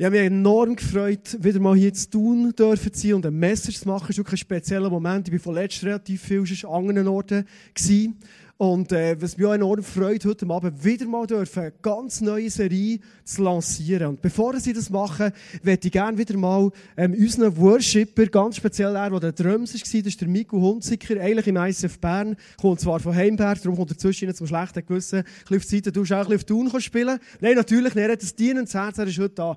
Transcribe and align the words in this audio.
Ich 0.00 0.06
habe 0.06 0.16
mich 0.16 0.28
enorm 0.28 0.76
gefreut, 0.76 1.36
wieder 1.40 1.60
mal 1.60 1.76
hier 1.76 1.92
zu 1.92 2.08
tun 2.08 2.54
dürfen 2.58 2.90
sein 2.94 3.12
und 3.12 3.26
ein 3.26 3.38
Message 3.38 3.80
zu 3.80 3.86
machen. 3.86 4.04
Es 4.04 4.12
ist 4.12 4.16
wirklich 4.16 4.40
ein 4.40 4.46
spezieller 4.46 4.88
Moment. 4.88 5.28
Ich 5.28 5.34
war 5.34 5.40
von 5.40 5.54
letztem 5.54 5.88
relativ 5.88 6.22
viel 6.22 6.42
an 6.64 6.70
anderen 6.72 7.06
Orten. 7.06 7.44
Gewesen. 7.74 8.16
Und 8.60 8.92
äh, 8.92 9.16
was 9.18 9.38
mich 9.38 9.46
auch 9.46 9.54
enorm 9.54 9.82
freut, 9.82 10.22
heute 10.26 10.46
Abend 10.50 10.84
wieder 10.84 11.06
mal 11.06 11.26
dürfen, 11.26 11.60
eine 11.60 11.72
ganz 11.80 12.20
neue 12.20 12.50
Serie 12.50 13.00
zu 13.24 13.42
lancieren. 13.42 14.08
Und 14.08 14.20
bevor 14.20 14.54
ich 14.54 14.70
das 14.74 14.90
mache, 14.90 15.32
möchte 15.62 15.88
ich 15.88 15.92
gerne 15.92 16.18
wieder 16.18 16.36
mal 16.36 16.70
ähm, 16.94 17.14
unseren 17.14 17.56
Worshipper, 17.56 18.26
ganz 18.26 18.56
speziell 18.56 18.94
er, 18.96 19.08
der 19.18 19.32
der 19.32 19.32
Drums 19.32 19.72
war, 19.72 19.80
das 19.80 19.94
ist 19.94 20.20
der 20.20 20.28
Miku 20.28 20.60
Hunziker, 20.60 21.18
eigentlich 21.18 21.46
im 21.46 21.56
ISF 21.56 21.98
Bern, 22.00 22.36
kommt 22.60 22.80
zwar 22.80 23.00
von 23.00 23.14
Heimberg, 23.14 23.62
darum 23.62 23.78
kommt 23.78 23.92
er 23.92 23.96
zwischen 23.96 24.34
zum 24.34 24.46
schlechten 24.46 24.84
Gewissen, 24.84 25.20
ein 25.20 25.24
bisschen 25.24 25.56
auf 25.56 25.64
die 25.64 25.76
Seite, 25.76 25.92
du 25.92 26.02
auch 26.02 26.10
ein 26.10 26.36
bisschen 26.36 26.36
auf 26.36 26.44
Thun 26.44 26.80
spielen. 26.82 27.18
Nein, 27.40 27.54
natürlich 27.54 27.96
er 27.96 28.12
hat 28.12 28.22
das 28.22 28.34
dienendes 28.34 28.74
Herz, 28.74 28.98
er 28.98 29.06
ist 29.06 29.18
heute 29.18 29.36
da. 29.36 29.56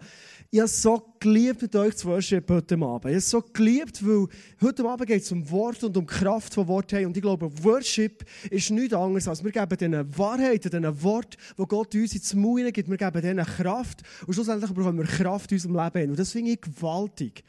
Ich 0.56 0.60
habe 0.60 0.70
so 0.70 1.16
geliebt, 1.20 1.64
mit 1.64 1.76
euch 1.76 1.96
zu 1.96 2.08
worshipen 2.08 2.58
heute 2.58 2.76
Abend. 2.76 3.06
Ich 3.06 3.14
habe 3.14 3.22
so 3.22 3.42
geliebt, 3.42 4.06
weil 4.06 4.28
heute 4.62 4.88
Abend 4.88 5.08
geht 5.08 5.24
es 5.24 5.32
um 5.32 5.50
Wort 5.50 5.84
und 5.84 5.98
um 5.98 6.06
Kraft 6.06 6.54
von 6.54 6.68
Wort. 6.68 6.94
Und 6.94 7.18
ich 7.18 7.24
glaube, 7.24 7.50
Worship 7.64 8.24
ist 8.52 8.70
nichts 8.70 8.93
anderes, 8.94 9.28
als 9.28 9.44
wir 9.44 9.52
geben 9.52 9.78
diesen 9.78 10.18
Wahrheiten, 10.18 10.70
diesen 10.70 11.04
Wort, 11.04 11.38
wo 11.58 11.66
Gott 11.66 11.94
uns 11.96 12.14
ins 12.14 12.34
Mauern 12.34 12.72
gibt, 12.72 12.90
wir 12.90 12.98
geben 12.98 13.22
denen 13.22 13.46
Kraft. 13.46 14.02
Und 14.26 14.34
schlussendlich 14.34 14.72
bekommen 14.72 14.98
wir 14.98 15.06
Kraft 15.06 15.52
in 15.52 15.58
unserem 15.58 15.76
Leben. 15.76 16.12
Und 16.12 16.20
das 16.20 16.32
finde 16.32 16.52
ich 16.52 16.62
gewaltig. 16.62 17.44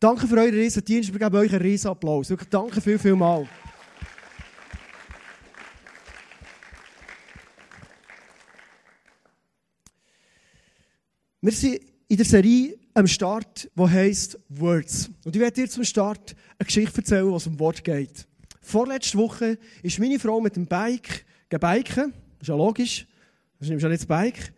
Danke 0.00 0.26
für 0.26 0.36
euren 0.36 0.54
riesen 0.54 0.84
Dienst. 0.84 1.12
Wir 1.12 1.18
geben 1.18 1.36
euch 1.36 1.52
einen 1.52 1.62
riesen 1.62 1.88
Applaus. 1.88 2.30
Wirklich 2.30 2.50
danke 2.50 2.80
viel, 2.80 2.98
viel 2.98 3.16
mal. 3.16 3.48
Wir 11.40 11.52
sind 11.52 11.80
in 12.08 12.16
der 12.16 12.26
Serie 12.26 12.78
am 12.94 13.06
Start, 13.06 13.70
die 13.74 13.82
heisst 13.82 14.38
Words. 14.48 15.10
Und 15.24 15.34
ich 15.36 15.42
werde 15.42 15.60
dir 15.60 15.68
zum 15.68 15.84
Start 15.84 16.34
eine 16.58 16.66
Geschichte 16.66 16.98
erzählen, 16.98 17.30
was 17.30 17.46
um 17.46 17.58
Wort 17.58 17.84
geht. 17.84 18.26
Vorletzte 18.64 19.18
Woche 19.18 19.58
ist 19.82 19.98
meine 19.98 20.18
Frau 20.18 20.40
mit 20.40 20.56
dem 20.56 20.66
Bike 20.66 21.26
gebiken. 21.50 22.14
Das 22.38 22.40
ist 22.40 22.48
ja 22.48 22.56
logisch. 22.56 23.06
Das 23.58 23.68
ist 23.68 23.82
ja 23.82 23.88
nicht 23.88 24.00
das 24.00 24.06
Bike. 24.06 24.54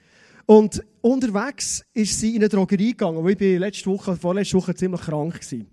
Und 0.46 0.80
unterwegs 1.00 1.84
ist 1.92 2.20
sie 2.20 2.36
in 2.36 2.36
eine 2.36 2.48
Drogerie 2.48 2.92
gegangen, 2.92 3.22
wo 3.22 3.28
ich 3.28 3.38
letzte 3.38 3.90
Woche, 3.90 4.16
vorletzte 4.16 4.56
Woche 4.56 4.76
ziemlich 4.76 5.00
krank 5.00 5.40
war. 5.40 5.66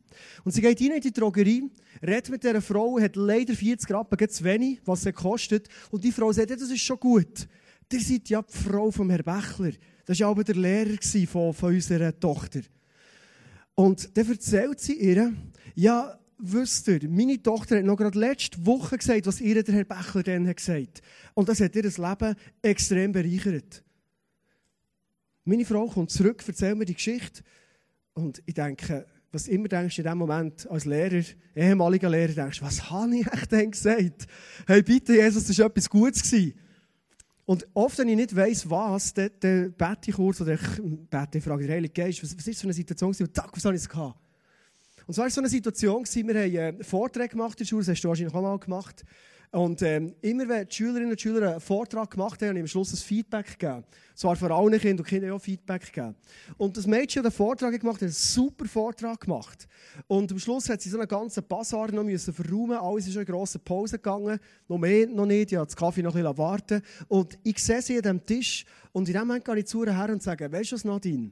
Und 0.44 0.52
sie 0.52 0.62
geht 0.62 0.82
rein 0.82 0.94
in 0.94 1.02
die 1.02 1.14
Drogerie, 1.14 1.70
redet 2.02 2.30
mit 2.32 2.44
dieser 2.44 2.60
Frau, 2.60 3.00
hat 3.00 3.16
leider 3.16 3.54
40 3.54 3.92
Rappen 3.92 4.30
zu 4.30 4.44
wenig, 4.44 4.80
was 4.84 5.04
sie 5.04 5.14
kostet. 5.14 5.68
Und 5.92 6.04
die 6.04 6.12
Frau 6.12 6.32
sagt, 6.32 6.50
ja, 6.50 6.56
das 6.56 6.72
ist 6.72 6.82
schon 6.82 7.00
gut. 7.00 7.48
Ihr 7.92 8.02
seid 8.02 8.30
ja 8.30 8.42
die 8.42 8.58
Frau 8.58 8.90
vom 8.90 9.12
Herrn 9.12 9.24
Bächler. 9.24 9.74
Das 10.06 10.20
war 10.20 10.30
aber 10.30 10.44
der 10.44 10.56
Lehrer 10.56 10.98
von, 11.28 11.54
von 11.54 11.76
unserer 11.76 12.20
Tochter. 12.20 12.62
Und 13.76 14.18
dann 14.18 14.28
erzählt 14.28 14.80
sie 14.80 14.94
ihr, 14.94 15.34
ja, 15.76 16.18
wisst 16.38 16.88
ihr, 16.88 17.10
meine 17.10 17.42
Tochter 17.42 17.78
hat 17.78 17.86
noch 17.86 17.98
gerade 17.98 18.20
letzte 18.20 18.66
Woche 18.66 18.98
gesagt, 18.98 19.26
was 19.26 19.42
ihr 19.42 19.64
der 19.64 19.74
Herr 19.74 19.84
Bächler 19.86 20.24
dann 20.24 20.48
hat 20.48 20.58
gesagt. 20.58 21.02
Und 21.34 21.50
das 21.50 21.62
hat 21.62 21.76
ihr 21.76 21.84
das 21.84 21.98
Leben 21.98 22.36
extrem 22.62 23.12
bereichert. 23.12 23.84
Meine 25.46 25.66
Frau 25.66 25.88
kommt 25.88 26.12
zurück, 26.12 26.44
erzählt 26.48 26.78
mir 26.78 26.86
die 26.86 26.94
Geschichte. 26.94 27.44
Und 28.14 28.42
ich 28.46 28.54
denke, 28.54 29.06
was 29.32 29.48
immer 29.48 29.68
denkst 29.68 29.96
du 29.96 30.02
in 30.04 30.08
dem 30.08 30.18
Moment 30.18 30.70
als 30.70 30.86
Lehrer, 30.86 31.24
ehemaliger 31.56 32.10
Lehrer, 32.10 32.34
denkst 32.34 32.62
was 32.62 32.90
habe 32.90 33.18
ich 33.18 33.28
echt 33.28 33.52
denn 33.52 33.72
gesagt? 33.72 34.28
Hey, 34.68 34.84
bitte, 34.84 35.16
Jesus, 35.16 35.48
das 35.48 35.58
war 35.58 35.66
etwas 35.66 35.90
Gutes. 35.90 36.22
Gewesen. 36.22 36.54
Und 37.46 37.68
oft, 37.74 37.98
wenn 37.98 38.08
ich 38.08 38.16
nicht 38.16 38.36
weiss, 38.36 38.70
was, 38.70 39.14
dann, 39.14 39.32
bete 39.40 40.10
ich 40.10 40.16
kurz 40.16 40.40
oder 40.40 40.54
ich 40.54 40.82
bete, 41.10 41.40
ich 41.40 41.44
frage 41.44 41.64
den 41.64 41.72
Heiligen 41.72 41.94
Geist, 41.94 42.24
was, 42.24 42.38
was 42.38 42.48
ist 42.48 42.60
so 42.60 42.68
eine 42.68 42.74
Situation? 42.74 43.14
Und 43.20 43.36
zack, 43.36 43.50
was 43.52 43.66
habe 43.66 43.76
ich 43.76 43.90
gehabt? 43.90 44.18
Und 45.08 45.14
zwar 45.14 45.26
war 45.26 45.32
so 45.32 45.42
eine 45.42 45.50
Situation, 45.50 46.06
wir 46.06 46.24
haben 46.24 46.58
einen 46.58 46.84
Vortrag 46.84 47.32
gemacht 47.32 47.60
in 47.60 47.64
der 47.64 47.70
Schule, 47.70 47.82
das 47.82 47.96
hast 47.96 48.04
du 48.04 48.10
wahrscheinlich 48.10 48.34
auch 48.34 48.42
mal 48.42 48.58
gemacht. 48.58 49.04
Und 49.54 49.84
ähm, 49.84 50.16
immer 50.22 50.50
wenn 50.50 50.68
die 50.68 50.76
Schülerinnen 50.76 51.12
und 51.12 51.22
Schüler 51.22 51.52
einen 51.52 51.62
Vortrag 51.62 52.10
gemacht 52.10 52.42
haben, 52.42 52.50
habe 52.50 52.58
ich 52.58 52.64
am 52.64 52.68
Schluss 52.68 52.92
ein 52.92 52.98
Feedback 52.98 53.60
gegeben. 53.60 53.84
Zwar 54.16 54.36
für 54.36 54.52
alle 54.52 54.80
Kinder 54.80 55.04
und 55.04 55.08
Kinder 55.08 55.32
auch 55.32 55.40
Feedback 55.40 55.94
gegeben. 55.94 56.16
Und 56.58 56.76
das 56.76 56.88
Mädchen 56.88 57.20
hat 57.20 57.28
einen 57.28 57.36
Vortrag 57.36 57.80
gemacht, 57.80 57.98
hat 57.98 58.02
einen 58.02 58.12
super 58.12 58.66
Vortrag 58.66 59.20
gemacht. 59.20 59.68
Und 60.08 60.32
am 60.32 60.40
Schluss 60.40 60.70
hat 60.70 60.82
sie 60.82 60.90
so 60.90 60.98
einen 60.98 61.08
ganzen 61.08 61.44
Bazar 61.48 61.92
noch 61.92 62.04
müssen 62.04 62.34
verräumen. 62.34 62.78
Alles 62.78 63.06
ist 63.06 63.14
in 63.14 63.20
eine 63.20 63.26
grosse 63.26 63.60
Pause 63.60 63.98
gegangen. 63.98 64.40
Noch 64.68 64.80
mehr, 64.80 65.06
noch 65.06 65.28
nicht. 65.28 65.52
Ich 65.52 65.58
habe 65.60 65.68
das 65.68 65.76
Kaffee 65.76 66.02
noch 66.02 66.16
ein 66.16 66.24
bisschen 66.24 66.38
warten. 66.40 66.82
Und 67.08 67.38
ich 67.44 67.60
sehe 67.60 67.84
sie 67.84 67.98
an 67.98 68.02
diesem 68.02 68.26
Tisch. 68.26 68.66
Und 68.92 69.08
in 69.08 69.14
dem 69.14 69.28
Moment 69.28 69.46
gehe 69.46 69.60
ich 69.60 69.68
zu 69.68 69.84
ihr 69.86 69.96
her 69.96 70.10
und 70.10 70.24
sage, 70.24 70.52
weißt 70.52 70.72
du 70.72 70.76
was, 70.78 70.84
Nadine? 70.84 71.30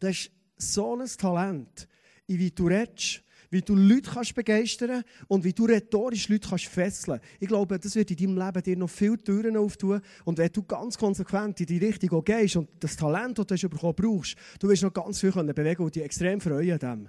Du 0.00 0.06
hast 0.06 0.30
so 0.56 0.96
ein 0.96 1.06
Talent, 1.06 1.88
wie 2.26 2.50
du 2.50 2.66
redest 2.66 3.24
wie 3.54 3.62
du 3.62 3.76
Leute 3.76 4.10
kannst 4.10 4.34
begeistern 4.34 5.04
und 5.28 5.44
wie 5.44 5.52
du 5.52 5.66
rhetorisch 5.66 6.28
Leute 6.28 6.48
kannst 6.48 6.66
fesseln 6.66 7.20
Ich 7.38 7.46
glaube, 7.46 7.78
das 7.78 7.94
wird 7.94 8.10
in 8.10 8.16
deinem 8.16 8.36
Leben 8.36 8.62
dir 8.62 8.76
noch 8.76 8.90
viele 8.90 9.16
Türen 9.16 9.56
auftun. 9.56 10.00
Und 10.24 10.38
wenn 10.38 10.50
du 10.52 10.64
ganz 10.64 10.98
konsequent 10.98 11.60
in 11.60 11.66
die 11.66 11.78
Richtung 11.78 12.24
gehst 12.24 12.56
und 12.56 12.68
das 12.80 12.96
Talent, 12.96 13.38
das 13.38 13.60
du 13.60 13.68
bekommen 13.68 13.94
brauchst, 13.94 14.34
du 14.58 14.68
wirst 14.68 14.82
noch 14.82 14.92
ganz 14.92 15.20
viel 15.20 15.30
bewegen 15.30 15.84
und 15.84 15.94
dich 15.94 16.02
extrem 16.02 16.40
freuen 16.40 16.72
an 16.72 16.78
dem. 16.78 17.08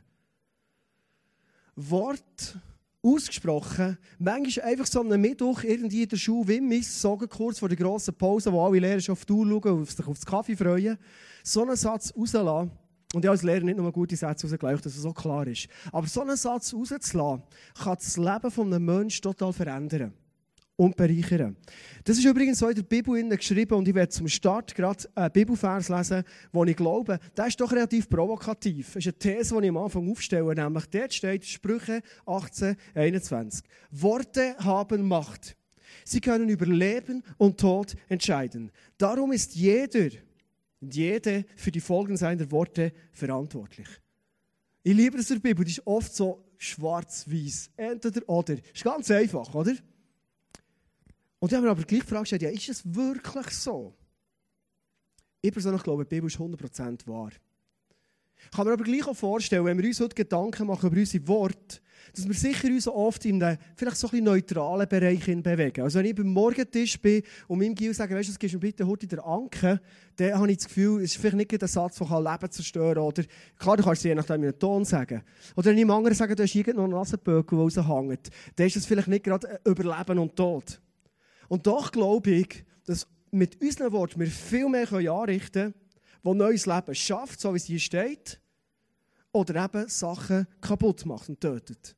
Wort 1.76 2.60
ausgesprochen, 3.02 3.98
manchmal 4.20 4.68
einfach 4.68 4.86
so 4.86 5.02
einen 5.02 5.20
Mittwoch 5.20 5.64
irgendwie 5.64 6.04
in 6.04 6.10
der 6.10 6.18
Schule, 6.18 6.48
wie 6.48 6.62
Miss, 6.62 7.06
kurz 7.30 7.60
vor 7.60 7.70
der 7.70 7.78
grossen 7.78 8.16
Pause, 8.16 8.52
wo 8.52 8.64
alle 8.66 8.80
Lehrer 8.80 9.00
schon 9.00 9.14
auf 9.14 9.26
die 9.26 9.34
Uhr 9.34 9.46
schauen 9.46 9.80
und 9.80 9.90
sich 9.90 10.08
auf 10.08 10.18
das 10.18 10.26
Kaffee 10.26 10.56
freuen, 10.56 10.98
so 11.44 11.64
einen 11.64 11.76
Satz 11.76 12.14
rauslassen, 12.16 12.72
und 13.16 13.24
ich 13.24 13.32
als 13.32 13.44
Lehrer 13.44 13.64
nicht 13.64 13.78
nur 13.78 13.92
gute 13.94 14.18
Sätze 14.18 14.46
rausgleich, 14.46 14.82
dass 14.82 14.94
es 14.94 15.02
so 15.02 15.14
klar 15.14 15.48
ist. 15.48 15.70
Aber 15.94 16.06
so 16.06 16.22
einen 16.22 16.36
Satz 16.36 16.74
rauszulassen, 16.74 17.44
kann 17.82 17.96
das 17.96 18.18
Leben 18.18 18.74
eines 18.74 18.80
Menschen 18.80 19.22
total 19.22 19.54
verändern 19.54 20.14
und 20.76 20.98
bereichern. 20.98 21.56
Das 22.04 22.18
ist 22.18 22.26
übrigens 22.26 22.60
so 22.60 22.68
in 22.68 22.76
der 22.76 22.84
Bibel 22.84 23.26
geschrieben 23.30 23.76
und 23.76 23.88
ich 23.88 23.96
werde 23.96 24.10
zum 24.10 24.28
Start 24.28 24.76
gerade 24.76 25.06
einen 25.16 25.32
Bibelvers 25.32 25.88
lesen, 25.88 26.24
wo 26.52 26.66
ich 26.66 26.76
glaube, 26.76 27.20
der 27.38 27.48
ist 27.48 27.62
doch 27.62 27.72
relativ 27.72 28.10
provokativ. 28.10 28.88
Das 28.88 29.06
ist 29.06 29.26
eine 29.26 29.38
These, 29.38 29.56
die 29.56 29.64
ich 29.64 29.70
am 29.70 29.78
Anfang 29.78 30.12
aufstelle, 30.12 30.54
nämlich 30.54 30.86
dort 30.88 31.14
steht 31.14 31.46
Sprüche 31.46 32.02
18, 32.26 32.76
21. 32.96 33.66
Worte 33.92 34.58
haben 34.58 35.08
Macht. 35.08 35.56
Sie 36.04 36.20
können 36.20 36.50
über 36.50 36.66
Leben 36.66 37.24
und 37.38 37.62
Tod 37.62 37.96
entscheiden. 38.10 38.72
Darum 38.98 39.32
ist 39.32 39.56
jeder, 39.56 40.10
und 40.82 40.96
jede 40.96 41.46
für 41.56 41.72
die 41.72 41.82
Folgen 41.82 42.18
seiner 42.18 42.50
Worte 42.52 42.92
verantwortlich. 43.12 43.88
Ich 44.84 44.94
liebe 44.96 45.18
das 45.18 45.30
in 45.32 45.38
der 45.38 45.50
Bibel, 45.50 45.66
die 45.66 45.72
ist 45.72 45.88
oft 45.88 46.14
so 46.14 46.46
schwarz-weiß. 46.58 47.72
Entweder 47.76 48.28
oder. 48.30 48.56
Ist 48.74 48.84
ganz 48.84 49.10
einfach, 49.10 49.54
oder? 49.54 49.76
Und 51.40 51.52
ich 51.52 51.56
habe 51.56 51.66
mir 51.66 51.72
aber 51.72 51.84
gleich 51.84 52.02
gefragt, 52.02 52.32
ja, 52.32 52.50
ist 52.50 52.70
es 52.70 52.96
wirklich 52.96 53.48
so? 53.52 53.96
Ich 55.42 55.52
persönlich 55.52 55.84
glaube, 55.84 56.06
die 56.06 56.10
Bibel 56.10 56.28
ist 56.28 56.38
100% 56.38 57.08
wahr. 57.08 57.32
Ich 58.44 58.58
kann 58.58 58.68
mir 58.68 58.74
aber 58.74 58.84
gleich 58.84 59.08
auch 59.08 59.16
vorstellen, 59.16 59.66
wenn 59.66 59.78
wir 59.78 59.86
uns 59.86 60.00
heute 60.00 60.16
Gedanken 60.16 60.68
machen 60.68 60.90
über 60.90 61.00
unsere 61.00 61.28
Worte, 61.28 61.80
dass 62.14 62.28
wir 62.28 62.34
sicher 62.34 62.68
uns 62.68 62.88
oft 62.88 63.26
in 63.26 63.42
einem 63.42 63.58
vielleicht 63.76 63.98
so 63.98 64.10
ein 64.10 64.24
neutralen 64.24 64.88
Bereich 64.88 65.26
bewegen. 65.26 65.82
Also 65.82 66.00
wenn 66.00 66.06
ich 66.06 66.16
beim 66.16 66.28
Morgentisch 66.28 67.00
bin 67.02 67.24
und 67.48 67.60
meinem 67.60 67.76
Gil 67.76 67.94
sage, 67.94 68.16
weißt 68.16 68.30
du, 68.30 68.34
gibst 68.38 68.54
mir 68.54 68.60
bitte 68.60 68.88
heute 68.88 69.08
der 69.08 69.26
Anke, 69.26 69.82
dann 70.16 70.34
habe 70.36 70.52
ich 70.52 70.58
das 70.58 70.68
Gefühl, 70.68 71.02
es 71.02 71.12
ist 71.12 71.18
vielleicht 71.18 71.38
nicht 71.38 71.62
der 71.62 71.68
Satz, 71.68 71.98
der 71.98 72.22
Leben 72.22 72.52
zerstören 72.52 72.96
kann. 72.96 73.04
Oder, 73.04 73.24
klar, 73.58 73.78
du 73.78 73.84
kannst 73.84 74.00
es 74.00 74.04
je 74.04 74.16
nachdem 74.16 74.44
in 74.44 74.50
einen 74.50 74.60
Ton 74.60 74.86
sagen. 74.86 75.24
Oder 75.56 75.72
wenn 75.72 75.78
ich 75.78 75.84
einem 75.84 75.92
anderen 75.92 76.16
sage, 76.16 76.36
du 76.36 76.44
hast 76.44 76.56
irgendwo 76.56 76.84
einen 76.84 76.94
Nasenböckel, 76.94 77.58
der 77.58 77.84
raushängt, 77.84 78.30
dann 78.56 78.68
ist 78.68 78.76
es 78.78 78.86
vielleicht 78.86 79.08
nicht 79.08 79.24
gerade 79.24 79.60
über 79.66 79.98
Leben 79.98 80.20
und 80.20 80.36
Tod. 80.36 80.80
Und 81.48 81.68
doch 81.68 81.92
glaube 81.92 82.32
ich, 82.32 82.66
dass 82.86 83.08
mit 83.32 83.62
unseren 83.62 83.92
Worten 83.92 84.20
wir 84.20 84.28
viel 84.28 84.70
mehr 84.70 84.92
anrichten 84.92 85.74
können, 85.74 85.74
die 86.26 86.34
neues 86.34 86.66
Leben 86.66 86.96
schafft, 86.96 87.40
so 87.40 87.54
wie 87.54 87.58
es 87.58 87.66
hier 87.66 87.80
steht, 87.80 88.40
oder 89.32 89.66
eben 89.66 89.88
Sachen 89.90 90.48
kaputt 90.62 91.06
macht 91.06 91.30
und 91.30 91.42
tötet. 91.42 91.96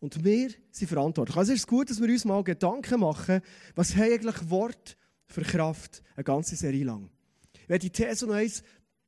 Und 0.00 0.22
wir 0.24 0.50
sind 0.70 0.88
verantwortlich. 0.88 1.36
Also 1.36 1.52
ist 1.52 1.60
es 1.60 1.66
gut, 1.66 1.88
dass 1.88 2.00
wir 2.00 2.08
uns 2.08 2.24
mal 2.24 2.42
Gedanken 2.44 3.00
machen, 3.00 3.40
was 3.74 3.94
haben 3.96 4.12
eigentlich 4.12 4.50
Wort 4.50 4.96
für 5.26 5.42
Kraft, 5.42 6.02
eine 6.14 6.24
ganze 6.24 6.56
Serie 6.56 6.84
lang. 6.84 7.08
Ich 7.54 7.68
werde 7.68 7.88
die 7.88 7.90
These 7.90 8.26
noch 8.26 8.34
eins 8.34 8.62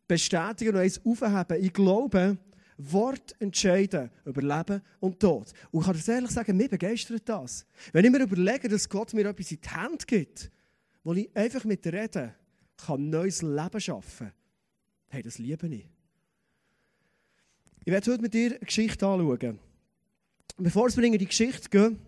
bestätigen 0.08 0.74
und 0.74 0.80
eins 0.80 1.00
aufheben. 1.04 1.62
Ich 1.62 1.72
glaube, 1.72 2.38
Wort 2.78 3.34
entscheiden 3.40 4.10
über 4.24 4.42
Leben 4.42 4.82
und 5.00 5.20
Tod. 5.20 5.52
Und 5.70 5.80
ich 5.80 5.86
kann 5.86 5.96
dir 5.96 6.12
ehrlich 6.14 6.30
sagen, 6.30 6.56
mir 6.56 6.68
begeistert 6.68 7.28
das. 7.28 7.66
Wenn 7.92 8.04
ich 8.04 8.10
mir 8.10 8.22
überlege, 8.22 8.68
dass 8.68 8.88
Gott 8.88 9.14
mir 9.14 9.26
etwas 9.26 9.50
in 9.50 9.60
die 9.60 9.68
Hand 9.68 10.06
gibt, 10.06 10.50
wo 11.02 11.14
ich 11.14 11.34
einfach 11.36 11.64
mit 11.64 11.86
Reden 11.86 12.34
kann 12.76 13.10
neues 13.10 13.42
Leben 13.42 13.80
schaffen 13.80 14.32
hey, 15.08 15.22
das 15.22 15.38
liebe 15.38 15.66
ich. 15.68 15.88
Ich 17.84 17.92
werde 17.92 18.12
heute 18.12 18.22
mit 18.22 18.34
dir 18.34 18.50
eine 18.50 18.58
Geschichte 18.58 19.06
anschauen. 19.06 19.58
Bevor 20.58 20.94
wir 20.94 21.04
in 21.04 21.18
die 21.18 21.26
Geschichte 21.26 21.68
gehen, 21.70 21.98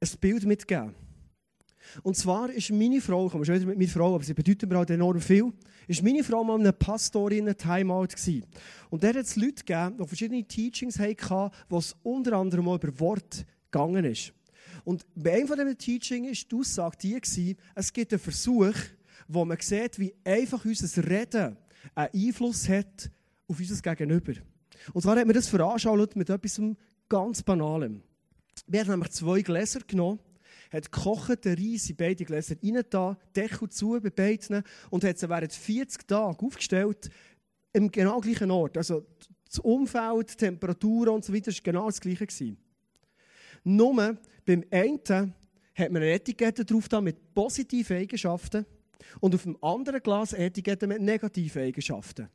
ein 0.00 0.08
Bild 0.20 0.44
mitgeben. 0.44 0.94
Und 2.02 2.16
zwar 2.16 2.50
ist 2.50 2.70
meine 2.70 3.00
Frau, 3.00 3.26
ich 3.26 3.32
komme 3.32 3.44
schon 3.44 3.54
wieder 3.54 3.66
mit 3.66 3.78
meiner 3.78 3.90
Frau, 3.90 4.14
aber 4.14 4.24
sie 4.24 4.34
bedeutet 4.34 4.68
mir 4.68 4.76
halt 4.76 4.90
enorm 4.90 5.20
viel, 5.20 5.52
ist 5.86 6.02
meine 6.02 6.24
Frau 6.24 6.42
mal 6.42 6.58
eine 6.58 6.72
Pastorin 6.72 7.54
Timeout 7.56 8.08
gewesen. 8.08 8.44
Und 8.90 9.02
da 9.02 9.08
hat 9.08 9.16
es 9.16 9.36
Leute 9.36 9.64
gegeben, 9.64 9.96
die 9.98 10.06
verschiedene 10.06 10.44
Teachings 10.44 10.98
hatten, 10.98 11.54
wo 11.68 11.78
es 11.78 11.94
unter 12.02 12.34
anderem 12.34 12.64
mal 12.64 12.76
über 12.76 12.98
Wort 13.00 13.46
gegangen 13.70 14.04
ist. 14.04 14.32
Und 14.84 15.06
bei 15.14 15.36
einem 15.36 15.48
von 15.48 15.56
diesen 15.56 15.78
Teachings 15.78 16.44
war 16.44 16.48
die 16.50 16.56
Aussage 16.56 16.96
die, 17.00 17.56
es 17.74 17.92
gibt 17.92 18.12
einen 18.12 18.20
Versuch, 18.20 18.74
wo 19.28 19.44
man 19.44 19.58
sieht, 19.60 19.98
wie 19.98 20.14
einfach 20.24 20.64
unser 20.64 21.08
Reden 21.08 21.56
einen 21.94 22.10
Einfluss 22.14 22.68
hat 22.68 23.10
auf 23.48 23.58
unser 23.58 23.94
Gegenüber. 23.94 24.32
Und 24.92 25.02
zwar 25.02 25.16
hat 25.16 25.26
man 25.26 25.34
das 25.34 25.48
veranschaulicht 25.48 26.16
mit 26.16 26.30
etwas 26.30 26.60
ganz 27.08 27.42
Banalem. 27.42 28.02
Wir 28.66 28.80
haben 28.80 28.90
nämlich 28.90 29.10
zwei 29.10 29.42
Gläser 29.42 29.80
genommen, 29.80 30.20
hat 30.70 30.90
gekochten 30.90 31.54
Reis 31.54 31.90
in 31.90 31.96
beide 31.96 32.24
Gläser 32.24 32.56
reingetan, 32.62 33.16
Deckel 33.34 33.68
zu 33.68 34.00
bei 34.00 34.10
beiden 34.10 34.62
und 34.90 35.04
hat 35.04 35.18
sie 35.18 35.28
während 35.28 35.52
40 35.52 36.06
Tagen 36.06 36.46
aufgestellt, 36.46 37.10
im 37.72 37.90
genau 37.90 38.20
gleichen 38.20 38.50
Ort. 38.50 38.76
Also 38.76 39.04
das 39.46 39.58
Umfeld, 39.58 40.30
die 40.30 40.36
Temperatur 40.36 41.12
und 41.12 41.24
so 41.24 41.32
weiter 41.34 41.52
war 41.52 41.60
genau 41.62 41.86
das 41.86 42.00
gleiche. 42.00 42.26
Gewesen. 42.26 42.56
Nur 43.64 44.18
beim 44.44 44.64
einen 44.70 45.34
hat 45.74 45.90
man 45.90 46.02
eine 46.02 46.12
Etikette 46.12 46.64
drauf 46.64 46.88
mit 47.00 47.34
positiven 47.34 47.96
Eigenschaften 47.96 48.64
und 49.20 49.34
auf 49.34 49.42
dem 49.42 49.56
anderen 49.62 50.02
Glas 50.02 50.32
Etikette 50.32 50.86
mit 50.86 51.00
negativen 51.00 51.62
Eigenschaften. 51.62 52.28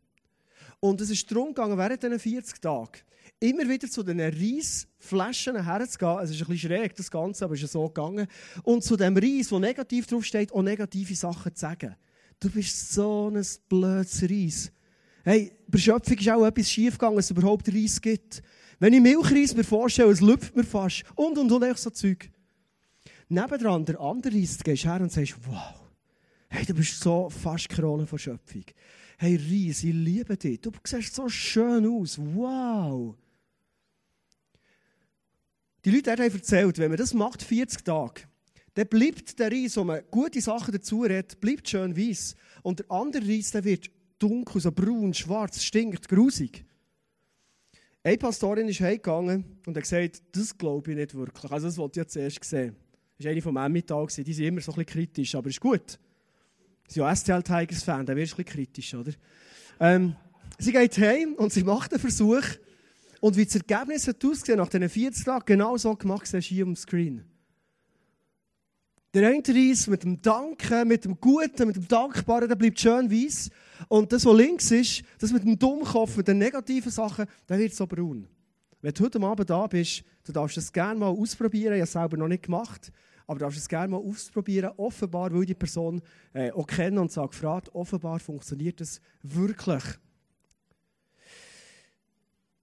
Und 0.80 1.02
es 1.02 1.10
ist 1.10 1.30
darum 1.30 1.50
gegangen, 1.50 1.78
während 1.78 2.02
diesen 2.02 2.20
40 2.20 2.62
Tagen 2.62 3.00
immer 3.40 3.68
wieder 3.68 3.90
zu 3.90 4.04
diesen 4.04 4.20
Reisflaschen 4.20 5.64
herzugehen. 5.64 6.20
Es 6.20 6.32
ist 6.32 6.42
ein 6.42 6.48
bisschen 6.48 6.70
schräg, 6.70 6.96
das 6.96 7.10
Ganze, 7.10 7.46
aber 7.46 7.54
es 7.54 7.64
ist 7.64 7.72
so 7.72 7.88
gegangen. 7.88 8.28
Und 8.64 8.84
zu 8.84 8.96
dem 8.96 9.16
Reis, 9.18 9.52
wo 9.52 9.60
negativ 9.60 10.08
draufsteht, 10.08 10.52
auch 10.52 10.62
negative 10.62 11.16
Sachen 11.16 11.54
zu 11.56 11.60
sagen. 11.60 11.96
Du 12.40 12.50
bist 12.50 12.94
so 12.94 13.30
ein 13.30 13.46
blödes 13.68 14.24
Reis. 14.24 14.72
Hey, 15.24 15.52
bei 15.68 15.78
Schöpfung 15.78 16.18
ist 16.18 16.30
auch 16.30 16.46
etwas 16.46 16.70
schiefgegangen, 16.70 17.18
dass 17.18 17.26
es 17.26 17.32
überhaupt 17.32 17.68
Reis 17.74 18.00
gibt. 18.02 18.42
Wenn 18.80 18.94
ich 18.94 19.02
Milchreis 19.02 19.54
mir 19.56 19.66
vorstelle, 19.66 20.12
es 20.12 20.22
lüpft 20.22 20.56
mir 20.56 20.64
fast. 20.64 21.04
Und, 21.16 21.38
und, 21.38 21.52
und, 21.52 21.64
echt 21.64 21.80
so 21.80 21.90
Zeug. 21.90 22.30
Nebendran, 23.28 23.86
der 23.86 24.00
andere 24.00 24.34
Reis, 24.34 24.58
du 24.58 24.64
gehst 24.64 24.86
her 24.86 25.02
und 25.02 25.12
sagst, 25.12 25.36
wow, 25.46 25.79
hey, 26.50 26.66
du 26.66 26.74
bist 26.74 27.00
so 27.00 27.30
fast 27.30 27.70
Krone 27.70 28.06
von 28.06 28.20
Schöpfung. 28.20 28.66
Hey, 29.18 29.36
Reis, 29.36 29.84
ich 29.84 29.94
liebe 29.94 30.36
dich. 30.36 30.60
Du 30.62 30.72
siehst 30.84 31.14
so 31.14 31.30
schön 31.30 31.86
aus. 31.86 32.18
Wow. 32.18 33.16
Die 35.86 35.92
Leute 35.92 36.12
haben 36.12 36.22
erzählt, 36.22 36.78
wenn 36.78 36.90
man 36.90 36.98
das 36.98 37.14
macht, 37.14 37.42
40 37.42 37.84
Tage, 37.84 38.24
dann 38.74 38.88
bleibt 38.88 39.40
der 39.40 39.52
Reis, 39.52 39.78
wo 39.78 39.84
man 39.84 40.02
gute 40.12 40.42
Sachen 40.42 40.74
dazu 40.74 41.04
redet, 41.04 41.40
bleibt 41.40 41.70
schön 41.70 41.96
weiß. 41.96 42.36
Und 42.64 42.80
der 42.80 42.92
andere 42.92 43.28
Reis, 43.28 43.52
der 43.52 43.64
wird 43.64 43.90
dunkel, 44.18 44.62
so 44.62 44.72
braun, 44.72 45.14
schwarz, 45.14 45.64
stinkt, 45.64 46.08
grusig. 46.08 46.66
Eine 48.04 48.18
Pastorin 48.18 48.68
ist 48.68 48.80
heimgegangen 48.80 49.44
und 49.66 49.76
hat 49.76 49.84
gesagt, 49.84 50.22
das 50.32 50.58
glaube 50.58 50.92
ich 50.92 50.98
nicht 50.98 51.14
wirklich. 51.14 51.52
Also 51.52 51.68
das 51.68 51.78
wollte 51.78 52.00
ich 52.00 52.06
ja 52.06 52.08
zuerst 52.08 52.44
sehen. 52.44 52.76
Das 53.18 53.26
war 53.26 53.32
eine 53.32 53.42
vom 53.42 53.58
Emmental, 53.58 54.08
die 54.08 54.34
sind 54.34 54.46
immer 54.46 54.62
so 54.62 54.72
ein 54.72 54.78
bisschen 54.78 54.86
kritisch, 54.86 55.36
aber 55.36 55.50
ist 55.50 55.60
gut. 55.60 56.00
Sind 56.90 57.04
ja 57.04 57.16
STL 57.16 57.44
Tigers 57.44 57.84
Fan, 57.84 58.04
da 58.04 58.16
wirst 58.16 58.34
du 58.34 58.38
ein 58.42 58.46
kritisch, 58.46 58.96
oder? 58.96 59.12
Ähm, 59.80 60.16
sie 60.58 60.72
geht 60.72 60.98
heim 60.98 61.36
und 61.36 61.54
sie 61.54 61.64
macht 61.64 61.94
einen 61.94 62.02
Versuch. 62.02 62.42
Und 63.22 63.38
wie 63.38 63.46
das 63.46 63.56
Ergebnis 63.56 64.08
hat 64.08 64.26
ausgesehen, 64.26 64.58
nach 64.58 64.70
diesen 64.70 64.90
40 64.90 65.24
Tagen, 65.24 65.46
genau 65.46 65.78
so 65.78 65.96
gemacht, 65.96 66.26
siehst 66.26 66.50
du 66.50 66.56
hier 66.56 66.66
am 66.66 66.76
Screen. 66.76 67.24
Der 69.14 69.28
eine 69.30 69.44
Reis 69.48 69.86
mit 69.86 70.04
dem 70.04 70.20
Danken, 70.20 70.88
mit 70.88 71.06
dem 71.06 71.20
Guten, 71.20 71.68
mit 71.68 71.76
dem 71.76 71.88
Dankbaren, 71.88 72.48
der 72.48 72.56
bleibt 72.56 72.80
schön 72.80 73.12
weiß. 73.12 73.52
Und 73.88 74.12
das, 74.12 74.26
was 74.26 74.36
links 74.36 74.72
ist, 74.72 75.04
das 75.20 75.32
mit 75.32 75.44
dem 75.44 75.60
Dummkopf, 75.60 76.18
mit 76.18 76.28
den 76.28 76.40
negativen 76.40 76.92
Sachen, 76.92 77.28
der 77.48 77.60
wird 77.60 77.76
so 77.76 77.86
braun. 77.86 78.28
Wenn 78.82 78.94
du 78.96 79.04
heute 79.04 79.22
Abend 79.22 79.50
da 79.50 79.68
bist, 79.68 80.04
du 80.24 80.32
darfst 80.32 80.58
das 80.58 80.74
gerne 80.74 81.00
mal 81.00 81.08
ausprobieren. 81.08 81.74
Ich 81.74 81.82
habe 81.82 81.84
es 81.84 81.92
selber 81.92 82.18
noch 82.18 82.28
nicht 82.28 82.44
gemacht. 82.44 82.92
Aber 83.30 83.38
du 83.38 83.46
darfst 83.46 83.60
es 83.60 83.70
gerne 83.70 83.90
mal 83.90 83.98
ausprobieren. 83.98 84.72
Offenbar, 84.78 85.32
weil 85.32 85.46
die 85.46 85.54
Person 85.54 86.02
äh, 86.34 86.50
auch 86.50 86.66
kennen 86.66 86.98
und 86.98 87.12
sagt, 87.12 87.34
gefragt, 87.34 87.70
offenbar 87.76 88.20
funktioniert 88.20 88.82
das 88.82 89.00
wirklich. 89.22 89.84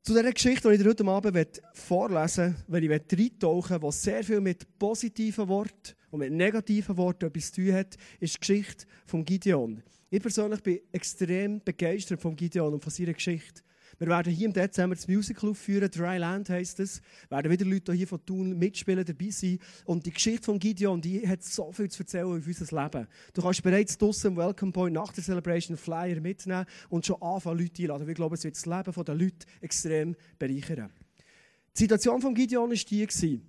Zu 0.02 0.12
dieser 0.14 0.32
Geschichte, 0.32 0.68
die 0.68 0.74
ich 0.74 0.84
heute 0.84 1.06
Abend 1.06 1.62
vorlesen 1.72 2.46
möchte, 2.46 2.64
wenn 2.66 2.82
ich 2.82 3.20
reintauchen 3.20 3.80
will, 3.80 3.90
die 3.90 3.96
sehr 3.96 4.24
viel 4.24 4.40
mit 4.40 4.76
positiven 4.76 5.46
Worten 5.46 5.94
und 6.10 6.18
mit 6.18 6.32
negativen 6.32 6.96
Worten 6.96 7.26
etwas 7.26 7.52
zu 7.52 7.62
tun 7.62 7.72
hat, 7.72 7.94
ist 8.18 8.34
die 8.34 8.40
Geschichte 8.40 8.86
von 9.06 9.24
Gideon. 9.24 9.84
Ich 10.10 10.20
persönlich 10.20 10.64
bin 10.64 10.80
extrem 10.90 11.62
begeistert 11.62 12.20
von 12.20 12.34
Gideon 12.34 12.74
und 12.74 12.82
von 12.82 12.90
seiner 12.90 13.12
Geschichte. 13.12 13.62
Wir 13.98 14.08
werden 14.08 14.30
hier 14.30 14.46
im 14.46 14.52
Dezember 14.52 14.94
das 14.94 15.08
Musical 15.08 15.50
aufführen, 15.50 15.90
Dry 15.90 16.18
Land 16.18 16.50
heisst 16.50 16.80
es. 16.80 17.00
Werden 17.30 17.50
wieder 17.50 17.64
Leute 17.64 17.94
hier 17.94 18.06
von 18.06 18.24
Thun 18.26 18.58
mitspielen, 18.58 19.04
dabei 19.04 19.30
sein. 19.30 19.58
Und 19.86 20.04
die 20.04 20.12
Geschichte 20.12 20.44
von 20.44 20.58
Gideon, 20.58 21.00
die 21.00 21.26
hat 21.26 21.42
so 21.42 21.72
viel 21.72 21.90
zu 21.90 22.02
erzählen 22.02 22.36
über 22.36 22.46
unser 22.46 22.82
Leben. 22.82 23.06
Du 23.32 23.40
kannst 23.40 23.62
bereits 23.62 23.96
draussen 23.96 24.32
im 24.32 24.36
Welcome 24.36 24.72
Point 24.72 24.94
nach 24.94 25.12
der 25.12 25.24
Celebration 25.24 25.78
Flyer 25.78 26.20
mitnehmen 26.20 26.66
und 26.90 27.06
schon 27.06 27.20
anfangen, 27.22 27.58
Leute 27.58 27.82
einladen. 27.82 28.06
Wir 28.06 28.14
glauben, 28.14 28.34
es 28.34 28.44
wird 28.44 28.56
das 28.56 28.66
Leben 28.66 29.04
der 29.04 29.14
Leute 29.14 29.46
extrem 29.62 30.14
bereichern. 30.38 30.92
Die 31.74 31.80
Situation 31.80 32.20
von 32.20 32.34
Gideon 32.34 32.70
war 32.70 32.76
die. 32.76 33.40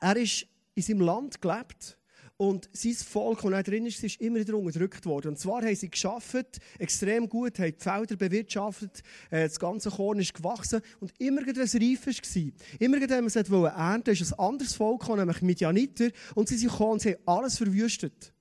Er 0.00 0.16
ist 0.16 0.46
in 0.76 0.82
seinem 0.82 1.00
Land 1.00 1.40
gelebt 1.40 1.98
und 2.36 2.68
sein 2.72 2.94
Volk, 2.94 3.42
das 3.42 3.52
er 3.52 3.62
drin 3.62 3.86
ist, 3.86 4.02
ist 4.02 4.20
immer 4.20 4.40
wieder 4.40 4.56
unterdrückt 4.56 5.06
worden. 5.06 5.28
Und 5.28 5.38
zwar 5.38 5.62
haben 5.62 5.76
sie 5.76 5.88
geschafft, 5.88 6.58
extrem 6.78 7.28
gut, 7.28 7.58
haben 7.60 7.72
die 7.72 7.82
Felder 7.82 8.16
bewirtschaftet, 8.16 9.02
äh, 9.30 9.44
das 9.44 9.58
ganze 9.58 9.90
Korn 9.90 10.18
ist 10.18 10.34
gewachsen 10.34 10.80
und 10.98 11.12
immer 11.18 11.46
wieder 11.46 11.62
ein 11.62 11.68
Reif 11.68 12.06
war. 12.06 12.52
Immer 12.80 13.00
wenn 13.00 13.08
man 13.08 13.26
es 13.26 13.36
ernten 13.36 14.10
ist 14.10 14.32
ein 14.32 14.38
anderes 14.38 14.74
Volk 14.74 15.00
gekommen, 15.00 15.20
nämlich 15.20 15.42
Midianiter, 15.42 16.10
und 16.34 16.48
sie 16.48 16.56
sind 16.56 16.70
gekommen 16.70 16.92
und 16.92 17.02
sie 17.02 17.12
haben 17.12 17.22
alles 17.26 17.56
verwüstet. 17.56 18.32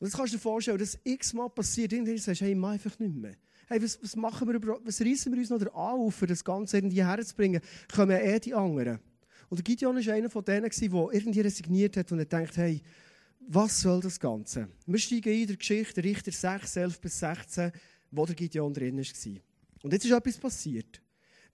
Und 0.00 0.08
das 0.10 0.16
kannst 0.16 0.32
du 0.32 0.36
dir 0.36 0.42
vorstellen, 0.42 0.78
dass 0.78 0.98
x-mal 1.04 1.48
passiert, 1.48 1.92
irgendwann 1.92 2.18
sagst 2.18 2.40
du, 2.40 2.44
hey, 2.44 2.52
ich 2.52 2.58
mache 2.58 2.72
einfach 2.72 2.98
nicht 2.98 3.14
mehr. 3.14 3.36
Hey, 3.68 3.80
was, 3.80 4.02
was 4.02 4.16
machen 4.16 4.48
wir 4.48 4.60
was 4.84 5.00
reissen 5.00 5.32
wir 5.32 5.38
uns 5.38 5.50
noch 5.50 5.64
auf, 5.74 6.20
um 6.20 6.28
das 6.28 6.42
Ganze 6.42 6.78
irgendwie 6.78 7.04
herzubringen? 7.04 7.62
Kommen 7.94 8.18
eh 8.20 8.40
die 8.40 8.52
anderen. 8.52 8.98
Und 9.52 9.62
Gideon 9.66 9.94
war 9.94 10.14
einer 10.14 10.30
von 10.30 10.42
denen, 10.42 10.70
der 10.70 11.08
irgendwie 11.12 11.40
resigniert 11.42 11.98
hat 11.98 12.10
und 12.10 12.20
er 12.20 12.24
denkt, 12.24 12.56
hey, 12.56 12.80
was 13.38 13.82
soll 13.82 14.00
das 14.00 14.18
Ganze? 14.18 14.66
Wir 14.86 14.98
steigen 14.98 15.30
in 15.30 15.46
der 15.46 15.56
Geschichte, 15.56 16.02
Richter 16.02 16.32
6, 16.32 16.74
11 16.74 17.00
bis 17.02 17.18
16, 17.18 17.70
wo 18.10 18.24
der 18.24 18.34
Gideon 18.34 18.72
drin 18.72 18.96
war. 18.96 19.40
Und 19.82 19.92
jetzt 19.92 20.06
ist 20.06 20.10
etwas 20.10 20.38
passiert. 20.38 21.02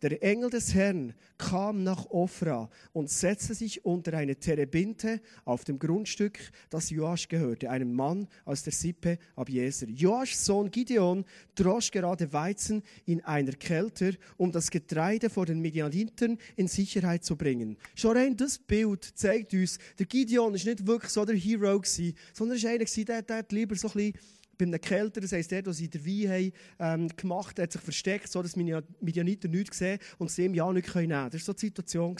Der 0.00 0.22
Engel 0.22 0.48
des 0.48 0.74
Herrn 0.74 1.12
kam 1.38 1.82
nach 1.82 2.06
Ofra 2.10 2.70
und 2.92 3.10
setzte 3.10 3.52
sich 3.54 3.84
unter 3.84 4.14
eine 4.14 4.36
Terebinte 4.36 5.20
auf 5.44 5.64
dem 5.64 5.80
Grundstück, 5.80 6.38
das 6.70 6.90
Joasch 6.90 7.26
gehörte, 7.26 7.68
einem 7.68 7.92
Mann 7.92 8.28
aus 8.44 8.62
der 8.62 8.72
Sippe 8.72 9.18
Abieser. 9.34 9.88
Joaschs 9.88 10.44
Sohn 10.44 10.70
Gideon 10.70 11.24
drosch 11.56 11.90
gerade 11.90 12.32
Weizen 12.32 12.84
in 13.06 13.24
einer 13.24 13.54
Kälte, 13.54 14.16
um 14.36 14.52
das 14.52 14.70
Getreide 14.70 15.30
vor 15.30 15.46
den 15.46 15.58
Midianitern 15.58 16.38
in 16.54 16.68
Sicherheit 16.68 17.24
zu 17.24 17.34
bringen. 17.34 17.76
Schon 17.96 18.16
rein 18.16 18.36
das 18.36 18.56
Bild 18.56 19.02
zeigt 19.02 19.52
uns, 19.52 19.78
der 19.98 20.06
Gideon 20.06 20.54
ist 20.54 20.64
nicht 20.64 20.86
wirklich 20.86 21.10
so 21.10 21.24
der 21.24 21.34
Hero 21.34 21.80
gewesen, 21.80 22.14
sondern 22.32 22.56
er 22.56 22.80
ist 22.80 22.96
einer, 22.96 23.04
der, 23.04 23.22
der 23.22 23.44
lieber 23.50 23.74
so 23.74 23.88
ein 23.88 23.94
bisschen 23.94 24.14
bei 24.58 24.64
einem 24.64 24.80
Kälter, 24.80 25.20
das 25.20 25.32
heisst, 25.32 25.50
der, 25.52 25.62
der 25.62 25.72
sie 25.72 25.88
den 25.88 26.04
Wein 26.04 26.52
haben, 26.78 27.02
ähm, 27.02 27.16
gemacht 27.16 27.58
hat, 27.58 27.72
sich 27.72 27.80
versteckt, 27.80 28.30
so 28.30 28.42
dass 28.42 28.54
die 28.54 28.76
Midianiter 29.00 29.48
nichts 29.48 29.78
sehen 29.78 29.98
und 30.18 30.30
sie 30.30 30.44
ihm 30.44 30.54
ja 30.54 30.70
nicht 30.72 30.94
nehmen 30.94 31.08
können. 31.08 31.30
Das 31.30 31.34
war 31.34 31.40
so 31.40 31.52
die 31.54 31.66
Situation. 31.66 32.16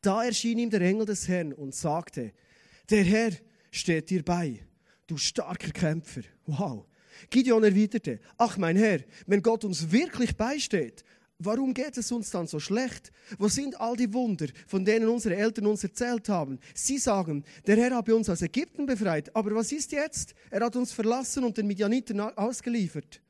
Da 0.00 0.24
erschien 0.24 0.58
ihm 0.58 0.70
der 0.70 0.82
Engel 0.82 1.06
des 1.06 1.26
Herrn 1.26 1.52
und 1.52 1.74
sagte, 1.74 2.32
der 2.90 3.02
Herr 3.02 3.32
steht 3.72 4.10
dir 4.10 4.22
bei, 4.22 4.60
du 5.06 5.16
starker 5.16 5.72
Kämpfer. 5.72 6.22
Wow. 6.44 6.86
Gideon 7.30 7.64
erwiderte, 7.64 8.20
ach 8.36 8.58
mein 8.58 8.76
Herr, 8.76 9.00
wenn 9.26 9.42
Gott 9.42 9.64
uns 9.64 9.90
wirklich 9.90 10.36
beisteht, 10.36 11.02
Warum 11.38 11.74
geht 11.74 11.98
es 11.98 12.10
uns 12.12 12.30
dann 12.30 12.46
so 12.46 12.58
schlecht? 12.58 13.12
Wo 13.38 13.48
sind 13.48 13.78
all 13.78 13.94
die 13.94 14.12
Wunder, 14.14 14.46
von 14.66 14.84
denen 14.84 15.08
unsere 15.08 15.36
Eltern 15.36 15.66
uns 15.66 15.84
erzählt 15.84 16.28
haben? 16.30 16.58
Sie 16.74 16.96
sagen, 16.96 17.44
der 17.66 17.76
Herr 17.76 17.94
habe 17.94 18.16
uns 18.16 18.30
aus 18.30 18.40
Ägypten 18.40 18.86
befreit. 18.86 19.34
Aber 19.36 19.54
was 19.54 19.70
ist 19.70 19.92
jetzt? 19.92 20.34
Er 20.50 20.64
hat 20.64 20.76
uns 20.76 20.92
verlassen 20.92 21.44
und 21.44 21.58
den 21.58 21.66
Midianiten 21.66 22.20
ausgeliefert. 22.20 23.20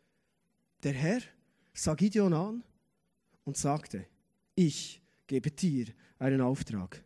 Der 0.84 0.92
Herr 0.92 1.20
sah 1.74 1.94
Gideon 1.94 2.32
an 2.32 2.62
und 3.44 3.56
sagte, 3.56 4.06
ich 4.54 5.02
gebe 5.26 5.50
dir 5.50 5.86
einen 6.20 6.40
Auftrag. 6.40 7.02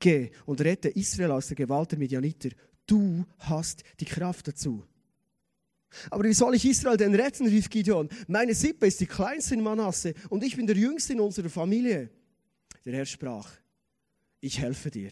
Geh 0.00 0.30
und 0.46 0.60
rette 0.60 0.88
Israel 0.88 1.30
aus 1.30 1.46
der 1.46 1.56
Gewalt 1.56 1.92
der 1.92 1.98
Midianiter. 1.98 2.50
Du 2.86 3.24
hast 3.38 3.84
die 4.00 4.04
Kraft 4.04 4.48
dazu. 4.48 4.84
Aber 6.10 6.24
wie 6.24 6.32
soll 6.32 6.54
ich 6.54 6.64
Israel 6.64 6.96
denn 6.96 7.14
retten, 7.14 7.46
rief 7.46 7.70
Gideon. 7.70 8.08
Meine 8.26 8.54
Sippe 8.54 8.86
ist 8.86 9.00
die 9.00 9.06
kleinste 9.06 9.54
in 9.54 9.62
Manasse 9.62 10.14
und 10.28 10.44
ich 10.44 10.56
bin 10.56 10.66
der 10.66 10.76
Jüngste 10.76 11.14
in 11.14 11.20
unserer 11.20 11.48
Familie. 11.48 12.10
Der 12.84 12.94
Herr 12.94 13.06
sprach, 13.06 13.50
ich 14.40 14.58
helfe 14.58 14.90
dir. 14.90 15.10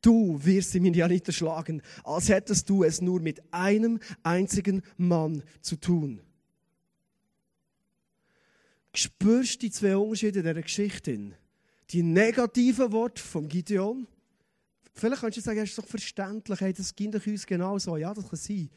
Du 0.00 0.38
wirst 0.44 0.74
die 0.74 0.80
Midianiter 0.80 1.32
schlagen, 1.32 1.80
als 2.02 2.28
hättest 2.28 2.68
du 2.68 2.82
es 2.82 3.00
nur 3.00 3.20
mit 3.20 3.40
einem 3.52 4.00
einzigen 4.22 4.82
Mann 4.96 5.44
zu 5.60 5.76
tun. 5.76 6.20
Spürst 8.94 9.54
du 9.54 9.66
die 9.66 9.70
zwei 9.70 9.96
Unterschiede 9.96 10.42
dieser 10.42 10.60
Geschichte? 10.60 11.32
Die 11.90 12.02
negativen 12.02 12.92
Worte 12.92 13.22
von 13.22 13.48
Gideon. 13.48 14.06
Vielleicht 14.94 15.22
kannst 15.22 15.38
du 15.38 15.40
sagen, 15.40 15.60
es 15.60 15.70
ist 15.70 15.78
doch 15.78 15.86
verständlich, 15.86 16.60
hey, 16.60 16.72
das 16.72 16.94
ging 16.94 17.14
uns 17.14 17.46
genau 17.46 17.78
so. 17.78 17.96
Ja, 17.96 18.12
das 18.12 18.28
kann 18.28 18.38
sein. 18.38 18.68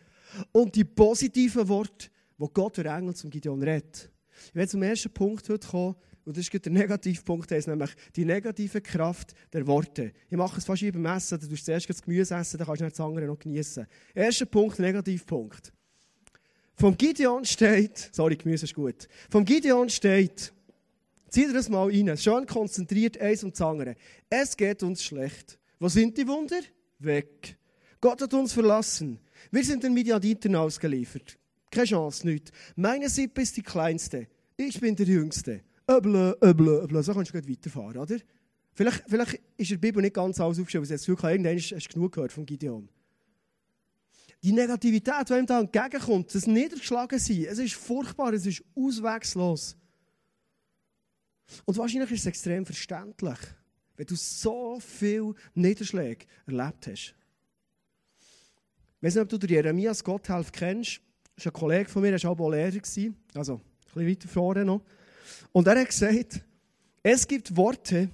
Und 0.52 0.76
die 0.76 0.84
positiven 0.84 1.68
Worte, 1.68 2.10
wo 2.38 2.48
Gott 2.48 2.78
der 2.78 2.86
Engel 2.86 3.16
zum 3.16 3.30
Gideon 3.30 3.62
redet. 3.62 4.10
Ich 4.50 4.56
werde 4.56 4.70
zum 4.70 4.84
ersten 4.84 5.12
Punkt 5.12 5.48
heute 5.50 5.68
kommen, 5.68 5.96
und 6.26 6.36
das 6.36 6.50
ist 6.50 6.66
der 6.66 6.72
Negativpunkt, 6.72 7.52
das 7.52 7.60
ist 7.60 7.68
nämlich 7.68 7.92
die 8.16 8.26
negative 8.26 8.82
Kraft 8.82 9.36
der 9.54 9.68
Worte. 9.68 10.12
Ich 10.28 10.36
mache 10.36 10.58
es 10.58 10.66
fast 10.66 10.82
wie 10.82 10.92
beim 10.92 11.06
Essen, 11.06 11.40
du 11.40 11.48
tust 11.48 11.66
zuerst 11.66 11.88
das 11.88 12.02
Gemüse 12.02 12.36
essen, 12.36 12.58
dann 12.58 12.66
kannst 12.66 12.82
du 12.82 12.90
das 12.90 13.00
andere 13.00 13.28
noch 13.28 13.38
genießen. 13.38 13.86
Erster 14.16 14.48
Punkt, 14.48 14.80
Negativpunkt. 14.80 15.72
Vom 16.74 16.98
Gideon 16.98 17.46
steht, 17.46 18.10
sorry, 18.12 18.36
Gemüse 18.36 18.66
ist 18.66 18.74
gut. 18.74 19.08
Vom 19.30 19.46
Gideon 19.46 19.88
steht, 19.90 20.52
zieh 21.30 21.46
dir 21.46 21.54
das 21.54 21.70
mal 21.70 21.90
rein, 21.90 22.18
schön 22.18 22.46
konzentriert, 22.48 23.22
eins 23.22 23.44
und 23.44 23.54
das 23.54 23.62
andere. 23.62 23.96
Es 24.30 24.58
geht 24.58 24.82
uns 24.82 25.04
schlecht. 25.04 25.60
Wo 25.80 25.90
sind 25.90 26.18
die 26.18 26.28
Wunder? 26.28 26.60
Weg. 27.00 27.58
Gott 28.02 28.22
hat 28.22 28.34
uns 28.34 28.52
verlassen. 28.52 29.20
Wir 29.52 29.64
sind 29.64 29.84
den 29.84 29.94
Midianitern 29.94 30.56
ausgeliefert. 30.56 31.38
Keine 31.72 31.88
Chance, 31.88 32.28
nichts. 32.28 32.52
Meine 32.76 33.10
Sippe 33.10 33.42
ist 33.42 33.58
die 33.58 33.64
kleinste. 33.64 34.28
Ich 34.58 34.80
bin 34.80 34.96
der 34.96 35.06
Jüngste. 35.06 35.62
Öble, 35.90 36.38
öble, 36.42 36.84
öble. 36.84 37.04
So 37.04 37.14
kannst 37.14 37.34
du 37.34 37.40
gleich 37.40 37.50
weiterfahren, 37.50 37.98
oder? 37.98 38.18
Vielleicht, 38.74 39.04
vielleicht 39.08 39.42
ist 39.58 39.72
der 39.72 39.78
Bibel 39.78 40.02
nicht 40.02 40.16
ganz 40.16 40.40
alles 40.40 40.60
aufgeschrieben, 40.60 40.86
aber 40.86 40.94
jetzt 40.94 41.08
wirklich 41.08 41.32
irgendwann 41.32 41.58
hast 41.58 41.72
du 41.72 41.94
genug 41.94 42.14
gehört 42.14 42.34
von 42.34 42.46
Gideon. 42.46 42.90
Die 44.44 44.52
Negativität, 44.52 45.30
die 45.30 45.34
ihm 45.34 45.46
da 45.46 45.62
entgegenkommt, 45.62 46.36
das 46.36 46.46
Niedergeschlagensein, 46.46 47.46
es 47.46 47.58
ist 47.58 47.76
furchtbar, 47.76 48.34
es 48.34 48.46
ist 48.46 48.64
auswegslos. 48.76 49.78
Und 51.64 51.78
wahrscheinlich 51.78 52.12
ist 52.12 52.22
es 52.22 52.26
extrem 52.26 52.66
verständlich, 52.66 53.40
wenn 53.96 54.06
du 54.06 54.16
so 54.16 54.80
viele 54.80 55.36
Niederschläge 55.54 56.26
erlebt 56.46 56.88
hast. 56.88 57.16
Ich 59.06 59.10
weiß 59.10 59.16
nicht, 59.18 59.22
ob 59.22 59.30
du 59.30 59.38
den 59.38 59.54
Jeremias 59.54 60.04
Gotthelf 60.04 60.52
kennst. 60.52 61.00
Das 61.36 61.46
ist 61.46 61.46
ein 61.46 61.54
Kollege 61.54 61.88
von 61.88 62.02
mir, 62.02 62.14
er 62.14 62.24
war 62.24 62.40
auch 62.40 62.50
Lehrer. 62.50 62.82
Also, 63.36 63.54
ein 63.54 63.62
bisschen 63.94 64.10
weiter 64.10 64.28
vorne 64.28 64.66
noch. 64.66 64.82
Und 65.52 65.68
er 65.68 65.80
hat 65.80 65.90
gesagt, 65.90 66.42
es 67.04 67.28
gibt 67.28 67.56
Worte, 67.56 68.10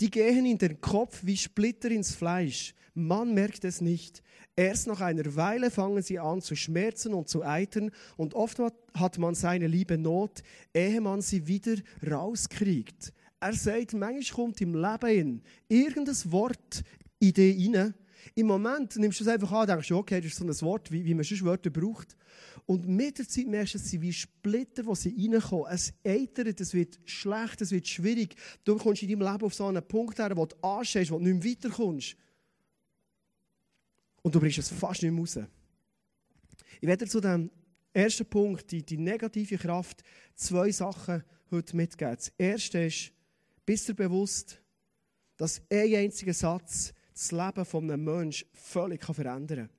die 0.00 0.10
gehen 0.10 0.46
in 0.46 0.56
den 0.56 0.80
Kopf 0.80 1.20
wie 1.24 1.36
Splitter 1.36 1.90
ins 1.90 2.14
Fleisch. 2.14 2.74
Man 2.94 3.34
merkt 3.34 3.66
es 3.66 3.82
nicht. 3.82 4.22
Erst 4.56 4.86
nach 4.86 5.02
einer 5.02 5.36
Weile 5.36 5.70
fangen 5.70 6.02
sie 6.02 6.18
an 6.18 6.40
zu 6.40 6.56
schmerzen 6.56 7.12
und 7.12 7.28
zu 7.28 7.44
eitern 7.44 7.90
und 8.16 8.32
oft 8.32 8.62
hat 8.94 9.18
man 9.18 9.34
seine 9.34 9.66
liebe 9.66 9.98
Not, 9.98 10.42
ehe 10.72 11.02
man 11.02 11.20
sie 11.20 11.48
wieder 11.48 11.74
rauskriegt. 12.10 13.12
Er 13.40 13.52
sagt, 13.52 13.92
manchmal 13.92 14.34
kommt 14.34 14.62
im 14.62 14.74
Leben 14.74 15.42
irgendein 15.68 16.32
Wort 16.32 16.82
in 17.18 17.34
dich 17.34 17.76
rein. 17.76 17.92
Im 18.34 18.46
Moment 18.46 18.96
nimmst 18.96 19.20
du 19.20 19.24
es 19.24 19.28
einfach 19.28 19.50
an 19.52 19.66
denkst, 19.66 19.90
okay, 19.92 20.20
das 20.20 20.32
ist 20.32 20.38
so 20.38 20.44
ein 20.44 20.60
Wort, 20.68 20.90
wie, 20.90 21.04
wie 21.04 21.14
man 21.14 21.24
sonst 21.24 21.44
Wörter 21.44 21.70
braucht. 21.70 22.16
Und 22.66 22.86
mit 22.86 23.18
der 23.18 23.28
Zeit 23.28 23.46
merkst 23.46 23.74
du, 23.74 23.78
es 23.78 23.90
sind 23.90 24.02
wie 24.02 24.12
Splitter, 24.12 24.82
die 24.82 24.94
sie 24.94 25.28
reinkommen. 25.28 25.66
Es 25.70 25.92
eitert, 26.04 26.60
es 26.60 26.74
wird 26.74 26.98
schlecht, 27.04 27.60
es 27.60 27.70
wird 27.70 27.88
schwierig. 27.88 28.36
Du 28.64 28.76
kommst 28.76 29.02
in 29.02 29.08
deinem 29.08 29.32
Leben 29.32 29.44
auf 29.44 29.54
so 29.54 29.66
einen 29.66 29.82
Punkt 29.86 30.18
her, 30.18 30.36
wo 30.36 30.46
du 30.46 30.56
anstehst, 30.62 31.10
wo 31.10 31.18
du 31.18 31.24
nicht 31.24 31.44
mehr 31.44 31.52
weiterkommst. 31.52 32.16
Und 34.22 34.34
du 34.34 34.40
bringst 34.40 34.58
es 34.58 34.68
fast 34.68 35.02
nicht 35.02 35.12
mehr 35.12 35.20
raus. 35.20 35.38
Ich 36.80 36.88
werde 36.88 37.06
zu 37.06 37.20
dem 37.20 37.50
ersten 37.92 38.26
Punkt, 38.26 38.70
die, 38.70 38.82
die 38.82 38.98
negative 38.98 39.58
Kraft, 39.58 40.02
zwei 40.34 40.70
Sachen 40.70 41.24
heute 41.50 41.76
mitgeben. 41.76 42.14
Das 42.14 42.32
erste 42.38 42.84
ist, 42.84 43.12
bist 43.66 43.88
du 43.88 43.94
bewusst, 43.94 44.60
dass 45.36 45.62
ein 45.70 45.94
einziger 45.94 46.34
Satz 46.34 46.92
das 47.20 47.32
Leben 47.32 47.90
eines 47.90 47.98
Menschen 47.98 48.48
völlig 48.52 49.04
verändern 49.04 49.68
kann. 49.68 49.70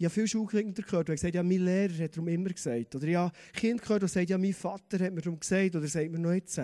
Ich 0.00 0.04
habe 0.04 0.14
viele 0.14 0.28
Schulkinder 0.28 0.82
gehört, 0.82 1.08
die 1.08 1.12
gesagt 1.12 1.34
ja, 1.34 1.42
mein 1.42 1.58
Lehrer 1.64 2.04
hat 2.04 2.16
darum 2.16 2.28
immer 2.28 2.50
gesagt. 2.50 2.94
Oder 2.94 3.06
ich 3.06 3.16
habe 3.16 3.32
Kinder 3.52 3.82
gehört, 3.82 4.02
die 4.04 4.08
sagen, 4.08 4.28
ja, 4.28 4.38
mein 4.38 4.54
Vater 4.54 5.04
hat 5.04 5.12
mir 5.12 5.20
darum 5.20 5.40
gesagt, 5.40 5.74
oder 5.74 5.88
sagt 5.88 6.10
mir 6.10 6.20
noch 6.20 6.32
jetzt. 6.32 6.60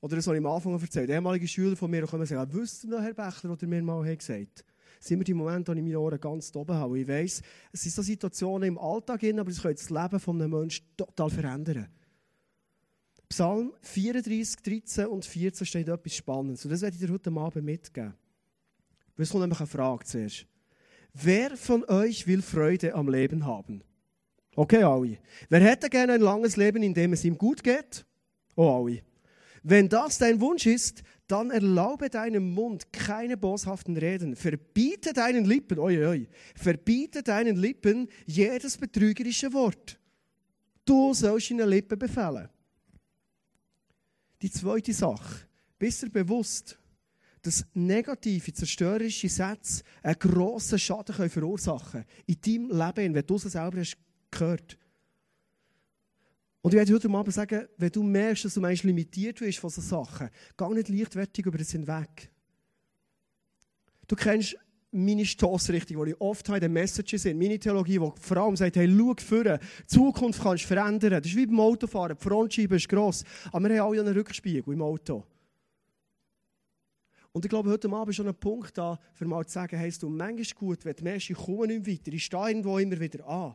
Oder 0.00 0.16
das 0.16 0.26
habe 0.26 0.36
ich 0.36 0.44
am 0.44 0.50
Anfang 0.50 0.80
erzählt. 0.80 1.10
Ehemalige 1.10 1.48
Schüler 1.48 1.76
von 1.76 1.90
mir 1.90 2.06
kommen 2.06 2.20
und 2.20 2.26
sagen, 2.28 2.52
wisst 2.54 2.84
ihr 2.84 2.90
noch, 2.90 3.00
Herr 3.00 3.14
Bechler, 3.14 3.50
was 3.50 3.62
er 3.62 3.68
mir 3.68 3.82
mal 3.82 4.16
gesagt 4.16 4.40
hat? 4.40 4.64
Das 4.98 5.08
sind 5.08 5.18
mir 5.18 5.24
die 5.24 5.34
Momente, 5.34 5.72
wo 5.72 5.76
ich 5.76 5.82
meine 5.82 5.98
Ohren 5.98 6.20
ganz 6.20 6.54
oben 6.54 6.74
habe. 6.74 7.00
Ich 7.00 7.08
weiss, 7.08 7.42
es 7.72 7.82
sind 7.82 7.94
so 7.94 8.02
Situationen 8.02 8.68
im 8.68 8.78
Alltag, 8.78 9.22
aber 9.24 9.50
es 9.50 9.60
können 9.60 9.74
das 9.74 9.90
Leben 9.90 10.40
eines 10.42 10.48
Menschen 10.48 10.86
total 10.96 11.30
verändern. 11.30 11.88
Psalm 13.28 13.72
34, 13.82 14.62
13 14.62 15.06
und 15.06 15.24
14 15.24 15.66
steht 15.66 15.88
etwas 15.88 16.14
Spannendes. 16.14 16.64
Und 16.64 16.70
das 16.70 16.80
werde 16.80 16.96
ich 16.96 17.02
dir 17.02 17.12
heute 17.12 17.30
Abend 17.30 17.64
mitgeben. 17.64 18.14
Es 19.16 19.30
kommt 19.30 19.42
nämlich 19.42 19.60
eine 19.60 19.66
Frage 19.66 20.04
zuerst. 20.04 20.46
Wer 21.12 21.56
von 21.56 21.84
euch 21.84 22.26
will 22.26 22.42
Freude 22.42 22.94
am 22.94 23.08
Leben 23.08 23.44
haben? 23.44 23.82
Okay, 24.54 24.82
alle. 24.82 25.18
Wer 25.48 25.60
hätte 25.60 25.90
gerne 25.90 26.14
ein 26.14 26.20
langes 26.20 26.56
Leben, 26.56 26.82
in 26.82 26.94
dem 26.94 27.12
es 27.12 27.24
ihm 27.24 27.36
gut 27.36 27.62
geht? 27.62 28.06
Oh, 28.54 28.84
alle. 28.84 29.02
Wenn 29.62 29.88
das 29.88 30.18
dein 30.18 30.40
Wunsch 30.40 30.66
ist, 30.66 31.02
dann 31.26 31.50
erlaube 31.50 32.08
deinem 32.08 32.54
Mund 32.54 32.92
keine 32.92 33.36
boshaften 33.36 33.96
Reden. 33.96 34.34
Verbiete 34.36 35.12
deinen 35.12 35.44
Lippen, 35.44 35.78
oi, 35.78 36.06
oi, 36.06 36.28
verbiete 36.54 37.22
deinen 37.22 37.56
Lippen 37.56 38.08
jedes 38.26 38.78
betrügerische 38.78 39.52
Wort. 39.52 39.98
Du 40.84 41.12
sollst 41.12 41.50
deine 41.50 41.66
Lippen 41.66 41.98
befehlen. 41.98 42.48
Die 44.42 44.50
zweite 44.50 44.92
Sache. 44.92 45.46
Bist 45.78 46.02
du 46.02 46.10
bewusst, 46.10 46.78
dass 47.42 47.64
negative, 47.74 48.52
zerstörerische 48.52 49.28
Sätze 49.28 49.82
einen 50.02 50.18
grossen 50.18 50.78
Schaden 50.78 51.30
verursachen 51.30 52.04
können 52.04 52.06
in 52.26 52.40
deinem 52.40 52.70
Leben, 52.70 53.14
wenn 53.14 53.26
du 53.26 53.36
es 53.36 53.42
selber 53.42 53.78
hast 53.78 53.96
gehört 54.30 54.78
Und 56.60 56.74
ich 56.74 56.78
werde 56.78 56.94
heute 56.94 57.08
Abend 57.10 57.34
sagen, 57.34 57.66
wenn 57.76 57.90
du 57.90 58.02
merkst, 58.02 58.44
dass 58.44 58.54
du 58.54 58.60
manchmal 58.60 58.90
limitiert 58.90 59.40
wirst 59.40 59.58
von 59.58 59.70
solchen 59.70 59.88
Sachen, 59.88 60.30
geh 60.56 60.68
nicht 60.74 60.88
leichtfertig 60.88 61.46
über 61.46 61.58
das 61.58 61.70
hinweg. 61.70 62.30
Du 64.06 64.16
kennst 64.16 64.56
meine 64.90 65.24
Stossrichtung, 65.24 66.04
die 66.04 66.12
ich 66.12 66.20
oft 66.20 66.48
habe 66.48 66.58
in 66.58 66.62
den 66.62 66.72
Messages 66.72 67.22
sind, 67.22 67.38
meine 67.38 67.58
Theologie, 67.58 67.98
die 67.98 68.12
vor 68.20 68.36
allem 68.36 68.56
sagt, 68.56 68.76
hey, 68.76 68.88
schau 68.88 69.14
vor, 69.18 69.44
die 69.44 69.86
Zukunft 69.86 70.42
kannst 70.42 70.64
du 70.64 70.68
verändern. 70.68 71.22
Das 71.22 71.26
ist 71.26 71.36
wie 71.36 71.46
beim 71.46 71.60
Autofahren, 71.60 72.16
die 72.16 72.22
Frontscheibe 72.22 72.76
ist 72.76 72.88
gross, 72.88 73.24
aber 73.52 73.68
wir 73.68 73.82
haben 73.82 73.90
alle 73.92 74.00
einen 74.00 74.14
Rückspiegel 74.14 74.72
im 74.72 74.82
Auto. 74.82 75.24
Und 77.32 77.44
ich 77.44 77.50
glaube, 77.50 77.70
heute 77.70 77.88
Abend 77.90 78.08
ist 78.08 78.16
schon 78.16 78.28
ein 78.28 78.34
Punkt 78.34 78.76
da, 78.78 78.98
für 79.12 79.26
mal 79.26 79.46
zu 79.46 79.52
sagen, 79.52 79.76
hey, 79.76 79.92
tut 79.92 80.10
manchmal 80.10 80.46
gut, 80.54 80.84
wenn 80.84 80.96
du 80.96 81.04
merkst, 81.04 81.30
ich 81.30 81.36
komme 81.36 81.66
nicht 81.66 81.86
weiter, 81.86 82.12
ich 82.12 82.24
stehe 82.24 82.48
irgendwo 82.48 82.78
immer 82.78 82.98
wieder 82.98 83.26
an, 83.28 83.54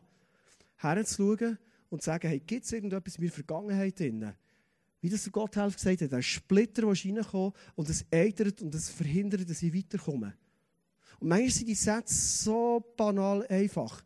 herzuschauen 0.76 1.58
und 1.90 2.00
zu 2.00 2.06
sagen, 2.06 2.28
hey, 2.28 2.40
gibt 2.40 2.64
es 2.64 2.72
irgendetwas 2.72 3.16
in 3.16 3.24
meiner 3.24 3.32
Vergangenheit 3.32 3.98
drin? 3.98 4.32
Wie 5.00 5.10
das 5.10 5.30
Gott 5.30 5.56
helft 5.56 5.78
gesagt 5.78 6.00
hat, 6.00 6.14
ein 6.14 6.22
Splitter, 6.22 6.82
der 6.82 6.90
reinkommt 6.90 7.54
und 7.74 7.90
es 7.90 8.06
eitert 8.10 8.62
und 8.62 8.74
es 8.74 8.88
verhindert, 8.88 9.50
dass 9.50 9.62
ich 9.62 9.74
weiterkomme. 9.74 10.34
Und 11.24 11.30
manchmal 11.30 11.50
sind 11.52 11.68
die 11.68 11.74
Sätze 11.74 12.14
so 12.44 12.84
banal 12.98 13.46
einfach. 13.46 14.04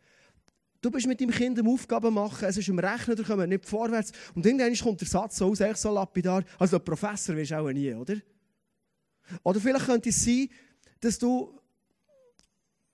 Du 0.81 0.89
bist 0.89 1.09
mit 1.09 1.21
deinem 1.21 1.33
Kind 1.33 1.59
am 1.59 1.67
Aufgaben 1.67 2.15
machen, 2.15 2.45
es 2.45 2.57
ist 2.57 2.69
im 2.69 2.79
Rechnen, 2.79 3.17
da 3.17 3.25
kommen 3.25 3.49
nicht 3.49 3.67
vorwärts. 3.67 4.13
Und 4.37 4.47
irgendwann 4.47 4.73
kommt 4.77 5.01
der 5.01 5.09
Satz 5.09 5.39
so 5.39 5.51
aus, 5.51 5.59
echt 5.59 5.79
so 5.79 5.93
lapidar. 5.93 6.45
Also, 6.61 6.79
Professor 6.79 7.35
wirst 7.35 7.51
du 7.51 7.59
auch 7.59 7.73
nie, 7.73 7.93
oder? 7.93 8.15
Oder 9.43 9.59
vielleicht 9.59 9.87
könnte 9.87 10.11
es 10.11 10.25
sein, 10.25 10.49
dass 11.01 11.19
du, 11.19 11.59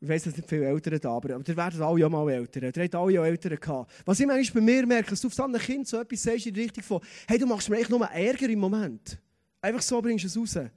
ich 0.01 0.09
weiß 0.09 0.25
nicht 0.25 0.49
viele 0.49 0.69
Eltern 0.69 0.99
da, 0.99 1.11
aber, 1.11 1.35
aber 1.35 1.47
ihr 1.47 1.57
werdet 1.59 1.83
alle 1.83 2.01
ja 2.01 2.09
mal 2.09 2.31
Eltern. 2.31 2.63
Ihr 2.63 2.83
habt 2.83 2.95
alle 2.95 3.13
ja 3.13 3.27
Eltern 3.27 3.59
gehabt. 3.61 3.93
Was 4.07 4.21
ich 4.21 4.27
manchmal 4.27 4.65
bei 4.65 4.73
mir 4.73 4.87
merke, 4.87 5.11
dass 5.11 5.21
du 5.21 5.27
auf 5.27 5.35
so 5.35 5.43
einem 5.43 5.61
Kind 5.61 5.87
so 5.87 6.01
etwas 6.01 6.23
sagst 6.23 6.47
in 6.47 6.55
die 6.55 6.63
Richtung 6.63 6.83
von, 6.83 7.03
hey, 7.29 7.39
du 7.39 7.45
machst 7.45 7.69
mir 7.69 7.77
eigentlich 7.77 7.91
nur 7.91 8.07
Ärger 8.07 8.49
im 8.49 8.61
Moment. 8.61 9.19
Einfach 9.61 9.83
so 9.83 10.01
bringst 10.01 10.25
du 10.25 10.29
es 10.29 10.57
raus. 10.57 10.71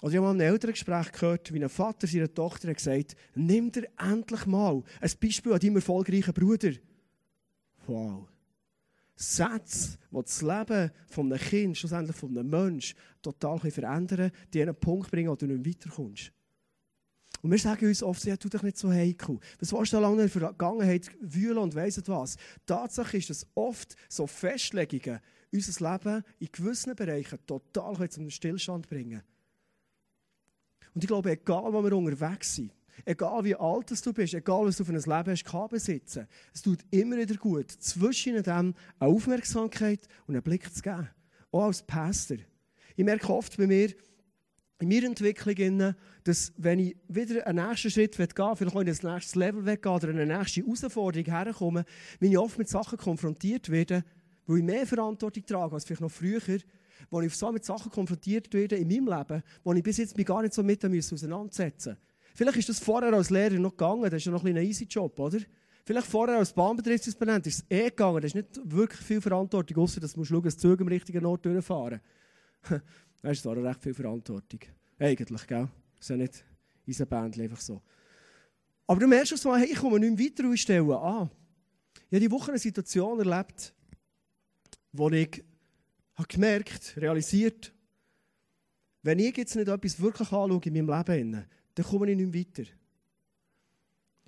Also 0.00 0.10
ich 0.12 0.16
habe 0.16 0.26
mal 0.26 0.34
in 0.34 0.40
einem 0.40 0.52
Elterngespräch 0.52 1.12
gehört, 1.12 1.52
wie 1.52 1.62
ein 1.62 1.68
Vater 1.68 2.06
seiner 2.06 2.32
Tochter 2.32 2.68
hat 2.68 2.76
gesagt 2.76 3.16
nimm 3.34 3.72
dir 3.72 3.88
endlich 3.98 4.46
mal 4.46 4.82
ein 5.00 5.10
Beispiel 5.20 5.52
an 5.52 5.58
deinem 5.58 5.76
erfolgreichen 5.76 6.34
Bruder. 6.34 6.72
Wow. 7.86 8.28
Sätze, 9.16 9.98
die 10.12 10.22
das 10.22 10.42
Leben 10.42 10.92
von 11.08 11.32
einem 11.32 11.42
Kind, 11.42 11.76
schlussendlich 11.76 12.14
von 12.14 12.30
einem 12.38 12.48
Menschen, 12.48 12.96
total 13.20 13.58
verändern 13.58 14.06
können, 14.06 14.30
die 14.54 14.62
einen 14.62 14.76
Punkt 14.76 15.10
bringen, 15.10 15.30
wo 15.30 15.34
du 15.34 15.46
nicht 15.46 15.66
weiterkommst. 15.66 16.32
Und 17.42 17.50
wir 17.50 17.58
sagen 17.58 17.86
uns 17.86 18.02
oft, 18.02 18.24
ja, 18.24 18.36
tu 18.36 18.48
dich 18.48 18.62
nicht 18.62 18.78
so 18.78 18.90
heikel. 18.92 19.38
Was 19.58 19.72
willst 19.72 19.92
du 19.92 19.96
da 19.96 20.02
lange 20.02 20.22
in 20.22 20.28
der 20.28 20.40
Vergangenheit 20.40 21.10
wühlen 21.20 21.58
und 21.58 21.74
weiss 21.74 22.00
was? 22.06 22.36
Tatsache 22.66 23.16
ist, 23.16 23.30
dass 23.30 23.46
oft 23.54 23.96
so 24.08 24.28
Festlegungen 24.28 25.20
unser 25.52 25.92
Leben 25.92 26.24
in 26.38 26.48
gewissen 26.52 26.94
Bereichen 26.94 27.38
total 27.46 28.08
zum 28.08 28.30
Stillstand 28.30 28.88
bringen 28.88 29.22
Und 30.98 31.04
ich 31.04 31.08
glaube, 31.08 31.30
egal 31.30 31.72
wo 31.72 31.84
wir 31.84 31.92
unterwegs 31.92 32.56
sind, 32.56 32.72
egal 33.04 33.44
wie 33.44 33.54
alt 33.54 34.04
du 34.04 34.12
bist, 34.12 34.34
egal 34.34 34.66
was 34.66 34.78
du 34.78 34.84
für 34.84 34.90
ein 34.90 34.96
Leben 34.96 35.30
hast, 35.30 35.44
kann 35.44 35.68
besitzen, 35.68 36.26
es 36.52 36.60
tut 36.60 36.80
immer 36.90 37.18
wieder 37.18 37.36
gut, 37.36 37.70
zwischen 37.70 38.42
dem 38.42 38.52
eine 38.52 38.74
Aufmerksamkeit 38.98 40.08
und 40.26 40.34
einen 40.34 40.42
Blick 40.42 40.74
zu 40.74 40.82
geben. 40.82 41.08
Auch 41.52 41.66
als 41.66 41.82
Pastor. 41.82 42.38
Ich 42.96 43.04
merke 43.04 43.32
oft 43.32 43.56
bei 43.56 43.68
mir, 43.68 43.90
in 44.80 44.88
meiner 44.88 45.06
Entwicklung, 45.06 45.94
dass 46.24 46.52
wenn 46.56 46.80
ich 46.80 46.96
wieder 47.06 47.46
einen 47.46 47.64
nächsten 47.68 47.92
Schritt 47.92 48.16
gehen 48.16 48.26
will, 48.36 48.56
vielleicht 48.56 48.74
auch 48.74 48.80
in 48.80 48.88
ein 48.88 49.14
nächstes 49.14 49.36
Level 49.36 49.76
gehen 49.76 49.92
oder 49.92 50.08
eine 50.08 50.26
nächste 50.26 50.62
Herausforderung 50.62 51.32
herkomme, 51.32 51.84
wenn 52.18 52.32
ich 52.32 52.38
oft 52.38 52.58
mit 52.58 52.68
Sachen 52.68 52.98
konfrontiert 52.98 53.70
werde, 53.70 54.02
wo 54.48 54.56
ich 54.56 54.64
mehr 54.64 54.84
Verantwortung 54.84 55.46
trage 55.46 55.74
als 55.74 55.84
vielleicht 55.84 56.00
noch 56.00 56.10
früher, 56.10 56.40
wo 57.10 57.20
ich 57.20 57.34
so 57.34 57.52
mit 57.52 57.64
Sachen 57.64 57.90
konfrontiert 57.90 58.52
werde 58.52 58.76
in 58.76 58.88
meinem 58.88 59.18
Leben, 59.18 59.42
wo 59.64 59.72
ich 59.72 59.82
bis 59.82 59.98
jetzt 59.98 60.16
mich 60.16 60.26
gar 60.26 60.42
nicht 60.42 60.54
so 60.54 60.62
mit 60.62 60.84
auseinandersetzen 60.84 61.90
musste. 61.90 61.96
Vielleicht 62.34 62.58
ist 62.58 62.68
das 62.68 62.78
vorher 62.78 63.12
als 63.12 63.30
Lehrer 63.30 63.58
noch 63.58 63.72
gegangen, 63.72 64.04
das 64.04 64.14
ist 64.14 64.26
ja 64.26 64.32
noch 64.32 64.44
ein, 64.44 64.56
ein 64.56 64.64
easy 64.64 64.84
Job, 64.84 65.18
oder? 65.18 65.40
Vielleicht 65.84 66.06
vorher 66.06 66.38
als 66.38 66.52
Bahnbetriebsdisponent 66.52 67.46
ist 67.46 67.58
es 67.60 67.64
eh 67.70 67.88
gegangen, 67.88 68.20
das 68.20 68.26
ist 68.26 68.34
nicht 68.34 68.60
wirklich 68.62 69.00
viel 69.00 69.20
Verantwortung, 69.20 69.82
außer 69.82 70.00
dass 70.00 70.12
du 70.12 70.24
schauen 70.24 70.42
dass 70.42 70.54
die 70.56 70.60
Züge 70.60 70.84
am 70.84 70.88
richtigen 70.88 71.24
Ort 71.24 71.46
durchfahren. 71.46 72.00
das 73.22 73.32
ist 73.32 73.42
zwar 73.42 73.56
recht 73.56 73.82
viel 73.82 73.94
Verantwortung. 73.94 74.60
Eigentlich, 74.98 75.46
gell? 75.46 75.68
Das 75.96 76.04
ist 76.04 76.10
ja 76.10 76.16
nicht 76.16 76.44
unser 76.86 77.06
Band 77.06 77.38
einfach 77.40 77.60
so. 77.60 77.82
Aber 78.86 79.00
du 79.00 79.06
merkst 79.06 79.38
schon 79.40 79.50
mal, 79.50 79.60
hey, 79.60 79.70
ich 79.72 79.78
komme 79.78 79.98
nicht 79.98 80.18
weiter 80.18 80.48
und 80.48 80.92
an. 80.92 81.30
Ich 82.10 82.16
habe 82.16 82.20
diese 82.20 82.30
Woche 82.30 82.50
eine 82.50 82.58
Situation 82.58 83.18
erlebt, 83.18 83.74
wo 84.92 85.10
ich 85.10 85.44
habe 86.18 86.28
gemerkt, 86.28 86.94
realisiert, 86.96 87.72
wenn 89.02 89.18
ich 89.18 89.36
jetzt 89.36 89.54
nicht 89.54 89.68
etwas 89.68 90.00
wirklich 90.00 90.32
anschaue 90.32 90.60
in 90.64 90.86
meinem 90.86 91.06
Leben, 91.06 91.46
dann 91.74 91.86
komme 91.86 92.10
ich 92.10 92.16
nicht 92.16 92.34
weiter. 92.34 92.68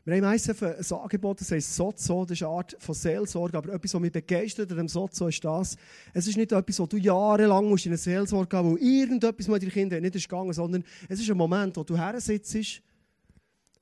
Wir 0.05 0.15
haben 0.15 0.23
meistens 0.23 0.63
ein 0.63 0.99
Angebot, 0.99 1.41
das 1.41 1.53
heißt 1.53 1.77
Sozo, 1.77 2.25
das 2.25 2.39
ist 2.39 2.43
eine 2.43 2.53
Art 2.53 2.75
von 2.79 2.95
Seelsorge, 2.95 3.59
aber 3.59 3.75
etwas, 3.75 3.93
was 3.93 4.01
mich 4.01 4.13
begeistert 4.13 4.71
an 4.71 4.79
dem 4.79 4.89
Sozo 4.89 5.29
ist 5.29 5.45
das, 5.45 5.77
es 6.15 6.27
ist 6.27 6.37
nicht 6.37 6.53
etwas, 6.53 6.81
wo 6.81 6.87
du 6.87 6.97
jahrelang 6.97 7.69
musst 7.69 7.85
in 7.85 7.93
eine 7.93 7.99
Seelsorge 7.99 8.49
gehen 8.49 8.71
musst, 8.71 8.83
wo 8.83 8.87
irgendetwas 8.87 9.49
mit 9.49 9.63
deinen 9.63 9.71
Kindern 9.71 10.03
nicht 10.03 10.17
ist 10.17 10.29
gegangen, 10.29 10.53
sondern 10.53 10.85
es 11.09 11.21
ist 11.21 11.31
ein 11.31 11.37
Moment, 11.37 11.77
wo 11.77 11.85
du 11.85 11.99
her 11.99 12.19
sitzt, 12.19 12.83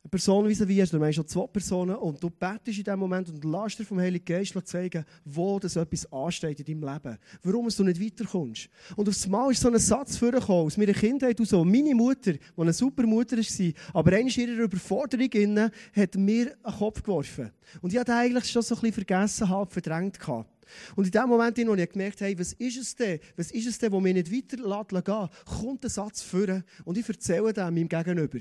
Person 0.08 0.48
wie 0.48 0.54
du 0.54 0.98
meinst 0.98 1.16
schon 1.16 1.26
zwei 1.26 1.46
Personen 1.46 1.96
und 1.96 2.22
du 2.22 2.30
betest 2.30 2.78
in 2.78 2.84
dem 2.84 2.98
Moment 2.98 3.28
und 3.28 3.44
lässt 3.44 3.78
dir 3.78 3.84
vom 3.84 3.98
Heiligen 3.98 4.24
Geist 4.24 4.54
zeigen, 4.66 5.04
wo 5.24 5.58
das 5.58 5.76
etwas 5.76 6.10
ansteht 6.12 6.60
in 6.60 6.80
deinem 6.80 6.92
Leben. 6.92 7.18
Warum 7.42 7.68
du 7.68 7.84
nicht 7.84 8.00
weiterkommst. 8.00 8.68
Und 8.96 9.08
aufs 9.08 9.26
Mal 9.26 9.50
ist 9.50 9.60
so 9.60 9.68
ein 9.68 9.78
Satz 9.78 10.16
vorgekommen, 10.16 10.66
aus 10.66 10.76
meiner 10.76 10.92
Kindheit 10.92 11.38
so. 11.44 11.64
Meine 11.64 11.94
Mutter, 11.94 12.32
die 12.32 12.40
eine 12.56 12.72
super 12.72 13.04
Mutter 13.04 13.36
war, 13.36 13.72
aber 13.94 14.18
in 14.18 14.28
ihrer 14.28 14.64
Überforderung 14.64 15.30
innen, 15.32 15.70
hat 15.94 16.14
mir 16.16 16.56
einen 16.62 16.76
Kopf 16.76 17.02
geworfen. 17.02 17.50
Und 17.80 17.92
ich 17.92 17.98
hatte 17.98 18.14
eigentlich 18.14 18.50
schon 18.50 18.62
so 18.62 18.74
ein 18.74 18.80
bisschen 18.80 19.04
vergessen, 19.04 19.48
halb 19.48 19.72
verdrängt 19.72 20.18
gehabt. 20.18 20.50
Und 20.96 21.06
in 21.06 21.12
dem 21.12 21.28
Moment, 21.28 21.56
wo 21.58 21.74
ich 21.74 21.90
gemerkt 21.90 22.20
habe, 22.20 22.38
was 22.38 22.52
ist 22.54 22.76
es 22.76 22.94
denn, 22.94 23.20
was 23.36 23.50
ist 23.50 23.66
es 23.66 23.78
denn, 23.78 23.92
wo 23.92 24.00
mir 24.00 24.14
nicht 24.14 24.32
weiter 24.32 24.84
gehen 25.02 25.28
kommt 25.44 25.82
der 25.82 25.90
Satz 25.90 26.22
vor 26.22 26.62
und 26.84 26.98
ich 26.98 27.08
erzähle 27.08 27.52
dem 27.52 27.74
meinem 27.74 27.88
Gegenüber. 27.88 28.40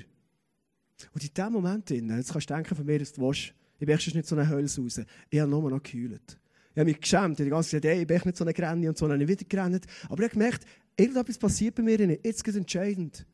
Und 1.14 1.24
in 1.24 1.34
dem 1.34 1.54
Moment, 1.54 1.90
jetzt 1.90 2.32
kannst 2.32 2.50
du 2.50 2.54
denken 2.54 2.76
von 2.76 2.86
mir, 2.86 3.00
dass 3.00 3.14
du 3.14 3.22
willst, 3.22 3.54
ich 3.80 3.86
bin 3.86 3.96
nicht 3.96 4.28
so 4.28 4.36
eine 4.36 4.50
Hölz 4.50 4.80
raus. 4.80 5.02
Ich 5.30 5.40
habe 5.40 5.50
nur 5.50 5.70
noch 5.70 5.84
gekühlt. 5.84 6.40
Ich 6.72 6.80
habe 6.80 6.86
mich 6.86 7.00
geschämt. 7.00 7.40
Ich 7.40 7.52
habe 7.52 7.64
gesagt, 7.64 7.86
ich 7.86 8.08
bin 8.08 8.22
nicht 8.26 8.38
so 8.38 8.44
eine 8.44 8.54
Grenze 8.54 8.90
und 8.90 8.98
so, 8.98 9.06
eine 9.06 9.28
wieder 9.28 9.46
gerannt. 9.46 9.86
Aber 10.06 10.20
ich 10.24 10.30
habe 10.30 10.34
gemerkt, 10.40 10.66
irgendetwas 10.96 11.38
passiert 11.38 11.76
bei 11.76 11.84
mir 11.84 12.06
nicht. 12.06 12.26
Jetzt 12.26 12.44
geht 12.44 12.54
es 12.54 12.60
entscheidend. 12.60 13.26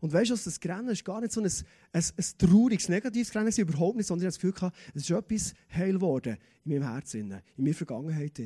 Und 0.00 0.12
weißt 0.12 0.30
du, 0.30 0.34
das 0.34 0.58
Grennen 0.58 0.88
ist 0.88 1.04
gar 1.04 1.20
nicht 1.20 1.32
so 1.32 1.40
ein, 1.40 1.46
ein, 1.46 2.02
ein 2.02 2.24
trauriges, 2.36 2.88
negatives 2.88 3.34
Rennen, 3.34 3.52
überhaupt 3.56 3.96
nicht, 3.96 4.06
sondern 4.06 4.28
ich 4.28 4.34
habe 4.34 4.50
das 4.50 4.60
Gefühl, 4.60 4.72
es 4.94 5.02
ist 5.02 5.10
etwas 5.10 5.54
heil 5.72 5.92
geworden 5.92 6.36
in 6.64 6.72
meinem 6.72 6.90
Herzen, 6.90 7.30
in 7.30 7.64
meiner 7.64 7.74
Vergangenheit. 7.74 8.40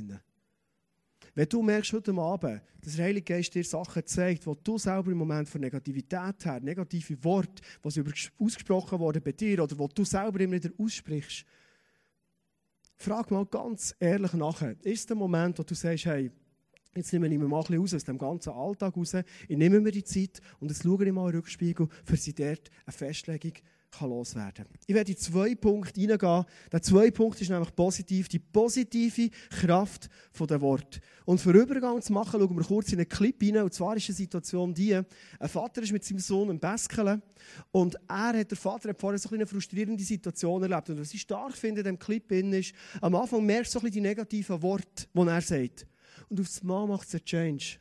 Wenn 1.37 1.51
du 1.51 1.61
merkst 1.61 1.93
heute 1.93 2.15
Abend, 2.15 2.63
dass 2.81 2.97
der 2.97 3.05
Heilige 3.05 3.35
Geist 3.35 3.55
dir 3.55 3.63
Sachen 3.63 4.07
zeigt, 4.07 4.47
wo 4.47 4.55
du 4.55 4.79
selber 4.79 5.13
im 5.13 5.19
Moment 5.19 5.47
von 5.47 5.61
Negativität 5.61 6.47
her, 6.47 6.61
negative 6.61 7.23
Worte, 7.23 7.63
was 7.83 8.01
ausgesprochen 8.39 8.99
worden 8.99 9.21
bei 9.23 9.33
dir 9.33 9.63
oder 9.63 9.79
wo 9.79 9.87
du 9.87 10.03
selber 10.03 10.41
immer 10.41 10.55
wieder 10.55 10.71
aussprichst, 10.79 11.45
frag 12.97 13.31
mal 13.31 13.45
ganz 13.45 13.95
ehrlich 14.01 14.33
nachher. 14.33 14.77
Ist 14.83 15.11
der 15.11 15.17
Moment, 15.17 15.59
wo 15.59 15.63
du 15.63 15.75
sagst, 15.75 16.07
hey, 16.07 16.31
Jetzt 16.95 17.13
nehme 17.13 17.29
ich 17.29 17.39
mir 17.39 17.47
mal 17.47 17.61
ein 17.61 17.79
bisschen 17.79 17.99
aus 17.99 18.05
dem 18.05 18.17
ganzen 18.17 18.55
Alltag 18.55 18.97
raus. 18.97 19.13
Ich 19.49 19.57
nehme 19.59 19.81
mir 19.81 19.93
die 19.93 20.03
Zeit 20.03 20.41
und 20.61 20.71
jetzt 20.71 20.83
schaue 20.83 21.05
ich 21.05 21.13
mal 21.13 21.27
in 21.27 21.33
den 21.33 21.41
Rückspiegel, 21.41 21.89
für 22.03 22.17
sie 22.17 22.33
dort 22.33 22.71
eine 22.87 22.93
Festlegung 22.95 23.53
kann 23.91 24.11
loswerden 24.11 24.67
Ich 24.87 24.95
werde 24.95 25.13
in 25.13 25.19
zwei 25.19 25.55
Punkte 25.55 26.01
hineingehen. 26.01 26.45
Der 26.71 26.83
zweite 26.83 27.13
Punkt 27.13 27.41
ist 27.41 27.51
nämlich 27.51 27.75
positiv, 27.75 28.29
die 28.29 28.39
positive 28.39 29.31
Kraft 29.51 30.09
der 30.39 30.61
Wort. 30.61 31.01
Und 31.25 31.41
für 31.41 31.51
Übergang 31.51 32.01
zu 32.03 32.13
machen, 32.13 32.41
schauen 32.41 32.57
wir 32.57 32.65
kurz 32.65 32.93
in 32.93 32.99
einen 32.99 33.09
Clip 33.09 33.41
hinein. 33.43 33.65
Und 33.65 33.75
zwar 33.75 33.97
ist 33.97 34.09
die 34.09 34.13
Situation 34.13 34.75
die, 34.75 34.95
ein 34.95 35.49
Vater 35.49 35.83
ist 35.83 35.93
mit 35.93 36.05
seinem 36.05 36.19
Sohn 36.19 36.51
im 36.51 36.59
Bäskelen 36.59 37.23
und 37.73 37.97
er 38.09 38.39
hat, 38.39 38.51
der 38.51 38.59
Vater 38.59 38.91
hat 38.91 39.01
vorher 39.01 39.19
so 39.19 39.31
eine 39.31 39.47
frustrierende 39.47 40.05
Situation 40.05 40.63
erlebt. 40.63 40.91
Und 40.91 41.01
was 41.01 41.15
ich 41.15 41.23
stark 41.23 41.55
finde 41.55 41.81
in 41.81 41.85
diesem 41.85 41.99
Clip 41.99 42.31
ist, 42.33 42.75
am 43.01 43.15
Anfang 43.15 43.45
merkst 43.45 43.75
du 43.75 43.79
so 43.79 43.81
ein 43.81 43.91
bisschen 43.91 44.03
die 44.03 44.09
negativen 44.09 44.63
Worte, 44.63 45.07
die 45.13 45.21
er 45.21 45.41
sagt. 45.41 45.87
Und 46.29 46.41
aufs 46.41 46.63
Mal 46.63 46.87
macht 46.87 47.09
es 47.09 47.15
einen 47.15 47.25
Change. 47.25 47.79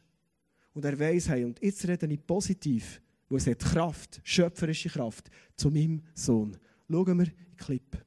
Und 0.73 0.85
er 0.85 0.99
weiss, 0.99 1.29
hey, 1.29 1.45
und 1.45 1.61
jetzt 1.61 1.87
rede 1.87 2.05
ich 2.05 2.25
positiv 2.25 3.01
wo 3.29 3.37
es 3.37 3.47
hat 3.47 3.59
Kraft, 3.59 4.19
schöpferische 4.23 4.89
Kraft, 4.89 5.29
zu 5.55 5.69
meinem 5.69 6.03
Sohn. 6.13 6.57
Schauen 6.89 7.17
wir 7.17 7.25
den 7.25 7.55
Clip. 7.57 8.05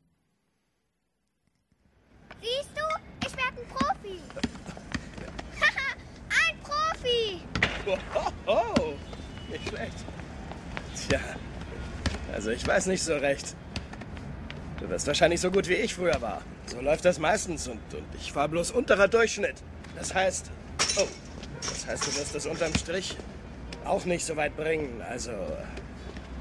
Siehst 2.41 2.71
du, 2.75 2.83
ich 3.27 3.37
werde 3.37 3.61
ein 3.61 3.69
Profi. 3.69 4.21
ein 6.31 6.57
Profi. 6.63 7.43
Oh, 8.15 8.31
oh, 8.47 8.95
nicht 9.51 9.69
schlecht. 9.69 10.05
Tja, 10.95 11.21
also 12.33 12.51
ich 12.51 12.67
weiß 12.67 12.87
nicht 12.87 13.03
so 13.03 13.17
recht. 13.17 13.55
Du 14.79 14.89
wirst 14.89 15.07
wahrscheinlich 15.09 15.41
so 15.41 15.51
gut 15.51 15.69
wie 15.69 15.75
ich 15.75 15.95
früher 15.95 16.23
war. 16.23 16.43
So 16.67 16.81
läuft 16.81 17.05
das 17.05 17.19
meistens 17.19 17.67
und, 17.67 17.81
und 17.95 18.07
ich 18.21 18.37
war 18.37 18.49
bloß 18.49 18.71
unterer 18.71 19.09
Durchschnitt. 19.09 19.57
Das 19.97 20.15
heißt, 20.15 20.53
oh, 20.99 21.09
das 21.61 21.87
heißt, 21.87 22.07
du 22.07 22.15
wirst 22.17 22.35
das 22.35 22.47
unterm 22.47 22.75
Strich 22.75 23.17
auch 23.89 24.05
nicht 24.05 24.25
so 24.25 24.37
weit 24.37 24.57
bringen. 24.57 25.03
Also, 25.09 25.33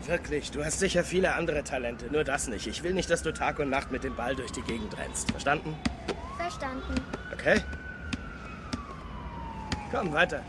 wirklich, 0.05 0.51
du 0.51 0.63
hast 0.63 0.79
sicher 0.79 1.03
viele 1.03 1.33
andere 1.33 1.63
Talente, 1.63 2.11
nur 2.11 2.23
das 2.23 2.47
nicht. 2.47 2.67
Ich 2.67 2.83
will 2.83 2.93
nicht, 2.93 3.09
dass 3.09 3.23
du 3.23 3.33
Tag 3.33 3.59
und 3.59 3.69
Nacht 3.69 3.91
mit 3.91 4.03
dem 4.03 4.15
Ball 4.15 4.35
durch 4.35 4.51
die 4.51 4.61
Gegend 4.61 4.97
rennst. 4.97 5.31
Verstanden? 5.31 5.75
Verstanden. 6.37 6.95
Okay. 7.33 7.61
Komm, 9.91 10.11
weiter. 10.13 10.43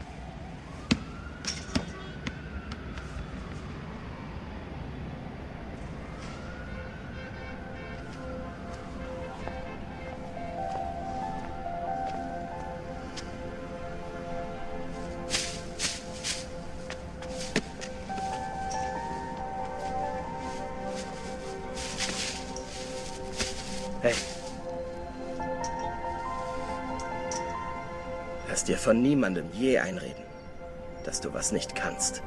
Von 28.89 29.03
niemandem 29.03 29.45
je 29.53 29.79
einreden, 29.79 30.25
dass 31.05 31.21
du 31.21 31.35
was 31.35 31.53
nicht 31.53 31.75
kannst. 31.75 32.23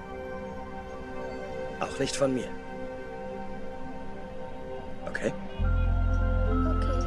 Auch 1.80 1.98
nicht 1.98 2.16
von 2.16 2.36
mir. 2.36 2.48
Okay? 5.10 5.34
Okay. 6.46 7.06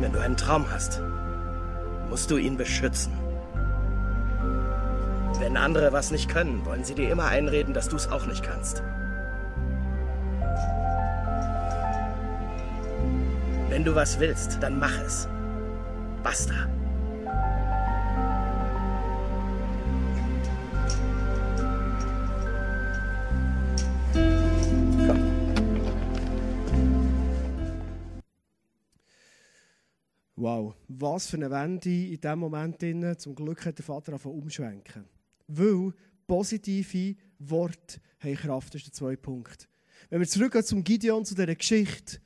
Wenn 0.00 0.12
du 0.12 0.18
einen 0.18 0.36
Traum 0.36 0.68
hast, 0.68 1.00
musst 2.08 2.28
du 2.32 2.38
ihn 2.38 2.56
beschützen. 2.56 3.12
Wenn 5.38 5.56
andere 5.56 5.92
was 5.92 6.10
nicht 6.10 6.28
können, 6.28 6.66
wollen 6.66 6.82
sie 6.82 6.96
dir 6.96 7.08
immer 7.12 7.26
einreden, 7.26 7.72
dass 7.72 7.88
du 7.88 7.94
es 7.94 8.10
auch 8.10 8.26
nicht 8.26 8.42
kannst. 8.42 8.82
Wenn 13.80 13.86
du 13.86 13.94
was 13.94 14.20
willst, 14.20 14.62
dann 14.62 14.78
mach 14.78 15.00
es. 15.00 15.26
Basta. 16.22 16.68
Wow, 30.36 30.74
was 30.88 31.28
für 31.28 31.38
eine 31.38 31.50
Wende 31.50 31.88
in 31.88 32.20
diesem 32.20 32.38
Moment. 32.38 32.84
Zum 33.18 33.34
Glück 33.34 33.64
hat 33.64 33.78
der 33.78 33.84
Vater 33.86 34.12
angefangen 34.12 34.42
umschwenken. 34.42 35.08
Weil 35.48 35.94
Positive 36.26 37.16
Worte 37.38 37.98
haben 38.18 38.34
Kraft. 38.34 38.74
Das 38.74 38.82
ist 38.82 38.88
der 38.88 38.92
zweite 38.92 39.22
Punkt. 39.22 39.70
Wenn 40.10 40.20
wir 40.20 40.28
zurückgehen 40.28 40.64
zum 40.64 40.84
Gideon, 40.84 41.24
zu 41.24 41.34
dieser 41.34 41.56
Geschichte, 41.56 42.20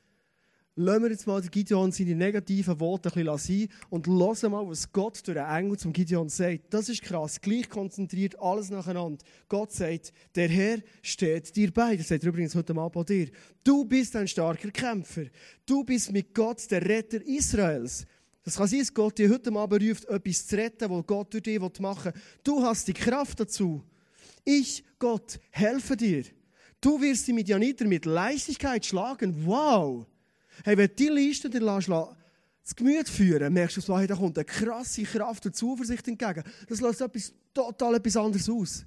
lassen 0.75 1.03
wir 1.03 1.11
jetzt 1.11 1.25
mal 1.25 1.41
Gideon 1.41 1.91
seine 1.91 2.15
negativen 2.15 2.79
Worte 2.79 3.09
ein 3.09 3.25
bisschen 3.25 3.69
sein 3.69 3.77
und 3.89 4.07
hören 4.07 4.51
mal, 4.51 4.67
was 4.67 4.91
Gott 4.91 5.25
durch 5.25 5.37
den 5.37 5.45
Engel 5.45 5.77
zum 5.77 5.93
Gideon 5.93 6.27
sagt. 6.27 6.73
Das 6.73 6.89
ist 6.89 7.01
krass. 7.01 7.39
Gleich 7.39 7.69
konzentriert 7.69 8.37
alles 8.39 8.69
nacheinander. 8.69 9.23
Gott 9.47 9.71
sagt, 9.71 10.11
der 10.35 10.49
Herr 10.49 10.79
steht 11.01 11.55
dir 11.55 11.71
bei. 11.71 11.95
Das 11.95 12.09
sagt 12.09 12.23
er 12.23 12.29
übrigens 12.29 12.55
heute 12.55 12.73
Abend 12.75 12.93
bei 12.93 13.03
dir. 13.03 13.29
Du 13.63 13.85
bist 13.85 14.15
ein 14.15 14.27
starker 14.27 14.71
Kämpfer. 14.71 15.25
Du 15.65 15.83
bist 15.83 16.11
mit 16.11 16.33
Gott 16.33 16.69
der 16.69 16.85
Retter 16.85 17.25
Israels. 17.25 18.05
Das 18.43 18.57
kann 18.57 18.67
sein, 18.67 18.79
dass 18.79 18.93
Gott 18.93 19.17
dir 19.17 19.29
heute 19.29 19.51
Abend 19.53 19.81
ruft, 19.81 20.05
etwas 20.05 20.45
zu 20.45 20.55
retten, 20.57 20.89
was 20.89 21.07
Gott 21.07 21.33
durch 21.33 21.43
dich 21.43 21.59
machen 21.79 22.13
will. 22.13 22.21
Du 22.43 22.61
hast 22.61 22.87
die 22.87 22.93
Kraft 22.93 23.39
dazu. 23.39 23.81
Ich, 24.43 24.83
Gott, 24.99 25.39
helfe 25.49 25.97
dir. 25.97 26.25
Du 26.79 27.01
wirst 27.01 27.27
die 27.27 27.33
Midianiter 27.33 27.85
mit 27.85 28.05
Leichtigkeit 28.05 28.85
schlagen. 28.85 29.45
Wow! 29.45 30.05
Hey, 30.63 30.77
wenn 30.77 30.89
die 30.97 31.09
Liste 31.09 31.49
dir 31.49 31.61
lässt, 31.61 31.89
das 31.89 32.75
Gemüt 32.75 33.07
führen, 33.07 33.53
merkst 33.53 33.87
du, 33.87 33.97
hey, 33.97 34.07
da 34.07 34.15
kommt 34.15 34.37
eine 34.37 34.45
krasse 34.45 35.03
Kraft 35.03 35.45
und 35.45 35.55
Zuversicht 35.55 36.07
entgegen. 36.07 36.43
Das 36.67 36.81
lässt 36.81 37.01
etwas 37.01 37.33
total 37.53 37.95
etwas 37.95 38.17
anderes 38.17 38.49
aus. 38.49 38.85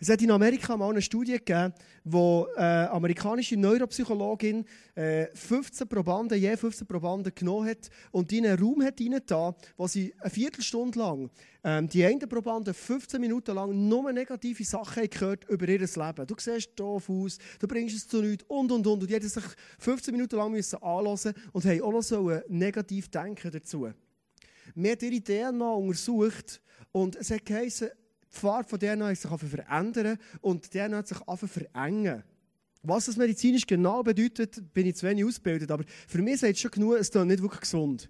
Es 0.00 0.08
hat 0.08 0.20
in 0.22 0.30
Amerika 0.30 0.76
mal 0.76 0.90
eine 0.90 1.02
Studie 1.02 1.32
gegeben, 1.32 1.72
wo 2.04 2.46
eine 2.56 2.86
äh, 2.86 2.88
amerikanische 2.88 3.56
Neuropsychologin 3.56 4.64
äh, 4.94 5.26
15 5.34 5.88
Probanden, 5.88 6.38
je 6.38 6.56
15 6.56 6.86
Probanden 6.86 7.34
genommen 7.34 7.68
hat 7.68 7.88
und 8.10 8.32
in 8.32 8.46
einen 8.46 8.58
Raum 8.58 8.82
hat 8.82 9.00
da, 9.26 9.54
wo 9.76 9.86
sie 9.86 10.14
eine 10.20 10.30
Viertelstunde 10.30 10.98
lang 10.98 11.30
ähm, 11.66 11.88
die 11.88 12.04
einen 12.04 12.20
Probanden 12.20 12.72
15 12.72 13.20
Minuten 13.20 13.52
lang 13.52 13.88
nur 13.88 14.12
negative 14.12 14.62
Sachen 14.62 15.10
gehört 15.10 15.48
über 15.48 15.66
ihr 15.68 15.80
Leben. 15.80 16.26
Du 16.26 16.36
siehst 16.38 16.70
doof 16.76 17.10
aus, 17.10 17.38
du 17.58 17.66
bringst 17.66 17.96
es 17.96 18.06
zu 18.06 18.22
nichts 18.22 18.44
und 18.46 18.70
und 18.70 18.86
und. 18.86 19.02
Und 19.02 19.10
die 19.10 19.14
haben 19.16 19.28
sich 19.28 19.42
15 19.80 20.14
Minuten 20.14 20.36
lang 20.36 20.52
müssen 20.52 20.80
anhören 20.80 21.34
und 21.52 21.64
haben 21.64 21.82
auch 21.82 21.90
noch 21.90 22.02
so 22.02 22.30
negativ 22.46 23.08
denken 23.08 23.50
dazu. 23.50 23.88
Wir 24.76 24.92
haben 24.92 24.98
ihre 25.00 25.22
DNA 25.22 25.72
untersucht 25.72 26.62
und 26.92 27.16
es 27.16 27.32
hat 27.32 27.44
geheißen, 27.44 27.88
die 28.32 28.38
Farbe 28.38 28.68
von 28.68 28.78
DNA 28.78 29.08
hat 29.08 29.16
sich 29.16 29.30
verändern 29.30 30.18
und 30.40 30.64
die 30.64 30.78
DNA 30.78 30.98
hat 30.98 31.08
sich 31.08 31.18
verengen. 31.18 32.22
Was 32.82 33.06
das 33.06 33.16
medizinisch 33.16 33.66
genau 33.66 34.02
bedeutet, 34.02 34.72
bin 34.72 34.86
ich 34.86 34.96
zu 34.96 35.06
wenig 35.06 35.24
ausgebildet, 35.24 35.70
aber 35.70 35.84
für 36.06 36.22
mich 36.22 36.40
sagt 36.40 36.54
es 36.54 36.60
schon 36.60 36.70
genug, 36.70 36.94
es 36.94 37.08
ist 37.08 37.14
nicht 37.14 37.42
wirklich 37.42 37.60
gesund. 37.60 38.08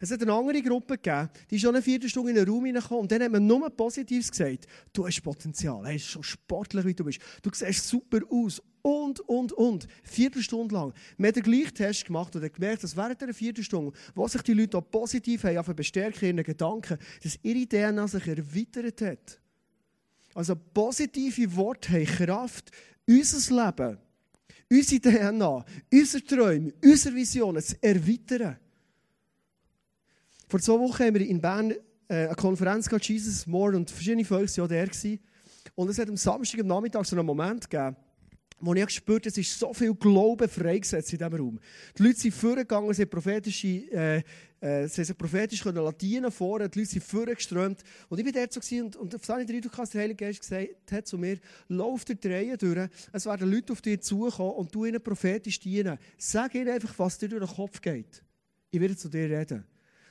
Es 0.00 0.10
hat 0.10 0.22
eine 0.22 0.32
andere 0.32 0.62
Gruppe 0.62 0.98
gegeben, 0.98 1.28
die 1.50 1.58
schon 1.58 1.74
eine 1.74 1.82
Viertelstunde 1.82 2.30
in 2.30 2.36
den 2.36 2.48
Raum 2.48 2.64
hineingekommen 2.64 3.02
und 3.02 3.12
dann 3.12 3.22
hat 3.22 3.32
man 3.32 3.46
nur 3.46 3.68
Positives 3.70 4.30
gesagt. 4.30 4.66
Du 4.92 5.06
hast 5.06 5.22
Potenzial, 5.22 5.86
hey, 5.86 5.98
so 5.98 6.22
sportlich 6.22 6.84
wie 6.84 6.94
du 6.94 7.04
bist. 7.04 7.20
Du 7.42 7.50
siehst 7.52 7.88
super 7.88 8.20
aus 8.30 8.62
und, 8.82 9.20
und, 9.20 9.52
und. 9.52 9.86
Viertelstunde 10.02 10.74
lang. 10.74 10.92
Wir 11.16 11.28
haben 11.28 11.34
den 11.34 11.42
gleichen 11.42 11.74
Test 11.74 12.04
gemacht 12.04 12.34
und 12.34 12.42
haben 12.42 12.52
gemerkt, 12.52 12.82
dass 12.82 12.96
während 12.96 13.20
dieser 13.20 13.34
Viertelstunde, 13.34 13.92
wo 14.14 14.26
sich 14.26 14.42
die 14.42 14.54
Leute 14.54 14.78
auch 14.78 14.90
positiv 14.90 15.44
haben, 15.44 15.76
bestärken 15.76 16.28
in 16.28 16.38
ihren 16.38 16.44
Gedanken, 16.44 16.98
dass 17.22 17.38
ihre 17.42 17.66
DNA 17.66 18.08
sich 18.08 18.26
erweitert 18.26 19.00
hat. 19.00 19.40
Also 20.34 20.56
positive 20.56 21.54
Worte 21.56 21.92
haben 21.92 22.06
Kraft, 22.06 22.70
unser 23.06 23.64
Leben, 23.64 23.98
unsere 24.70 25.00
DNA, 25.00 25.64
unsere 25.92 26.24
Träume, 26.24 26.72
unsere 26.82 27.14
Visionen 27.14 27.62
zu 27.62 27.76
erweitern. 27.80 28.58
Vor 30.48 30.60
zwei 30.60 30.78
Wochen 30.78 31.04
haben 31.04 31.14
wir 31.14 31.26
in 31.26 31.40
Bern 31.40 31.70
äh, 32.08 32.26
eine 32.26 32.34
Konferenz 32.34 32.88
gehabt, 32.88 33.08
Jesus 33.08 33.46
More, 33.46 33.76
und 33.76 33.90
verschiedene 33.90 34.24
Völker 34.24 34.68
waren 34.68 34.90
da. 34.90 35.10
Und 35.74 35.88
es 35.88 35.98
hat 35.98 36.08
am 36.08 36.16
Samstag 36.16 36.60
am 36.60 36.66
Nachmittag 36.66 37.06
so 37.06 37.16
einen 37.16 37.26
Moment 37.26 37.68
gegeben, 37.70 37.96
wo 38.60 38.74
ich 38.74 38.86
gespürt 38.86 39.26
es 39.26 39.38
ist 39.38 39.58
so 39.58 39.72
viel 39.72 39.94
Glauben 39.94 40.48
freigesetzt 40.48 41.12
in 41.12 41.18
diesem 41.18 41.34
Raum. 41.34 41.60
Die 41.96 42.02
Leute 42.02 42.20
sind 42.20 42.34
vorgegangen, 42.34 42.92
sie 42.92 43.02
haben 43.02 43.10
prophetische, 43.10 43.68
äh, 43.92 44.22
äh, 44.64 44.88
sie 44.88 45.02
haben 45.02 45.16
prophetisch 45.16 45.62
können 45.62 45.84
Latinen 45.84 46.30
vor, 46.30 46.58
die 46.58 46.78
Leute 46.78 46.90
sind 46.90 47.04
vorgeströmt. 47.04 47.82
Und 48.08 48.18
ich 48.18 48.24
war 48.24 48.32
dort 48.32 48.52
so 48.52 48.76
und, 48.82 48.96
und 48.96 49.14
auf 49.14 49.24
seine 49.24 49.40
Eindruck 49.40 49.90
der 49.90 50.00
Heilige 50.00 50.24
Geist 50.24 50.40
gesagt 50.40 50.90
hat 50.90 51.06
zu 51.06 51.18
mir, 51.18 51.38
lauf 51.68 52.06
durch 52.06 52.18
die 52.18 52.28
Reihe 52.28 52.56
durch, 52.56 52.88
es 53.12 53.26
werden 53.26 53.50
Leute 53.50 53.74
auf 53.74 53.82
dich 53.82 54.00
zukommen 54.00 54.52
und 54.52 54.74
du 54.74 54.86
ihnen 54.86 55.02
prophetisch 55.02 55.60
dienen. 55.60 55.98
Sag 56.16 56.54
ihnen 56.54 56.70
einfach, 56.70 56.98
was 56.98 57.18
dir 57.18 57.28
durch 57.28 57.44
den 57.44 57.54
Kopf 57.54 57.78
geht. 57.82 58.22
Ich 58.70 58.80
werde 58.80 58.96
zu 58.96 59.10
dir 59.10 59.28
reden. 59.28 59.64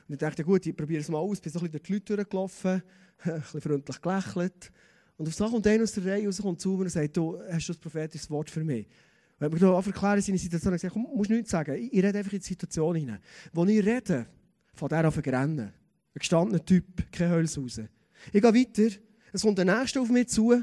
Und 0.06 0.14
ich 0.14 0.20
dachte, 0.20 0.44
gut, 0.44 0.64
ich 0.66 0.76
probiere 0.76 1.00
es 1.00 1.08
mal 1.08 1.18
aus, 1.18 1.40
bin 1.40 1.50
so 1.50 1.58
ein 1.58 1.62
bisschen 1.64 1.72
durch 1.72 1.82
die 1.82 1.92
Leute 1.94 2.16
durchgelaufen, 2.16 2.82
ein 3.24 3.40
bisschen 3.40 3.60
freundlich 3.60 4.00
gelächelt. 4.00 4.72
Und 5.16 5.26
auf 5.28 5.34
so 5.34 5.48
kommt 5.48 5.66
einer 5.66 5.82
aus 5.82 5.92
der 5.92 6.04
Reihe 6.04 6.26
raus, 6.26 6.40
kommt 6.40 6.60
zu 6.60 6.70
mir 6.70 6.82
und 6.82 6.90
sagt, 6.90 7.16
du, 7.16 7.40
hast 7.50 7.68
du 7.68 7.72
ein 7.72 7.78
prophetisches 7.80 8.30
Wort 8.30 8.50
für 8.50 8.62
mich? 8.62 8.86
Und 9.40 9.52
ich 9.52 9.62
habe 9.62 9.68
mir 9.72 9.86
erklären, 9.86 10.20
seine 10.20 10.38
Situation 10.38 10.72
und 10.72 10.76
gesagt, 10.76 10.94
komm, 10.94 11.08
musst 11.12 11.30
nichts 11.30 11.50
sagen. 11.50 11.74
Ich, 11.74 11.92
ich 11.92 12.04
rede 12.04 12.18
einfach 12.18 12.32
in 12.32 12.38
die 12.38 12.44
Situation 12.44 12.94
hinein. 12.94 13.18
Wo 13.52 13.64
ich 13.64 13.84
rede, 13.84 14.26
von 14.74 14.88
der 14.88 15.08
auf 15.08 15.18
rennen. 15.18 15.60
Ein 15.60 15.72
gestandener 16.18 16.64
Typ, 16.64 17.10
kein 17.10 17.30
Hölz 17.30 17.56
raus. 17.58 17.80
Ich 18.32 18.42
gehe 18.42 18.42
weiter, 18.42 18.96
es 19.32 19.42
kommt 19.42 19.58
der 19.58 19.64
Nächste 19.64 20.00
auf 20.00 20.08
mich 20.08 20.28
zu, 20.28 20.62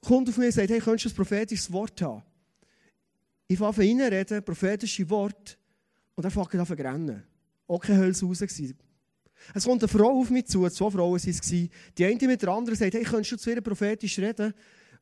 kommt 0.00 0.28
auf 0.28 0.36
mich 0.36 0.46
und 0.46 0.52
sagt, 0.52 0.70
hey, 0.70 0.80
könntest 0.80 1.06
du 1.06 1.10
ein 1.10 1.16
prophetisches 1.16 1.72
Wort 1.72 2.00
haben? 2.02 2.22
Ich 3.46 3.58
fange 3.58 3.76
an 3.78 4.00
reden, 4.00 4.44
prophetische 4.44 5.08
Wort, 5.08 5.58
und 6.14 6.24
er 6.24 6.30
fängt 6.30 6.54
an 6.54 6.66
zu 6.66 6.72
rennen. 6.74 7.22
Auch 7.66 7.80
kein 7.80 7.98
Hölz 7.98 8.22
raus. 8.22 8.42
Es 9.54 9.64
kommt 9.64 9.82
eine 9.82 9.88
Frau 9.88 10.20
auf 10.20 10.30
mich 10.30 10.46
zu, 10.46 10.68
zwei 10.68 10.90
Frauen 10.90 11.12
waren 11.12 11.30
es. 11.30 11.40
Die 11.40 11.70
eine 12.04 12.26
mit 12.26 12.42
der 12.42 12.48
anderen 12.48 12.76
sagt, 12.76 12.94
hey, 12.94 13.04
könntest 13.04 13.32
du 13.32 13.36
zu 13.36 13.50
ihr 13.50 13.60
prophetisch 13.60 14.18
reden? 14.18 14.52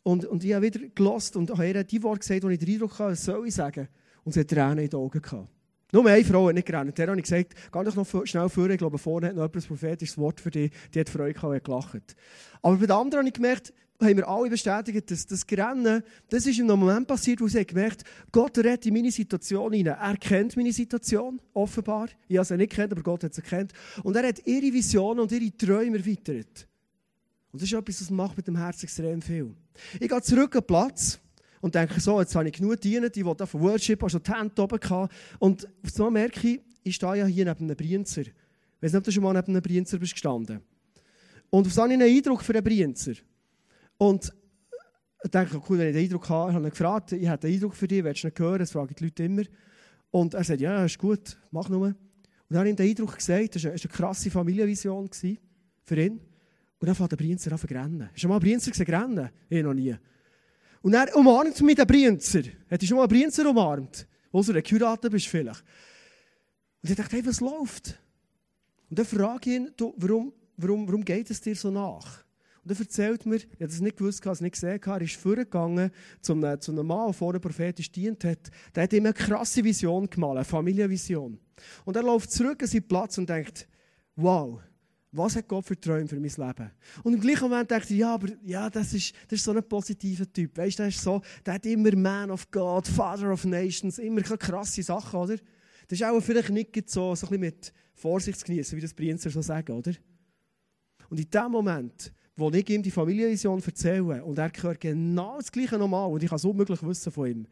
Und, 0.03 0.25
und 0.27 0.45
ich 0.45 0.53
habe 0.53 0.67
wieder 0.67 0.87
gelost 0.95 1.35
und 1.37 1.51
habe 1.51 1.67
ihr 1.67 1.83
die 1.83 2.03
Worte 2.03 2.21
gesagt, 2.21 2.45
die 2.45 2.53
ich 2.53 2.59
den 2.59 2.75
Eindruck 2.75 2.99
hatte, 2.99 3.13
was 3.13 3.25
soll 3.25 3.49
ich 3.49 3.55
sagen? 3.55 3.89
Und 4.23 4.33
sie 4.33 4.41
hat 4.41 4.49
Tränen 4.49 4.79
in 4.79 4.91
den 4.91 5.01
Augen 5.01 5.21
gehabt. 5.21 5.49
Nur 5.93 6.07
eine 6.07 6.25
Frau 6.25 6.49
hat 6.49 6.55
nicht 6.55 6.67
gerannt. 6.67 6.99
Der 6.99 7.15
ich 7.15 7.23
gesagt, 7.23 7.55
geh 7.73 7.85
doch 7.85 7.95
noch 7.95 8.27
schnell 8.27 8.49
vor, 8.49 8.69
ich 8.69 8.79
glaube, 8.79 8.99
vorne 8.99 9.29
hat 9.29 9.37
noch 9.37 9.45
ein 9.45 9.51
prophetisches 9.51 10.19
Wort 10.19 10.41
für 10.41 10.51
dich. 10.51 10.73
Die 10.93 11.01
hat 11.01 11.09
Freude 11.09 11.35
gehabt 11.35 11.55
und 11.55 11.65
gelacht. 11.65 12.17
Aber 12.63 12.77
bei 12.77 12.87
den 12.87 12.93
anderen 12.93 13.21
habe 13.21 13.29
ich 13.29 13.35
gemerkt, 13.35 13.73
haben 14.01 14.17
wir 14.17 14.29
alle 14.29 14.51
bestätigt, 14.51 15.11
dass 15.11 15.27
das 15.27 15.47
Rennen, 15.51 16.03
das 16.29 16.47
ist 16.47 16.59
in 16.59 16.71
einem 16.71 16.81
Moment 16.81 17.07
passiert, 17.07 17.41
wo 17.41 17.49
sie 17.49 17.65
gemerkt 17.65 18.05
Gott 18.31 18.59
rettet 18.59 18.87
in 18.87 18.95
meine 18.95 19.11
Situation 19.11 19.73
hinein. 19.73 19.97
Er 19.99 20.17
kennt 20.17 20.57
meine 20.57 20.73
Situation, 20.73 21.41
offenbar. 21.55 22.09
Ich 22.29 22.37
habe 22.37 22.45
sie 22.45 22.57
nicht 22.57 22.73
kennt, 22.73 22.93
aber 22.93 23.03
Gott 23.03 23.25
hat 23.25 23.35
sie 23.35 23.43
kennt. 23.43 23.73
Und 24.03 24.17
er 24.17 24.27
hat 24.27 24.47
ihre 24.47 24.73
Visionen 24.73 25.21
und 25.21 25.33
ihre 25.33 25.57
Träume 25.57 25.99
erweitert. 25.99 26.69
Und 27.53 27.63
das 27.63 27.71
ist 27.71 27.73
etwas, 27.73 28.01
das 28.01 28.11
macht 28.11 28.37
mit 28.37 28.47
dem 28.47 28.57
Herzen 28.57 28.85
extrem 28.85 29.23
viel. 29.23 29.55
Ich 29.99 30.09
gehe 30.09 30.23
zurück 30.23 30.57
an 30.57 30.67
Platz 30.67 31.19
und 31.61 31.75
denke 31.75 32.01
so, 32.01 32.21
jetzt 32.21 32.35
habe 32.35 32.49
ich 32.49 32.55
genug 32.55 32.73
gedient, 32.73 33.17
ich 33.17 33.25
wollte 33.25 33.47
von 33.47 33.61
Worship, 33.61 34.03
also 34.03 34.19
die 34.19 34.33
Hände 34.33 34.63
oben 34.63 34.79
gehabt. 34.79 35.15
Und 35.39 35.69
so 35.85 36.11
merke 36.11 36.49
ich, 36.49 36.61
ich 36.83 36.95
stehe 36.95 37.17
ja 37.17 37.27
hier 37.27 37.45
neben 37.45 37.65
einem 37.65 37.77
Brienzer. 37.77 38.23
Ich 38.23 38.33
weiß 38.81 38.93
nicht, 38.93 38.99
ob 38.99 39.05
du 39.05 39.11
schon 39.11 39.23
mal 39.23 39.33
neben 39.33 39.49
einem 39.49 39.63
Brienzer 39.63 39.99
bist 39.99 40.13
gestanden. 40.13 40.61
Und 41.51 41.67
auf 41.67 41.73
so 41.73 41.83
einen 41.83 42.03
Eindruck 42.03 42.43
für 42.43 42.53
einen 42.53 42.65
Brienzer. 42.65 43.13
Und 43.99 44.33
ich 45.25 45.31
denke, 45.31 45.61
cool, 45.69 45.79
wenn 45.79 45.89
ich 45.89 45.95
den 45.95 46.05
Eindruck 46.05 46.29
habe, 46.29 46.53
habe 46.53 46.67
ich 46.67 46.73
gefragt, 46.73 47.13
ich 47.13 47.27
habe 47.27 47.41
den 47.41 47.55
Eindruck 47.55 47.75
für 47.75 47.89
dich, 47.89 48.05
willst 48.05 48.23
du 48.23 48.29
nicht 48.29 48.39
hören? 48.39 48.59
Das 48.59 48.71
fragen 48.71 48.95
die 48.97 49.05
Leute 49.05 49.25
immer. 49.25 49.43
Und 50.11 50.35
er 50.35 50.45
sagt, 50.45 50.61
ja, 50.61 50.85
ist 50.85 50.99
gut, 50.99 51.39
mach 51.51 51.69
nur. 51.69 51.87
Und 51.87 51.97
dann 52.49 52.59
habe 52.59 52.69
ich 52.69 52.73
ihm 52.75 52.77
den 52.77 52.89
Eindruck 52.91 53.17
gesagt, 53.17 53.57
das 53.57 53.65
war 53.65 53.71
eine, 53.73 53.81
krasse 53.81 54.31
Familienvision 54.31 55.11
für 55.13 55.97
ihn. 55.97 56.21
Und 56.79 56.87
dann 56.87 56.95
fängt 56.95 57.13
der 57.13 57.17
Brienzer 57.17 57.51
an 57.53 57.59
zu 57.59 57.67
rennen. 57.67 58.09
Hast 58.13 58.23
du 58.23 58.29
mal 58.29 58.35
einen 58.35 58.45
Brienzer 58.45 58.71
gesehen? 58.71 59.31
Ich 59.49 59.63
noch 59.63 59.75
nie. 59.75 59.97
Und 60.87 60.95
er 60.95 61.17
umarmt 61.17 61.61
mich 61.63 61.75
den 61.75 61.85
Brienzer. 61.85 62.43
Hättest 62.69 62.83
du 62.83 62.87
schon 62.87 62.99
mal 62.99 63.03
einen 63.03 63.09
Brienzer 63.09 63.51
umarmt? 63.51 64.07
Wo 64.31 64.41
du 64.41 64.53
geheiratet 64.63 65.11
bist 65.11 65.27
vielleicht. 65.27 65.65
Und 66.81 66.91
ich 66.91 66.95
dachte, 66.95 67.17
hey, 67.17 67.27
was 67.27 67.41
läuft? 67.41 67.99
Und 68.89 68.97
dann 68.97 69.05
frage 69.05 69.51
ich 69.51 69.57
ihn, 69.57 69.73
du, 69.77 69.95
warum, 69.97 70.33
warum, 70.57 70.87
warum 70.87 71.05
geht 71.05 71.29
es 71.29 71.41
dir 71.41 71.57
so 71.57 71.73
nach? 71.73 72.25
Und 72.63 72.71
er 72.71 72.79
erzählt 72.79 73.27
mir, 73.27 73.35
ich 73.35 73.47
habe 73.47 73.67
das 73.67 73.81
nicht 73.81 73.97
gewusst, 73.97 74.25
es 74.25 74.41
nicht 74.41 74.53
gesehen, 74.53 74.81
er 74.81 75.01
ist 75.01 75.17
vorgegangen 75.17 75.91
zu 76.21 76.35
einem, 76.35 76.61
zu 76.61 76.71
einem 76.71 76.87
Mann, 76.87 77.07
der 77.07 77.15
vorher 77.15 77.41
prophetisch 77.41 77.91
dient 77.91 78.23
hat. 78.23 78.49
Der 78.73 78.85
hat 78.85 78.93
ihm 78.93 79.07
eine 79.07 79.13
krasse 79.13 79.65
Vision 79.65 80.09
gemalt, 80.09 80.37
eine 80.37 80.45
Familienvision. 80.45 81.41
Und 81.85 81.97
er 81.97 82.05
läuft 82.05 82.31
zurück 82.31 82.63
an 82.63 82.69
seinen 82.69 82.87
Platz 82.87 83.19
und 83.19 83.29
denkt, 83.29 83.67
wow, 84.15 84.61
was 85.13 85.37
hat 85.37 85.49
Gott 85.49 85.65
für 85.65 85.81
Träume 85.81 86.09
für 86.09 86.21
mein 86.21 86.25
Leben? 86.25 86.71
Und 87.03 87.15
im 87.15 87.21
gleichen 87.21 87.49
Moment 87.49 87.71
dachte 87.71 87.93
ich, 87.93 88.01
ja, 88.01 88.15
aber 88.15 88.29
ja, 88.45 88.69
das 88.69 88.93
ist, 88.93 89.15
das 89.29 89.39
ist 89.39 89.45
so 89.45 89.53
ein 89.53 89.67
positiver 89.67 90.31
Typ. 90.31 90.57
Weißt 90.59 90.79
du, 90.79 90.83
der 90.83 90.93
so, 90.93 91.23
der 91.45 91.55
hat 91.55 91.67
immer 91.67 91.95
Man 91.97 92.31
of 92.31 92.51
God, 92.51 92.87
Father 92.87 93.33
of 93.33 93.45
Nations, 93.45 93.99
immer 93.99 94.23
krasse 94.23 94.83
Sachen, 94.83 95.19
oder? 95.19 95.37
Das 95.89 96.01
ist 96.01 96.05
auch 96.05 96.21
vielleicht 96.21 96.51
nicht 96.51 96.91
so, 96.91 97.15
so 97.15 97.27
ein 97.27 97.31
bisschen 97.31 97.41
mit 97.41 97.73
Vorsicht 97.95 98.41
zu 98.41 98.47
genießen, 98.47 98.77
wie 98.77 98.83
das 98.83 98.93
Prinzer 98.93 99.31
so 99.31 99.41
sagen, 99.41 99.73
oder? 99.73 99.93
Und 101.09 101.21
in 101.21 101.31
dem 101.31 101.53
Moment 101.53 102.13
wo 102.37 102.51
ich 102.51 102.69
ihm 102.69 102.83
die 102.83 102.91
Familienvision 102.91 103.63
erzähle 103.65 104.23
und 104.23 104.39
er 104.39 104.53
hört 104.61 104.81
genau 104.81 105.39
das 105.39 105.51
Gleiche 105.51 105.79
nochmal 105.79 106.11
und 106.11 106.23
ich 106.23 106.29
kann 106.29 106.37
es 106.37 106.45
unmöglich 106.45 106.83
wissen 106.83 107.11
von 107.11 107.27
ihm, 107.27 107.47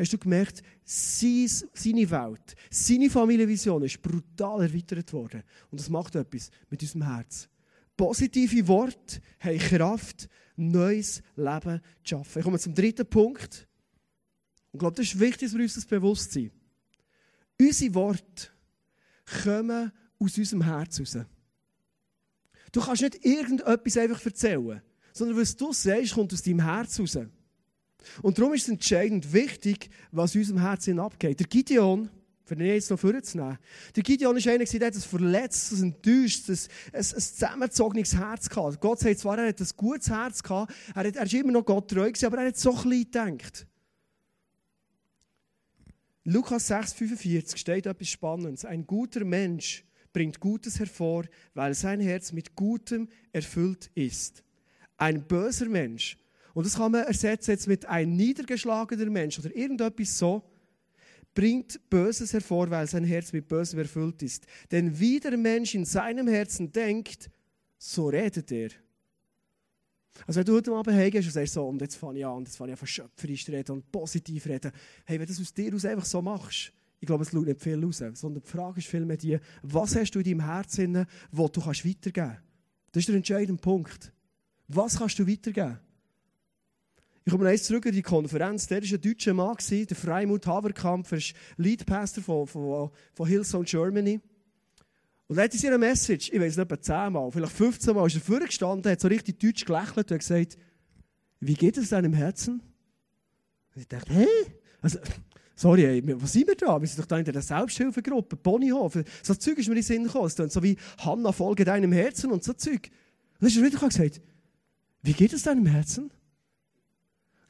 hast 0.00 0.12
du 0.12 0.18
gemerkt, 0.18 0.62
seine 0.84 2.10
Welt, 2.10 2.56
seine 2.70 3.10
Familienvision 3.10 3.82
ist 3.82 4.00
brutal 4.00 4.62
erweitert 4.62 5.12
worden. 5.12 5.42
Und 5.70 5.80
das 5.80 5.90
macht 5.90 6.14
etwas 6.16 6.50
mit 6.70 6.82
unserem 6.82 7.02
Herz. 7.02 7.48
Positive 7.96 8.66
Worte 8.66 9.20
haben 9.40 9.58
Kraft, 9.58 10.28
neues 10.56 11.22
Leben 11.36 11.80
zu 12.02 12.08
schaffen. 12.16 12.38
Ich 12.38 12.44
komme 12.44 12.58
zum 12.58 12.74
dritten 12.74 13.06
Punkt. 13.06 13.68
Und 14.72 14.74
ich 14.74 14.78
glaube, 14.78 14.96
das 14.96 15.06
ist 15.06 15.20
wichtig, 15.20 15.48
dass 15.48 15.54
wir 15.54 15.62
uns 15.62 15.74
das 15.74 15.84
bewusst 15.84 16.32
sind. 16.32 16.52
Unsere 17.60 17.94
Worte 17.94 18.48
kommen 19.44 19.92
aus 20.18 20.38
unserem 20.38 20.62
Herz 20.62 20.98
raus. 20.98 21.18
Du 22.72 22.80
kannst 22.80 23.02
nicht 23.02 23.24
irgendetwas 23.24 23.96
einfach 23.98 24.24
erzählen, 24.24 24.80
sondern 25.12 25.36
was 25.36 25.56
du 25.56 25.72
sagst, 25.72 26.14
kommt 26.14 26.32
aus 26.32 26.42
deinem 26.42 26.62
Herz 26.62 26.98
raus. 27.00 27.18
Und 28.22 28.38
darum 28.38 28.54
ist 28.54 28.62
es 28.62 28.68
entscheidend 28.68 29.32
wichtig, 29.32 29.90
was 30.12 30.34
unserem 30.34 30.60
Herzen 30.60 30.98
abgeht. 30.98 31.40
Der 31.40 31.46
Gideon, 31.46 32.08
für 32.44 32.56
den 32.56 32.66
jetzt 32.66 32.90
noch 32.90 32.98
vorzunehmen, 32.98 33.58
der 33.94 34.02
Gideon 34.02 34.36
ist 34.36 34.48
einer, 34.48 34.64
der 34.64 34.86
hat 34.86 34.94
ein 34.94 35.00
verletztes, 35.00 35.80
ein 35.80 35.94
enttäuschtes, 35.94 36.68
ein, 36.92 36.98
ein 36.98 37.04
zusammengezogenes 37.04 38.16
Herz 38.16 38.48
gehabt. 38.48 38.80
Gott 38.80 39.00
sagt 39.00 39.18
zwar, 39.18 39.38
er 39.38 39.48
hat 39.48 39.60
ein 39.60 39.68
gutes 39.76 40.10
Herz 40.10 40.42
gehabt, 40.42 40.72
er, 40.94 41.04
ist 41.04 41.34
immer 41.34 41.52
noch 41.52 41.64
Gott 41.64 41.88
treu 41.88 42.08
gewesen, 42.08 42.26
aber 42.26 42.38
er 42.38 42.48
hat 42.48 42.56
so 42.56 42.72
klein 42.72 43.04
gedacht. 43.04 43.66
Lukas 46.24 46.70
6,45 46.70 47.56
steht 47.56 47.86
etwas 47.86 48.08
Spannendes. 48.08 48.64
Ein 48.64 48.86
guter 48.86 49.24
Mensch 49.24 49.84
bringt 50.12 50.38
Gutes 50.40 50.78
hervor, 50.78 51.24
weil 51.54 51.74
sein 51.74 52.00
Herz 52.00 52.32
mit 52.32 52.54
Gutem 52.54 53.08
erfüllt 53.32 53.90
ist. 53.94 54.44
Ein 54.96 55.26
böser 55.26 55.66
Mensch, 55.66 56.18
und 56.54 56.66
das 56.66 56.76
kann 56.76 56.92
man 56.92 57.04
ersetzen 57.04 57.52
jetzt 57.52 57.66
mit 57.66 57.86
ein 57.86 58.16
niedergeschlagener 58.16 59.10
Mensch 59.10 59.38
oder 59.38 59.54
irgendetwas 59.54 60.18
so, 60.18 60.42
bringt 61.34 61.88
Böses 61.88 62.32
hervor, 62.32 62.70
weil 62.70 62.86
sein 62.86 63.04
Herz 63.04 63.32
mit 63.32 63.48
Bösem 63.48 63.78
erfüllt 63.78 64.22
ist. 64.22 64.46
Denn 64.70 64.98
wie 64.98 65.20
der 65.20 65.36
Mensch 65.36 65.74
in 65.74 65.84
seinem 65.84 66.28
Herzen 66.28 66.72
denkt, 66.72 67.30
so 67.78 68.08
redet 68.08 68.50
er. 68.50 68.70
Also 70.26 70.40
wenn 70.40 70.46
du 70.46 70.54
heute 70.54 70.72
Abend 70.72 70.96
heimgehst 70.96 71.28
und 71.28 71.32
sagst 71.32 71.54
so, 71.54 71.66
und 71.66 71.80
jetzt 71.80 71.96
fange 71.96 72.18
ich 72.18 72.26
an, 72.26 72.44
jetzt 72.44 72.56
fange 72.56 72.70
ich 72.70 72.74
an 72.74 72.78
verschöpferisch 72.78 73.48
reden 73.48 73.72
und 73.72 73.92
positiv 73.92 74.46
reden. 74.46 74.72
Hey, 75.04 75.18
wenn 75.18 75.26
du 75.26 75.32
das 75.32 75.40
aus 75.40 75.54
dir 75.54 75.74
aus 75.74 75.84
einfach 75.84 76.04
so 76.04 76.20
machst, 76.20 76.72
ich 76.98 77.06
glaube, 77.06 77.22
es 77.22 77.30
schaut 77.30 77.46
nicht 77.46 77.62
viel 77.62 77.82
raus, 77.82 78.02
sondern 78.14 78.42
die 78.42 78.48
Frage 78.48 78.80
ist 78.80 78.88
vielmehr 78.88 79.16
die, 79.16 79.38
was 79.62 79.96
hast 79.96 80.10
du 80.10 80.18
in 80.18 80.24
deinem 80.24 80.44
Herzen, 80.44 81.06
wo 81.30 81.48
du 81.48 81.62
kannst 81.62 81.86
weitergeben 81.86 82.12
kannst? 82.12 82.42
Das 82.92 83.00
ist 83.00 83.08
der 83.08 83.16
entscheidende 83.16 83.60
Punkt. 83.60 84.12
Was 84.68 84.98
kannst 84.98 85.18
du 85.18 85.26
weitergeben? 85.26 85.78
Ich 87.30 87.32
komme 87.36 87.48
eins 87.48 87.62
zurück 87.62 87.86
in 87.86 87.92
die 87.92 88.02
Konferenz. 88.02 88.66
Der 88.66 88.82
war 88.82 88.92
ein 88.92 89.00
deutscher 89.00 89.34
Mann, 89.34 89.56
der 89.70 89.96
Freimut 89.96 90.48
Haverkamp, 90.48 91.12
er 91.12 91.18
ist 91.18 91.32
Lead 91.58 91.86
Pastor 91.86 92.24
von, 92.24 92.44
von, 92.44 92.90
von 93.14 93.28
Hillsong 93.28 93.62
Germany. 93.62 94.18
Und 95.28 95.38
er 95.38 95.44
hat 95.44 95.54
in 95.54 95.60
seiner 95.60 95.78
Message, 95.78 96.32
ich 96.32 96.40
weiß 96.40 96.56
nicht, 96.56 96.72
etwa 96.72 96.80
10 96.80 97.12
Mal, 97.12 97.30
vielleicht 97.30 97.52
15 97.52 97.94
Mal, 97.94 98.04
ist 98.08 98.16
er 98.16 98.20
vorgestanden, 98.20 98.90
hat 98.90 99.00
so 99.00 99.06
richtig 99.06 99.38
deutsch 99.38 99.64
gelächelt 99.64 100.10
und 100.10 100.10
hat 100.10 100.18
gesagt, 100.18 100.58
wie 101.38 101.54
geht 101.54 101.76
es 101.76 101.90
deinem 101.90 102.14
Herzen? 102.14 102.62
Und 103.76 103.80
ich 103.80 103.86
dachte, 103.86 104.12
hä? 104.12 104.26
Also, 104.80 104.98
sorry, 105.54 105.84
ey, 105.84 106.02
was 106.20 106.32
sind 106.32 106.48
wir 106.48 106.56
da? 106.56 106.80
Wir 106.80 106.88
sind 106.88 106.98
doch 106.98 107.06
da 107.06 107.16
in 107.16 107.24
der 107.24 107.42
Selbsthilfegruppe, 107.42 108.38
Ponyhof. 108.38 108.98
So 109.22 109.36
Zeug 109.36 109.56
ist 109.56 109.68
mir 109.68 109.74
in 109.74 109.82
den 109.82 109.84
Sinn 109.84 110.02
gekommen. 110.02 110.28
So 110.28 110.60
wie, 110.64 110.76
Hanna, 110.98 111.30
folge 111.30 111.64
deinem 111.64 111.92
Herzen 111.92 112.32
und 112.32 112.42
so 112.42 112.54
Zeug. 112.54 112.90
Und 113.34 113.42
dann 113.42 113.48
ist 113.50 113.56
er 113.56 113.62
wieder 113.62 113.78
gesagt, 113.86 114.20
wie 115.02 115.12
geht 115.12 115.32
es 115.32 115.44
deinem 115.44 115.66
Herzen? 115.66 116.10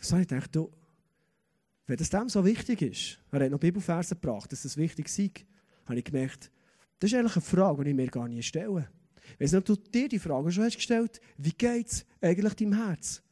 So 0.00 0.12
habe 0.12 0.22
ich 0.22 0.28
gedacht, 0.28 0.56
du, 0.56 0.70
wenn 1.86 1.96
das 1.96 2.10
dem 2.10 2.28
so 2.28 2.44
wichtig 2.44 2.82
ist, 2.82 3.18
er 3.30 3.44
hat 3.44 3.50
noch 3.50 3.60
Bibelverse 3.60 4.14
gebracht, 4.14 4.50
dass 4.50 4.62
das 4.62 4.76
wichtig 4.76 5.08
sei, 5.08 5.30
habe 5.84 5.98
ich 5.98 6.04
gemerkt, 6.04 6.50
das 6.98 7.12
ist 7.12 7.18
eigentlich 7.18 7.36
eine 7.36 7.42
Frage, 7.42 7.84
die 7.84 7.90
ich 7.90 7.96
mir 7.96 8.08
gar 8.08 8.28
nicht 8.28 8.46
stelle. 8.46 8.88
Ich 9.34 9.40
weiß 9.40 9.52
nicht, 9.52 9.70
ob 9.70 9.76
du 9.76 9.90
dir 9.90 10.08
die 10.08 10.18
Frage 10.18 10.50
schon 10.50 10.64
hast 10.64 10.76
gestellt 10.76 11.20
wie 11.36 11.52
geht 11.52 11.86
es 11.86 12.06
eigentlich 12.20 12.54
deinem 12.54 12.74
Herz? 12.74 13.22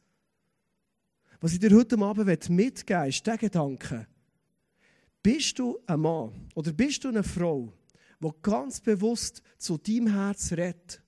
Was 1.41 1.53
ich 1.53 1.59
dir 1.59 1.75
heute 1.75 1.97
Abend 1.99 2.27
mitgeben 2.49 3.01
will, 3.01 3.09
ist 3.09 3.25
der 3.25 3.37
Gedanke. 3.37 4.07
Bist 5.23 5.57
du 5.57 5.79
ein 5.85 5.99
Mann 5.99 6.31
oder 6.53 6.71
bist 6.71 7.03
du 7.03 7.09
eine 7.09 7.23
Frau, 7.23 7.73
die 8.19 8.29
ganz 8.41 8.79
bewusst 8.79 9.41
zu 9.57 9.77
deinem 9.77 10.13
Herz 10.13 10.51
redet? 10.51 11.01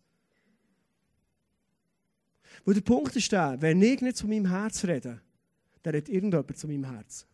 Weil 2.66 2.74
der 2.76 2.82
Punkt 2.82 3.16
ist 3.16 3.32
der, 3.32 3.62
wenn 3.62 3.82
ich 3.82 4.02
nicht 4.02 4.18
zu 4.18 4.28
meinem 4.28 4.48
Herz 4.48 4.84
rede, 4.86 5.22
dann 5.84 5.94
redet 5.94 6.10
irgendjemand 6.10 6.58
zu 6.58 6.68
meinem 6.68 6.86
Herz. 6.86 7.28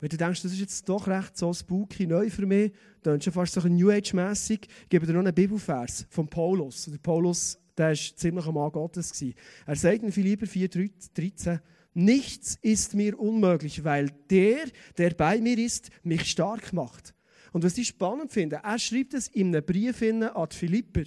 Wenn 0.00 0.08
du 0.08 0.16
denkst, 0.16 0.42
das 0.42 0.52
ist 0.52 0.60
jetzt 0.60 0.88
doch 0.88 1.06
recht 1.06 1.36
so 1.36 1.52
spooky, 1.52 2.06
neu 2.06 2.30
für 2.30 2.46
mich, 2.46 2.72
dann 3.02 3.18
ist 3.18 3.24
schon 3.24 3.34
fast 3.34 3.52
so 3.52 3.60
ein 3.60 3.74
New 3.74 3.90
Age-mässig, 3.90 4.66
gebe 4.88 5.06
dir 5.06 5.12
noch 5.12 5.20
einen 5.20 5.34
Bibelvers 5.34 6.06
von 6.08 6.26
Paulus. 6.26 6.86
Der 6.86 6.98
Paulus, 6.98 7.58
der 7.76 7.88
war 7.88 7.94
ziemlich 7.94 8.46
ein 8.46 8.54
Mann 8.54 8.72
Gottes. 8.72 9.22
Er 9.66 9.76
sagt 9.76 10.02
in 10.02 10.10
Philipper 10.10 10.46
4,13, 10.46 11.60
Nichts 11.92 12.56
ist 12.62 12.94
mir 12.94 13.18
unmöglich, 13.18 13.84
weil 13.84 14.10
der, 14.30 14.66
der 14.96 15.10
bei 15.10 15.38
mir 15.40 15.58
ist, 15.58 15.90
mich 16.02 16.30
stark 16.30 16.72
macht. 16.72 17.14
Und 17.52 17.64
was 17.64 17.76
ich 17.78 17.88
spannend 17.88 18.32
finde, 18.32 18.60
er 18.62 18.78
schreibt 18.78 19.12
es 19.12 19.28
in 19.28 19.48
einem 19.48 19.64
Brief 19.64 20.00
an 20.02 20.48
die 20.50 20.56
Philipper. 20.56 21.02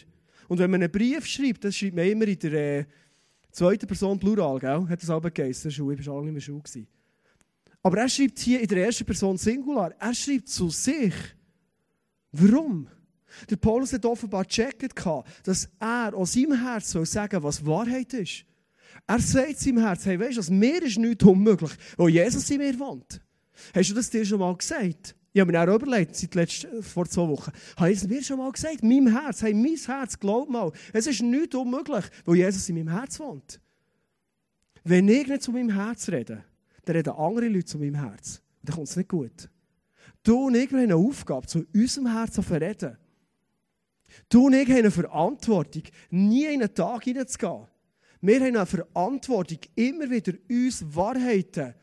Und 0.49 0.59
wenn 0.59 0.69
man 0.69 0.83
einen 0.83 0.91
Brief 0.91 1.25
schreibt, 1.25 1.63
das 1.63 1.75
schreibt 1.75 1.95
man 1.95 2.05
immer 2.05 2.27
in 2.27 2.37
der 2.37 2.85
zweiten 3.53 3.87
Person 3.87 4.19
Plural, 4.19 4.59
gell? 4.59 4.87
hat 4.89 5.01
das 5.01 5.09
aber 5.09 5.31
geheißen, 5.31 5.71
ich 5.71 5.79
war 5.79 6.01
schon 6.01 6.15
lange 6.15 6.31
nicht 6.31 6.47
mehr. 6.47 6.59
Gewesen. 6.59 6.87
Aber 7.81 7.97
er 7.97 8.09
schreibt 8.09 8.39
hier 8.39 8.61
in 8.61 8.67
der 8.67 8.85
ersten 8.85 9.05
Person 9.05 9.37
Singular. 9.37 9.93
Er 9.99 10.13
schreibt 10.13 10.47
zu 10.47 10.69
sich. 10.69 11.13
Warum? 12.31 12.87
Der 13.49 13.57
Paulus 13.57 13.91
hat 13.93 14.05
offenbar 14.05 14.45
gecheckt, 14.45 14.95
dass 15.43 15.69
er 15.79 16.13
aus 16.15 16.33
seinem 16.33 16.61
Herz 16.61 16.91
soll 16.91 17.05
sagen 17.05 17.43
was 17.43 17.65
Wahrheit 17.65 18.13
ist. 18.13 18.45
Er 19.07 19.19
sagt 19.19 19.59
seinem 19.59 19.79
Herz, 19.79 20.05
hey, 20.05 20.19
weißt 20.19 20.49
du, 20.49 20.53
mir 20.53 20.81
ist 20.81 20.97
nichts 20.97 21.23
unmöglich, 21.23 21.71
weil 21.97 22.09
Jesus 22.09 22.49
in 22.51 22.59
mir 22.59 22.79
wohnt. 22.79 23.21
Hast 23.73 23.89
du 23.89 23.93
das 23.93 24.09
dir 24.09 24.25
schon 24.25 24.39
mal 24.39 24.55
gesagt? 24.55 25.15
Ich 25.35 25.41
habe 25.41 25.51
mir 25.51 25.61
auch 25.61 25.75
überlegt, 25.75 26.15
seit 26.15 26.35
letzten, 26.35 26.83
vor 26.83 27.07
zwei 27.07 27.27
Wochen. 27.27 27.51
Habe 27.75 27.91
ich 27.91 27.97
es 27.97 28.07
mir 28.07 28.23
schon 28.23 28.37
mal 28.37 28.51
gesagt? 28.51 28.83
Meinem 28.83 29.07
Herz, 29.07 29.41
hey, 29.41 29.53
mein 29.53 29.75
Herz, 29.75 30.19
glaub 30.19 30.47
mal, 30.47 30.71
es 30.93 31.07
ist 31.07 31.23
nichts 31.23 31.55
unmöglich, 31.55 32.05
weil 32.23 32.35
Jesus 32.35 32.69
in 32.69 32.75
meinem 32.75 32.89
Herz 32.89 33.19
wohnt. 33.19 33.59
Wenn 34.83 35.07
ich 35.07 35.27
nicht 35.27 35.41
zu 35.41 35.51
meinem 35.51 35.71
Herz 35.71 36.07
rede, 36.09 36.43
dann 36.85 36.95
reden 36.95 37.13
andere 37.13 37.47
Leute 37.47 37.65
zu 37.65 37.79
meinem 37.79 37.95
Herz. 37.95 38.43
Dann 38.61 38.75
kommt 38.75 38.89
es 38.89 38.95
nicht 38.95 39.09
gut. 39.09 39.49
Du 40.21 40.45
und 40.45 40.55
ich 40.55 40.71
haben 40.71 40.79
eine 40.79 40.95
Aufgabe, 40.95 41.47
zu 41.47 41.65
unserem 41.73 42.11
Herz 42.11 42.33
zu 42.33 42.41
reden. 42.41 42.97
Du 44.29 44.45
und 44.45 44.53
ich 44.53 44.69
haben 44.69 44.77
eine 44.77 44.91
Verantwortung, 44.91 45.83
nie 46.11 46.45
in 46.45 46.61
einen 46.61 46.75
Tag 46.75 47.05
hineinzugehen. 47.05 47.65
Wir 48.21 48.39
haben 48.39 48.55
eine 48.55 48.65
Verantwortung, 48.67 49.59
immer 49.75 50.09
wieder 50.11 50.33
uns 50.47 50.85
Wahrheiten 50.95 51.73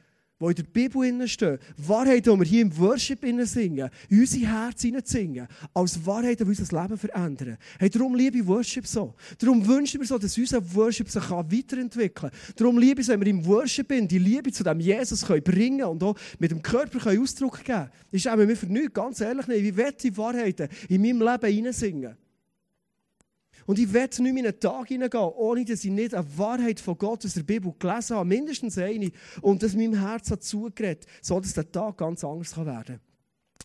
die 0.41 0.47
in 0.47 0.55
der 0.55 0.63
Bibel 0.65 1.29
stehen, 1.29 1.59
Wahrheiten, 1.77 2.33
die 2.33 2.41
wir 2.41 2.47
hier 2.47 2.63
im 2.63 2.79
Worship 2.79 3.21
singen, 3.47 3.91
in 4.09 4.21
unser 4.21 4.39
Herz 4.39 4.83
singen, 5.05 5.47
als 5.75 6.07
Wahrheiten, 6.07 6.45
die 6.45 6.59
unser 6.59 6.83
Leben 6.83 6.97
verändern. 6.97 7.59
Hey, 7.79 7.91
darum 7.91 8.15
liebe 8.15 8.39
ich 8.39 8.47
Worship 8.47 8.87
so. 8.87 9.15
Darum 9.39 9.67
wünsche 9.67 9.97
ich 9.97 10.01
mir 10.01 10.07
so, 10.07 10.19
dass 10.19 10.37
unser 10.37 10.75
Worship 10.75 11.11
sich 11.11 11.31
weiterentwickeln 11.31 12.15
kann. 12.15 12.31
Darum 12.57 12.79
liebe 12.79 13.03
ich 13.03 13.09
wenn 13.09 13.21
wir 13.21 13.29
im 13.29 13.45
Worship 13.45 13.89
die 14.09 14.19
Liebe 14.19 14.51
zu 14.53 14.65
dem 14.65 14.81
Jesus 14.81 15.27
können 15.27 15.43
bringen 15.43 15.83
und 15.85 16.03
auch 16.03 16.17
mit 16.39 16.51
dem 16.51 16.63
Körper 16.63 16.99
können 16.99 17.23
Ausdruck 17.23 17.63
geben 17.65 17.79
können. 17.79 17.91
Ist 18.11 18.29
auch 18.29 18.37
mir 18.37 18.57
für 18.57 18.67
nichts, 18.67 18.95
ganz 18.95 19.21
ehrlich 19.21 19.47
nicht. 19.47 19.63
Wie 19.63 19.77
ich 20.09 20.17
Wahrheiten 20.17 20.69
in 20.89 21.03
meinem 21.03 21.21
Leben 21.21 21.73
singen? 21.73 22.17
Und 23.67 23.79
ich 23.79 23.93
werde 23.93 24.23
nicht 24.23 24.37
in 24.37 24.47
einen 24.47 24.61
Tag 24.61 24.89
hineingehen, 24.89 25.23
ohne 25.23 25.65
dass 25.65 25.85
ich 25.85 25.91
nicht 25.91 26.15
eine 26.15 26.27
Wahrheit 26.39 26.81
von 26.81 26.99
Gott 26.99 27.25
aus 27.25 27.35
der 27.35 27.43
Bibel 27.43 27.73
gelesen 27.79 28.17
habe, 28.17 28.29
mindestens 28.29 28.79
eine, 28.79 29.11
und 29.43 29.63
das 29.63 29.75
meinem 29.75 29.99
Herz 29.99 30.31
hat 30.31 30.43
zugeredet, 30.43 31.07
so 31.23 31.39
dass 31.41 31.55
der 31.55 31.71
Tag 31.71 31.99
ganz 31.99 32.25
anders 32.25 32.57
werden 32.57 32.85
kann. 32.85 33.01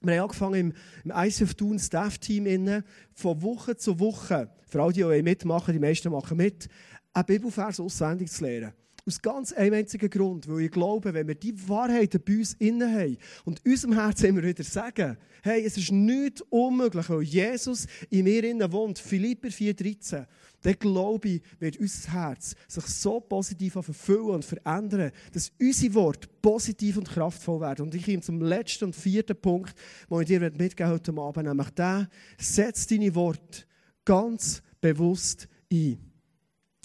Wir 0.01 0.15
haben 0.15 0.23
angefangen 0.23 0.55
im, 0.55 0.73
im 1.03 1.11
ICF 1.15 1.53
Tun 1.53 1.79
Staff-Team 1.79 2.83
von 3.13 3.41
Woche 3.41 3.77
zu 3.77 3.99
Woche, 3.99 4.49
für 4.67 4.83
alle, 4.83 4.93
die 4.93 5.23
mitmachen, 5.23 5.73
die 5.73 5.79
meisten 5.79 6.11
machen 6.11 6.37
mit, 6.37 6.67
einen 7.13 7.25
Bibelvers 7.25 7.79
auswendig 7.79 8.29
zu 8.29 8.43
lernen. 8.43 8.73
Aus 9.07 9.21
ganz 9.21 9.53
einem 9.53 9.75
einzigen 9.75 10.09
Grund, 10.09 10.47
weil 10.47 10.61
ich 10.61 10.71
glaube, 10.71 11.13
wenn 11.13 11.27
wir 11.27 11.35
die 11.35 11.69
Wahrheiten 11.69 12.19
bei 12.25 12.37
uns 12.37 12.53
innen 12.55 12.91
haben 12.91 13.17
und 13.43 13.63
unserem 13.63 13.93
Herzen 13.93 14.25
immer 14.25 14.41
wieder 14.41 14.63
sagen, 14.63 15.17
hey, 15.43 15.63
es 15.63 15.77
ist 15.77 15.91
nichts 15.91 16.41
unmöglich, 16.49 17.07
weil 17.09 17.21
Jesus 17.21 17.85
in 18.09 18.23
mir 18.23 18.43
innen 18.43 18.71
wohnt, 18.71 18.97
Philipper 18.97 19.49
4,13, 19.49 20.25
dann 20.63 20.79
glaube 20.79 21.29
ich, 21.29 21.41
wird 21.59 21.77
unser 21.77 22.13
Herz 22.13 22.55
sich 22.67 22.85
so 22.85 23.19
positiv 23.19 23.73
verfüllen 23.73 24.31
und 24.31 24.45
verändern, 24.45 25.11
dass 25.31 25.51
unsere 25.59 25.93
Worte 25.93 26.27
positiv 26.41 26.97
und 26.97 27.07
kraftvoll 27.07 27.61
werden. 27.61 27.83
Und 27.83 27.93
ich 27.93 28.05
komme 28.05 28.21
zum 28.21 28.41
letzten 28.41 28.85
und 28.85 28.95
vierten 28.95 29.39
Punkt, 29.39 29.75
den 30.09 30.21
ich 30.21 30.27
dir 30.27 30.39
mitgeben 30.39 30.91
heute 30.91 31.11
Abend, 31.15 31.47
nämlich 31.47 31.69
der, 31.69 32.09
setz 32.39 32.87
deine 32.87 33.13
Worte 33.13 33.65
ganz 34.03 34.63
bewusst 34.81 35.47
ein. 35.71 35.99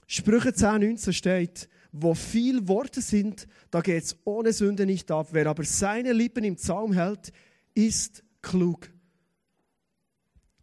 Sprüche 0.06 0.52
10, 0.52 0.80
19 0.80 1.12
steht, 1.14 1.68
wo 1.92 2.14
viel 2.14 2.68
Worte 2.68 3.00
sind, 3.00 3.46
da 3.70 3.80
geht 3.80 4.04
es 4.04 4.16
ohne 4.24 4.52
Sünde 4.52 4.86
nicht 4.86 5.10
ab. 5.10 5.28
Wer 5.32 5.46
aber 5.46 5.64
seine 5.64 6.12
Lippen 6.12 6.44
im 6.44 6.56
Zaum 6.56 6.92
hält, 6.92 7.32
ist 7.74 8.22
klug. 8.42 8.90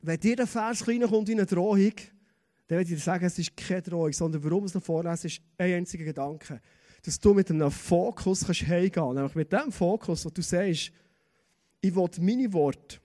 Wenn 0.01 0.19
dir 0.19 0.35
der 0.35 0.47
Vers 0.47 0.85
kommt 0.85 1.29
in 1.29 1.37
eine 1.37 1.45
Drohung, 1.45 1.93
dann 2.67 2.77
würde 2.77 2.89
ich 2.89 2.97
dir 2.97 3.03
sagen, 3.03 3.25
es 3.25 3.39
ist 3.39 3.57
keine 3.57 3.81
Drohung, 3.81 4.13
sondern 4.13 4.43
warum 4.43 4.65
es 4.65 4.73
noch 4.73 4.83
vorlesen, 4.83 5.27
ist 5.27 5.41
ein 5.57 5.73
einziger 5.73 6.05
Gedanke. 6.05 6.61
Dass 7.03 7.19
du 7.19 7.33
mit 7.33 7.49
einem 7.49 7.71
Fokus 7.71 8.45
kannst 8.45 8.67
heimgehen 8.67 8.91
kannst. 8.91 9.15
Nämlich 9.15 9.35
mit 9.35 9.53
dem 9.53 9.71
Fokus, 9.71 10.25
wo 10.25 10.29
du 10.29 10.41
sagst, 10.41 10.91
ich 11.81 11.95
will 11.95 12.09
meine 12.19 12.51
Worte 12.53 12.99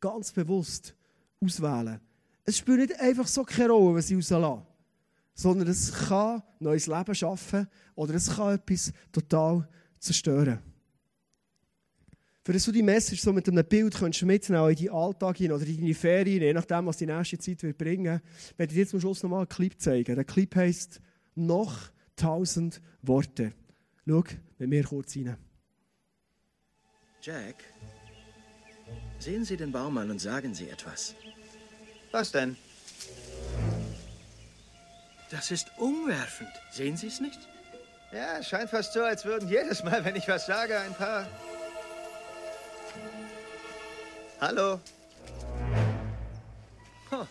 ganz 0.00 0.32
bewusst 0.32 0.94
auswählen. 1.40 2.00
Es 2.44 2.58
spielt 2.58 2.80
nicht 2.80 3.00
einfach 3.00 3.26
so 3.26 3.44
keine 3.44 3.70
Rolle, 3.70 3.96
was 3.96 4.10
ich 4.10 4.16
rauslasse, 4.16 4.66
sondern 5.34 5.68
es 5.68 5.92
kann 5.92 6.42
neues 6.58 6.86
Leben 6.86 7.14
schaffen 7.14 7.68
oder 7.94 8.14
es 8.14 8.34
kann 8.34 8.54
etwas 8.54 8.92
total 9.12 9.68
zerstören. 9.98 10.60
Für 12.42 12.54
dass 12.54 12.64
du 12.64 12.72
die 12.72 12.82
Message 12.82 13.20
so 13.20 13.32
mit 13.32 13.46
einem 13.48 13.64
Bild 13.64 13.94
kannst 13.94 14.22
mitnehmen 14.22 14.70
in 14.70 14.76
deinen 14.76 14.94
Alltag 14.94 15.36
hin 15.36 15.52
oder 15.52 15.66
in 15.66 15.76
deine 15.76 15.94
Ferien, 15.94 16.42
je 16.42 16.52
nachdem, 16.52 16.86
was 16.86 16.96
die 16.96 17.06
nächste 17.06 17.38
Zeit 17.38 17.62
wird 17.62 17.78
bringen 17.78 18.20
werde 18.56 18.72
ich 18.72 18.78
dir 18.78 18.88
zum 18.88 19.00
Schluss 19.00 19.22
nochmal 19.22 19.40
einen 19.40 19.48
Clip 19.48 19.78
zeigen. 19.78 20.14
Der 20.14 20.24
Clip 20.24 20.54
heisst 20.56 21.00
«Noch 21.34 21.90
tausend 22.16 22.80
Worte». 23.02 23.52
Schau 24.06 24.24
mit 24.58 24.68
mir 24.68 24.84
kurz 24.84 25.16
rein. 25.16 25.36
Jack, 27.22 27.62
sehen 29.18 29.44
Sie 29.44 29.56
den 29.56 29.70
Baum 29.70 29.98
an 29.98 30.10
und 30.10 30.20
sagen 30.20 30.54
Sie 30.54 30.68
etwas. 30.68 31.14
Was 32.10 32.32
denn? 32.32 32.56
Das 35.30 35.50
ist 35.50 35.70
umwerfend. 35.76 36.50
Sehen 36.70 36.96
Sie 36.96 37.06
es 37.06 37.20
nicht? 37.20 37.38
Ja, 38.12 38.38
es 38.38 38.48
scheint 38.48 38.70
fast 38.70 38.92
so, 38.92 39.02
als 39.02 39.24
würden 39.24 39.48
jedes 39.48 39.84
Mal, 39.84 40.04
wenn 40.04 40.16
ich 40.16 40.26
was 40.26 40.46
sage, 40.46 40.78
ein 40.78 40.94
paar. 40.94 41.26
Hallo? 44.40 44.80
Huh. 47.10 47.26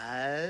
Hallo? 0.00 0.44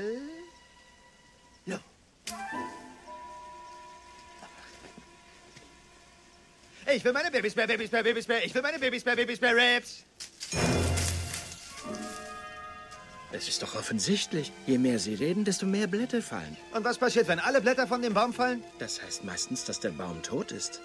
Ich 6.93 7.03
will 7.03 7.13
meine 7.13 7.31
Babysbär, 7.31 7.67
Babysbär, 7.67 8.03
Babysbär. 8.03 8.45
Ich 8.45 8.53
will 8.53 8.61
meine 8.61 8.79
Babysbär, 8.79 9.15
Babysbär, 9.15 9.53
Raps. 9.55 10.03
Es 13.35 13.49
ist 13.49 13.61
doch 13.61 13.75
offensichtlich. 13.75 14.53
Je 14.65 14.77
mehr 14.77 14.97
Sie 14.97 15.13
reden, 15.13 15.43
desto 15.43 15.65
mehr 15.65 15.87
Blätter 15.87 16.21
fallen. 16.21 16.55
Und 16.73 16.85
was 16.85 16.97
passiert, 16.97 17.27
wenn 17.27 17.39
alle 17.39 17.59
Blätter 17.59 17.85
von 17.85 18.01
dem 18.01 18.13
Baum 18.13 18.33
fallen? 18.33 18.63
Das 18.79 19.01
heißt 19.01 19.25
meistens, 19.25 19.65
dass 19.65 19.81
der 19.81 19.89
Baum 19.89 20.23
tot 20.23 20.53
ist. 20.53 20.79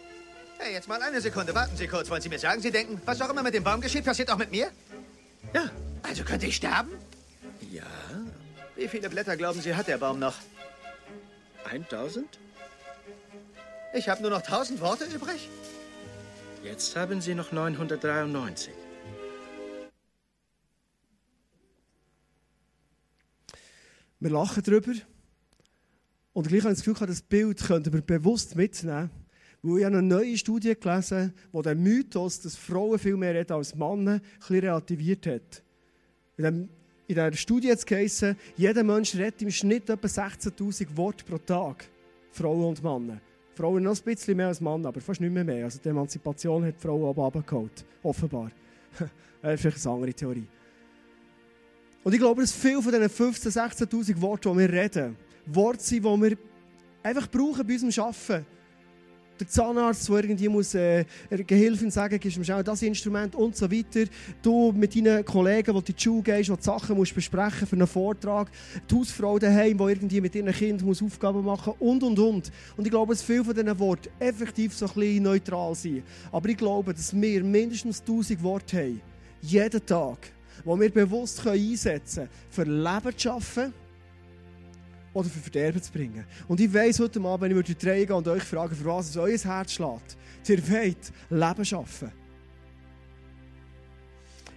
Hey, 0.59 0.73
jetzt 0.73 0.89
mal 0.89 1.01
eine 1.01 1.21
Sekunde. 1.21 1.55
Warten 1.55 1.77
Sie 1.77 1.87
kurz. 1.87 2.11
Wollen 2.11 2.23
Sie 2.23 2.29
mir 2.29 2.41
sagen, 2.41 2.61
Sie 2.61 2.73
denken, 2.73 3.01
was 3.05 3.23
auch 3.23 3.31
immer 3.31 3.45
mit 3.45 3.55
dem 3.55 3.63
Baum 3.63 3.81
geschieht, 3.81 4.05
passiert 4.05 4.33
auch 4.33 4.37
mit 4.37 4.51
mir? 4.51 4.69
Ja. 5.55 5.71
Also 6.03 6.25
könnte 6.25 6.47
ich 6.47 6.57
sterben? 6.57 6.91
Ja. 7.71 7.85
Wie 8.75 8.89
viele 8.89 9.09
Blätter 9.09 9.37
glauben 9.37 9.61
Sie, 9.61 9.77
hat 9.77 9.87
der 9.87 9.99
Baum 9.99 10.19
noch? 10.19 10.35
1000? 11.71 12.27
Ich 13.95 14.09
habe 14.09 14.23
nur 14.23 14.31
noch 14.31 14.43
1000 14.43 14.81
Worte 14.81 15.05
übrig? 15.05 15.49
Jetzt 16.65 16.97
haben 16.97 17.21
Sie 17.21 17.37
noch 17.37 17.53
993. 17.53 18.75
Wir 24.21 24.31
lachen 24.31 24.63
darüber. 24.63 24.93
Und 26.33 26.47
gleich 26.47 26.63
habe 26.63 26.73
ich 26.73 26.79
das 26.79 26.85
Gefühl, 26.85 27.07
das 27.07 27.23
Bild 27.23 27.59
könnten 27.59 27.93
wir 27.93 28.03
bewusst 28.03 28.55
mitnehmen. 28.55 29.11
Weil 29.63 29.79
ich 29.79 29.85
habe 29.85 29.99
eine 29.99 30.07
neue 30.07 30.37
Studie 30.39 30.75
gelesen, 30.79 31.35
die 31.53 31.63
den 31.63 31.83
Mythos, 31.83 32.41
dass 32.41 32.57
Frauen 32.57 32.99
viel 32.99 33.17
mehr 33.17 33.35
reden 33.35 33.53
als 33.53 33.75
Männer, 33.75 34.13
ein 34.13 34.23
bisschen 34.39 34.61
relativiert 34.61 35.27
hat. 35.27 35.63
In, 36.37 36.69
dieser 37.09 37.33
Studie 37.33 37.73
hat 37.73 37.91
es 37.91 38.25
jeder 38.57 38.85
Mensch 38.85 39.15
redet 39.17 39.43
im 39.43 39.51
Schnitt 39.51 39.91
etwa 39.91 40.07
16'000 40.07 40.97
Worte 40.97 41.25
pro 41.25 41.39
Tag. 41.39 41.89
Frauen 42.31 42.65
und 42.65 42.83
Männer. 42.83 43.21
Frauen 43.55 43.83
noch 43.83 43.97
ein 43.97 44.05
bisschen 44.05 44.37
mehr 44.37 44.49
als 44.49 44.61
Männer, 44.61 44.89
aber 44.89 45.01
fast 45.01 45.21
nicht 45.21 45.33
mehr 45.33 45.45
mehr. 45.45 45.65
Also 45.65 45.81
die 45.83 45.89
Emanzipation 45.89 46.65
hat 46.65 46.77
die 46.77 46.81
Frauen 46.81 47.09
aber 47.09 47.27
abgeholt. 47.27 47.85
Offenbar. 48.03 48.51
das 49.43 49.55
ist 49.55 49.61
vielleicht 49.61 49.85
eine 49.85 49.95
andere 49.95 50.15
Theorie. 50.15 50.47
Und 52.03 52.15
ich 52.15 52.19
glaube, 52.19 52.41
dass 52.41 52.53
viele 52.53 52.83
von 52.83 52.93
diesen 52.93 53.09
15.000, 53.09 53.87
16.000 53.87 54.21
Worten, 54.21 54.53
die 54.53 54.59
wir 54.59 54.73
reden, 54.73 55.17
Worte 55.47 55.83
sind, 55.83 56.05
die 56.05 56.21
wir 56.23 56.37
einfach 57.03 57.31
brauchen 57.31 57.67
bei 57.67 57.75
unserem 57.75 58.07
Arbeiten. 58.07 58.47
Der 59.39 59.49
Zahnarzt, 59.49 60.07
der 60.07 60.17
irgendwie 60.17 60.49
muss, 60.51 60.75
äh, 60.75 61.05
eine 61.31 61.45
Gehilfin 61.45 61.91
sagen, 61.91 62.21
gibst 62.21 62.37
mir 62.37 62.45
schnell 62.45 62.63
das 62.63 62.83
Instrument 62.83 63.35
und 63.35 63.57
so 63.57 63.71
weiter. 63.71 64.05
Du 64.43 64.71
mit 64.71 64.95
deinen 64.95 65.25
Kollegen, 65.25 65.73
die 65.73 65.79
in 65.79 65.97
die 65.97 66.03
Schule 66.03 66.23
gehst, 66.23 66.51
die, 66.51 66.63
Sachen 66.63 66.95
musst 66.95 67.15
besprechen 67.15 67.67
für 67.67 67.77
einen 67.77 67.87
Vortrag. 67.87 68.51
Die 68.91 68.95
Hausfrau 68.95 69.39
daheim, 69.39 69.79
die 69.79 69.85
irgendwie 69.85 70.21
mit 70.21 70.35
ihren 70.35 70.53
Kindern 70.53 70.87
muss 70.87 71.03
Aufgaben 71.03 71.43
machen 71.43 71.73
und, 71.79 72.03
und, 72.03 72.19
und. 72.19 72.53
Und 72.77 72.85
ich 72.85 72.91
glaube, 72.91 73.15
dass 73.15 73.23
viele 73.23 73.45
von 73.45 73.55
diesen 73.55 73.79
Worten 73.79 74.11
effektiv 74.19 74.75
so 74.75 74.87
ein 74.87 74.93
bisschen 74.93 75.23
neutral 75.23 75.75
sind. 75.75 76.03
Aber 76.31 76.47
ich 76.47 76.59
glaube, 76.59 76.93
dass 76.93 77.19
wir 77.19 77.43
mindestens 77.43 78.01
1000 78.01 78.43
Worte 78.43 78.77
haben. 78.77 79.01
Jeden 79.41 79.87
Tag 79.87 80.19
die 80.65 80.81
wir 80.81 80.91
bewusst 80.91 81.47
einsetzen 81.47 82.29
können, 82.29 82.31
für 82.51 82.65
Leben 82.65 83.19
zu 83.19 83.29
schaffen 83.29 83.75
oder 85.13 85.29
für 85.29 85.41
Verderben 85.41 85.83
zu 85.83 85.93
bringen. 85.93 86.25
Und 86.49 86.61
ich 86.61 86.73
weiss 86.73 86.99
heute 87.01 87.21
Abend, 87.21 87.43
wenn 87.43 87.59
ich 87.59 87.65
durch 87.65 87.79
die 87.79 87.89
Reihe 87.89 88.07
gehe 88.07 88.17
und 88.17 88.29
euch 88.29 88.43
frage, 88.43 88.75
für 88.75 88.85
was 88.85 89.11
es 89.11 89.17
euer 89.17 89.39
Herz 89.39 89.73
schlägt, 89.73 90.17
ihr 90.47 90.69
wollt 90.71 91.13
Leben 91.31 91.65
schaffen. 91.65 92.13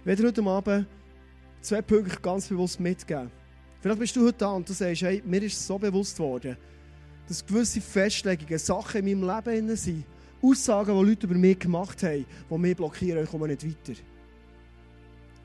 Ich 0.00 0.06
werde 0.06 0.26
heute 0.26 0.42
Abend 0.42 0.86
zwei 1.60 1.82
Punkte 1.82 2.20
ganz 2.20 2.46
bewusst 2.48 2.78
mitgeben. 2.78 3.30
Vielleicht 3.80 4.00
bist 4.00 4.16
du 4.16 4.26
heute 4.26 4.38
da 4.38 4.52
und 4.52 4.68
du 4.68 4.72
sagst, 4.72 5.02
hey, 5.02 5.22
mir 5.24 5.42
ist 5.42 5.66
so 5.66 5.78
bewusst 5.78 6.18
worden, 6.18 6.56
dass 7.28 7.44
gewisse 7.44 7.80
Festlegungen, 7.80 8.58
Sachen 8.58 9.06
in 9.06 9.20
meinem 9.20 9.44
Leben 9.44 9.76
sind, 9.76 10.04
Aussagen, 10.42 10.98
die 10.98 11.10
Leute 11.10 11.26
über 11.26 11.36
mich 11.36 11.58
gemacht 11.58 12.02
haben, 12.02 12.26
die 12.50 12.58
mich 12.58 12.76
blockieren, 12.76 13.24
ich 13.24 13.30
komme 13.30 13.48
nicht 13.48 13.66
weiter. 13.66 13.98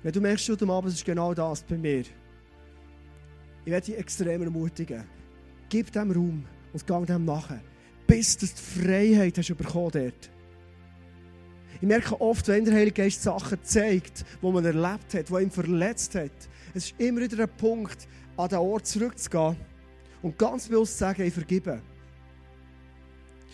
Wenn 0.02 0.14
du 0.14 0.22
merkst 0.22 0.48
heute 0.50 0.68
Abend, 0.68 0.94
ist 0.94 1.04
genau 1.04 1.34
das 1.34 1.62
bei 1.64 1.78
mir. 1.78 2.04
Ich 3.66 3.72
werde 3.72 3.86
dich 3.86 3.98
extrem 3.98 4.42
ermutigen. 4.42 5.04
Gib 5.68 5.92
dem 5.92 6.12
Raum 6.12 6.46
und 6.72 6.88
gang 6.88 7.06
dem 7.06 7.26
nachher. 7.26 7.62
Bis 8.08 8.38
du 8.38 8.46
die 8.46 8.82
Freiheit 8.82 9.38
hast 9.38 9.56
bekommen 9.56 9.92
dort. 9.92 10.32
Ich 11.82 11.88
merke 11.88 12.20
oft, 12.20 12.48
wenn 12.48 12.66
der 12.66 12.74
Heilige 12.74 13.04
Geist 13.04 13.24
Sachen 13.24 13.58
zeigt, 13.64 14.26
die 14.42 14.52
man 14.52 14.66
erlebt 14.66 15.14
hat, 15.14 15.30
die 15.30 15.44
ihn 15.44 15.52
verletzt 15.52 16.16
hat, 16.16 16.32
es 16.74 16.86
ist 16.86 17.00
immer 17.00 17.22
wieder 17.22 17.44
ein 17.44 17.50
Punkt, 17.58 18.08
an 18.36 18.50
den 18.50 18.60
Ort 18.60 18.88
zurückzugehen 18.88 19.58
und 20.22 20.38
ganz 20.38 20.68
bewusst 20.68 20.94
zu 20.94 21.00
sagen, 21.00 21.24
ich 21.24 21.34
vergebe. 21.34 21.82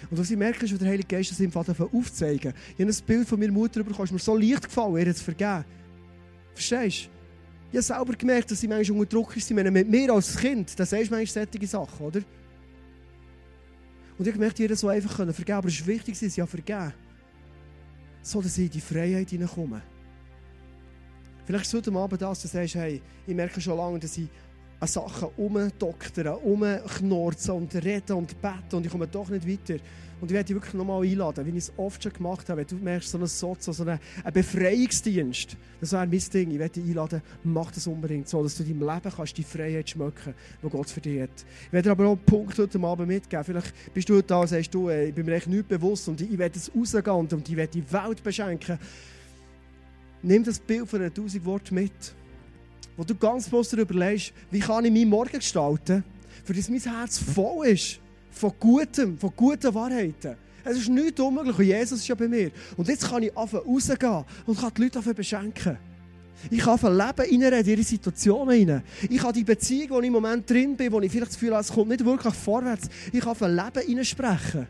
Und 0.09 0.19
was 0.19 0.29
ich 0.29 0.37
merke, 0.37 0.65
ist, 0.65 0.71
wenn 0.71 0.79
der 0.79 0.89
Heilige 0.89 1.07
Geist 1.07 1.39
das 1.39 1.53
Vater 1.53 1.75
aufzeigen. 1.93 2.53
Ich 2.77 2.81
habe 2.81 2.91
ein 2.91 3.05
Bild 3.05 3.27
von 3.27 3.39
meiner 3.39 3.51
Mutter 3.51 3.83
bekommen, 3.83 4.05
ist 4.05 4.11
mir 4.11 4.19
so 4.19 4.37
leicht 4.37 4.63
gefallen, 4.63 4.97
ihr 4.97 5.15
zu 5.15 5.23
vergeben. 5.23 5.65
Verstehst 6.55 7.05
du? 7.05 7.09
Ich 7.71 7.77
habe 7.77 7.99
selber 7.99 8.13
gemerkt, 8.17 8.49
dass 8.49 8.59
sie 8.59 8.67
manchmal 8.67 8.99
unter 8.99 9.11
Druck 9.11 9.35
ist. 9.37 9.51
Mit 9.51 9.89
mir 9.89 10.13
als 10.13 10.37
Kind, 10.37 10.79
das 10.79 10.89
sagst 10.89 11.11
du 11.11 11.15
manchmal 11.15 11.47
solche 11.51 11.67
Sachen, 11.67 12.05
oder? 12.05 12.21
Und 14.17 14.21
ich 14.21 14.27
habe 14.27 14.31
gemerkt, 14.31 14.59
jeder 14.59 14.75
so 14.75 14.87
einfach 14.87 15.13
vergeben 15.15 15.35
können. 15.35 15.57
Aber 15.57 15.67
es 15.67 15.73
ist 15.75 15.85
wichtig, 15.85 16.17
sie 16.17 16.27
ja 16.27 16.45
vergeben. 16.45 16.93
So, 18.21 18.41
dass 18.41 18.55
sie 18.55 18.65
in 18.65 18.71
die 18.71 18.81
Freiheit 18.81 19.29
hineinkommen. 19.29 19.81
Vielleicht 21.45 21.65
ist 21.65 21.73
es 21.73 21.85
heute 21.85 21.99
Abend 21.99 22.21
das, 22.21 22.41
dass 22.41 22.51
du 22.51 22.57
sagst, 22.57 22.75
hey, 22.75 23.01
ich 23.27 23.35
merke 23.35 23.59
schon 23.59 23.77
lange, 23.77 23.99
dass 23.99 24.17
ich 24.17 24.29
an 24.79 24.87
Sachen 24.87 25.29
umdoktern, 25.37 26.35
umknorzen 26.35 27.55
und 27.55 27.75
reden 27.75 28.13
und 28.13 28.41
beten 28.41 28.75
und 28.75 28.85
ich 28.85 28.91
komme 28.91 29.07
doch 29.07 29.29
nicht 29.29 29.47
weiter. 29.47 29.79
Und 30.21 30.31
ich 30.31 30.33
werde 30.33 30.47
dich 30.47 30.55
wirklich 30.55 30.73
nochmal 30.73 31.03
einladen, 31.03 31.45
wie 31.45 31.49
ich 31.49 31.57
es 31.57 31.73
oft 31.75 32.01
schon 32.01 32.13
gemacht 32.13 32.47
habe. 32.49 32.63
Du 32.63 32.75
merkst 32.75 33.09
so 33.09 33.17
einen 33.17 33.27
Sozo, 33.27 33.73
so 33.73 33.83
einen 33.83 33.99
Befreiungsdienst. 34.33 35.57
Das 35.81 35.91
wäre 35.91 36.07
mein 36.07 36.19
Ding. 36.19 36.51
Ich 36.51 36.59
werde 36.59 36.79
dich 36.79 36.89
einladen, 36.89 37.21
mach 37.43 37.71
das 37.71 37.85
unbedingt 37.85 38.29
so, 38.29 38.41
dass 38.41 38.55
du 38.55 38.63
in 38.63 38.79
deinem 38.79 38.95
Leben 38.95 39.15
kannst 39.15 39.37
die 39.37 39.43
Freiheit 39.43 39.89
schmecken, 39.89 40.33
die 40.63 40.69
Gott 40.69 40.89
für 40.89 41.01
dich 41.01 41.21
hat. 41.21 41.45
Ich 41.67 41.73
werde 41.73 41.89
dir 41.89 41.91
aber 41.91 42.05
auch 42.05 42.11
einen 42.13 42.25
Punkt 42.25 42.57
heute 42.57 42.79
Abend 42.79 43.07
mitgeben. 43.07 43.43
Vielleicht 43.43 43.93
bist 43.93 44.07
du 44.07 44.21
da 44.21 44.39
und 44.39 44.47
sagst, 44.47 44.73
du, 44.73 44.89
ich 44.89 45.13
bin 45.13 45.25
mir 45.25 45.35
echt 45.35 45.47
nicht 45.47 45.67
bewusst 45.67 46.07
und 46.07 46.21
ich 46.21 46.37
werde 46.37 46.57
es 46.57 46.71
rausgehen 46.73 47.27
und 47.31 47.49
ich 47.49 47.55
werde 47.55 47.73
die 47.73 47.91
Welt 47.91 48.23
beschenken. 48.23 48.79
Nimm 50.21 50.43
das 50.43 50.59
Bild 50.59 50.89
von 50.89 51.01
den 51.01 51.09
1000 51.09 51.43
Worten 51.45 51.75
mit, 51.75 52.15
wo 52.97 53.03
du 53.03 53.15
ganz 53.15 53.45
bewusst 53.45 53.73
überlegst, 53.73 54.33
wie 54.51 54.59
kann 54.59 54.85
ich 54.85 54.91
meinen 54.91 55.09
Morgen 55.09 55.37
gestalten, 55.37 56.03
für 56.43 56.53
das 56.53 56.69
mein 56.69 56.79
Herz 56.79 57.17
voll 57.17 57.67
ist 57.67 57.99
von 58.31 58.53
Gutem, 58.59 59.17
von 59.17 59.31
guten 59.35 59.73
Wahrheiten. 59.73 60.35
Es 60.63 60.77
ist 60.77 60.89
nichts 60.89 61.19
unmöglich 61.19 61.57
und 61.57 61.65
Jesus 61.65 61.99
ist 61.99 62.07
ja 62.07 62.15
bei 62.15 62.27
mir. 62.27 62.51
Und 62.75 62.87
jetzt 62.87 63.07
kann 63.07 63.21
ich 63.23 63.35
anfangen 63.37 63.65
rausgehen 63.65 64.25
und 64.45 64.59
kann 64.59 64.71
die 64.75 64.81
Leute 64.83 65.13
beschenken. 65.13 65.77
Ich 66.49 66.59
kann 66.59 66.77
von 66.77 66.91
Leben 66.91 67.03
reinreden, 67.17 67.59
in 67.59 67.69
ihre 67.69 67.83
Situationen 67.83 68.69
rein. 68.69 68.83
Ich 69.09 69.17
kann 69.17 69.33
die 69.33 69.43
Beziehung, 69.43 69.91
wo 69.91 69.99
ich 69.99 70.07
im 70.07 70.13
Moment 70.13 70.49
drin 70.49 70.75
bin, 70.75 70.91
wo 70.91 70.99
ich 71.01 71.11
vielleicht 71.11 71.31
das 71.31 71.39
Gefühl 71.39 71.53
habe, 71.53 71.61
es 71.61 71.71
kommt 71.71 71.89
nicht 71.89 72.03
wirklich 72.03 72.33
vorwärts. 72.33 72.89
Ich 73.11 73.21
kann 73.21 73.35
von 73.35 73.55
Leben 73.55 74.05
sprechen. 74.05 74.67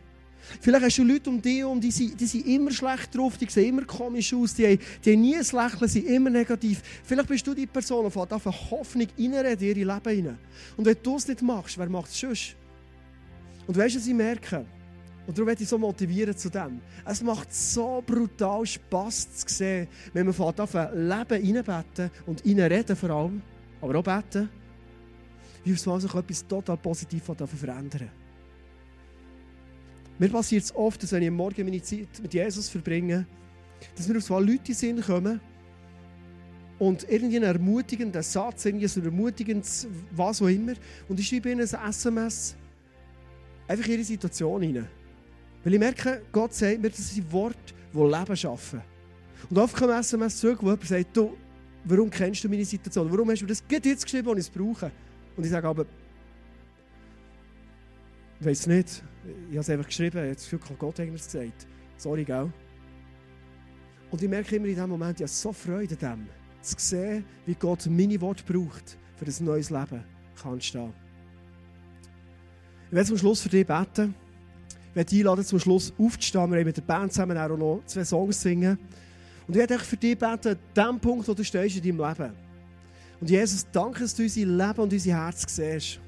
Vielleicht 0.60 0.84
hast 0.84 0.98
du 0.98 1.04
Leute 1.04 1.30
um 1.30 1.40
dich 1.40 1.58
herum, 1.58 1.80
die 1.80 1.90
sind, 1.90 2.46
immer 2.46 2.70
schlecht 2.70 3.16
drauf, 3.16 3.36
die 3.36 3.46
sehen 3.48 3.70
immer 3.70 3.84
komisch 3.84 4.32
aus, 4.34 4.54
die 4.54 4.66
haben, 4.66 4.78
die 5.04 5.12
haben 5.12 5.20
nie 5.20 5.36
ein 5.36 5.42
Lächeln, 5.42 5.88
sind 5.88 6.06
immer 6.06 6.30
negativ. 6.30 6.82
Vielleicht 7.04 7.28
bist 7.28 7.46
du 7.46 7.54
die 7.54 7.66
Person, 7.66 8.04
die 8.04 8.10
von 8.10 8.52
Hoffnung 8.70 9.08
reinreden 9.18 9.68
in 9.68 9.76
ihr 9.76 9.86
Leben 9.86 10.14
hinein. 10.14 10.38
Und 10.76 10.84
wenn 10.84 10.96
du 11.02 11.16
es 11.16 11.28
nicht 11.28 11.42
machst, 11.42 11.78
wer 11.78 11.88
macht 11.88 12.10
es 12.10 12.20
sonst? 12.20 12.56
Und 13.66 13.76
weißt 13.76 13.96
du, 13.96 13.98
was 13.98 14.06
ich 14.06 14.14
merke? 14.14 14.64
Und 15.26 15.36
darum 15.36 15.48
werde 15.48 15.62
ich 15.62 15.68
so 15.68 15.76
motivieren 15.76 16.36
zu 16.36 16.48
dem. 16.48 16.80
Es 17.04 17.20
macht 17.20 17.52
so 17.52 18.02
brutal 18.06 18.64
Spass 18.64 19.34
zu 19.38 19.52
sehen, 19.52 19.88
wenn 20.12 20.26
man 20.26 20.34
von 20.34 20.54
Leben 20.54 21.56
reinbeten 21.56 22.10
und 22.26 22.44
reinreden 22.44 22.94
vor 22.94 23.10
allem, 23.10 23.42
aber 23.80 23.98
auch 23.98 24.04
beten, 24.04 24.48
wie 25.64 25.72
auf 25.72 25.82
einmal 25.84 26.00
sich 26.00 26.14
etwas 26.14 26.46
total 26.46 26.76
positiv 26.76 27.24
verändern 27.24 28.10
Mir 30.18 30.30
passiert 30.30 30.64
es 30.64 30.74
oft, 30.74 31.02
dass 31.02 31.12
wenn 31.12 31.22
ich 31.22 31.28
am 31.28 31.34
Morgen 31.34 31.64
meine 31.64 31.82
Zeit 31.82 32.08
mit 32.22 32.32
Jesus 32.32 32.68
verbringe, 32.68 33.26
dass 33.94 34.08
mir 34.08 34.16
auf 34.16 34.30
einmal 34.30 34.50
Leute 34.50 34.72
sind 34.72 35.04
kommen 35.04 35.40
und 36.78 37.06
irgendwie 37.08 37.36
einen 37.36 37.44
ermutigenden 37.44 38.22
Satz, 38.22 38.64
irgendwie 38.64 38.86
so 38.86 39.00
ein 39.00 39.06
ermutigendes 39.06 39.86
was 40.12 40.40
auch 40.40 40.48
immer, 40.48 40.72
und 41.08 41.20
ich 41.20 41.28
schreibe 41.28 41.50
ihnen 41.50 41.60
ein 41.60 41.90
SMS, 41.90 42.56
einfach 43.68 43.86
in 43.86 43.92
ihre 43.92 44.04
Situation 44.04 44.62
hinein. 44.62 44.88
Weil 45.62 45.74
ich 45.74 45.80
merke, 45.80 46.22
Gott 46.32 46.54
sagt 46.54 46.80
mir, 46.80 46.88
das 46.88 47.14
sind 47.14 47.30
Worte, 47.30 47.74
die 47.92 47.98
Leben 47.98 48.36
schaffen. 48.36 48.80
Und 49.50 49.58
oft 49.58 49.76
kommt 49.76 49.90
ein 49.90 50.00
SMS 50.00 50.38
zurück, 50.38 50.58
wo 50.62 50.66
jemand 50.66 50.86
sagt, 50.86 51.16
du, 51.16 51.36
warum 51.84 52.08
kennst 52.08 52.42
du 52.42 52.48
meine 52.48 52.64
Situation? 52.64 53.10
Warum 53.10 53.30
hast 53.30 53.42
du 53.42 53.46
das 53.46 53.62
jetzt 53.70 54.04
geschrieben, 54.04 54.28
was 54.28 54.38
ich 54.38 54.46
es 54.46 54.50
brauche? 54.50 54.90
Und 55.36 55.44
ich 55.44 55.50
sage 55.50 55.68
aber, 55.68 55.84
ich 58.40 58.46
weiß 58.46 58.66
nicht, 58.66 59.02
ich 59.24 59.56
habe 59.56 59.60
es 59.60 59.70
einfach 59.70 59.86
geschrieben, 59.86 60.24
jetzt 60.26 60.46
viel 60.46 60.58
Gott 60.78 61.00
eigentlich 61.00 61.22
gesagt. 61.22 61.66
Sorry, 61.96 62.24
gell? 62.24 62.52
Und 64.10 64.22
ich 64.22 64.28
merke 64.28 64.56
immer 64.56 64.66
in 64.66 64.74
diesem 64.74 64.90
Moment, 64.90 65.18
ich 65.18 65.24
habe 65.24 65.32
so 65.32 65.52
Freude 65.52 65.96
dem, 65.96 66.28
zu 66.60 66.74
sehen, 66.78 67.24
wie 67.46 67.54
Gott 67.54 67.86
meine 67.86 68.20
Worte 68.20 68.44
braucht, 68.44 68.98
für 69.16 69.24
ein 69.24 69.44
neues 69.44 69.70
Leben 69.70 70.04
kann 70.40 70.60
stehen. 70.60 70.92
Ich 72.88 72.92
werde 72.92 73.08
zum 73.08 73.18
Schluss 73.18 73.40
für 73.40 73.48
dich 73.48 73.66
beten. 73.66 74.14
Ich 74.90 74.96
werde 74.96 75.10
dich 75.10 75.20
einladen, 75.20 75.44
zum 75.44 75.58
Schluss 75.58 75.92
aufzustehen. 75.98 76.50
Wir 76.50 76.58
haben 76.58 76.66
mit 76.66 76.76
der 76.76 76.82
Band 76.82 77.12
zusammen 77.12 77.36
auch 77.36 77.56
noch 77.56 77.82
zwei 77.86 78.04
Songs 78.04 78.40
singen. 78.40 78.78
Und 79.46 79.54
ich 79.54 79.58
werde 79.58 79.78
für 79.78 79.96
dich 79.96 80.16
beten, 80.16 80.56
dem 80.76 81.00
Punkt, 81.00 81.26
wo 81.26 81.34
du 81.34 81.42
stehst 81.42 81.76
in 81.76 81.82
deinem 81.82 82.08
Leben. 82.08 82.32
Und 83.20 83.30
Jesus, 83.30 83.66
danke, 83.72 84.00
dass 84.00 84.14
du 84.14 84.22
unser 84.22 84.40
Leben 84.40 84.80
und 84.80 84.92
unser 84.92 85.12
Herz 85.12 85.44
siehst. 85.48 86.00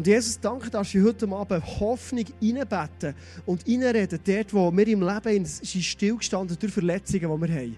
Und 0.00 0.06
Jesus, 0.06 0.40
danke, 0.40 0.70
dass 0.70 0.94
wir 0.94 1.04
heute 1.04 1.28
Abend 1.28 1.62
Hoffnung 1.78 2.24
reinbeten 2.40 3.14
und 3.44 3.68
reinreden, 3.68 4.18
dort, 4.24 4.54
wo 4.54 4.74
wir 4.74 4.88
im 4.88 5.02
Leben 5.02 5.44
sind 5.44 5.84
stillgestanden 5.84 6.56
durch 6.58 6.72
Verletzungen, 6.72 7.30
die 7.30 7.48
wir 7.48 7.54
haben. 7.54 7.76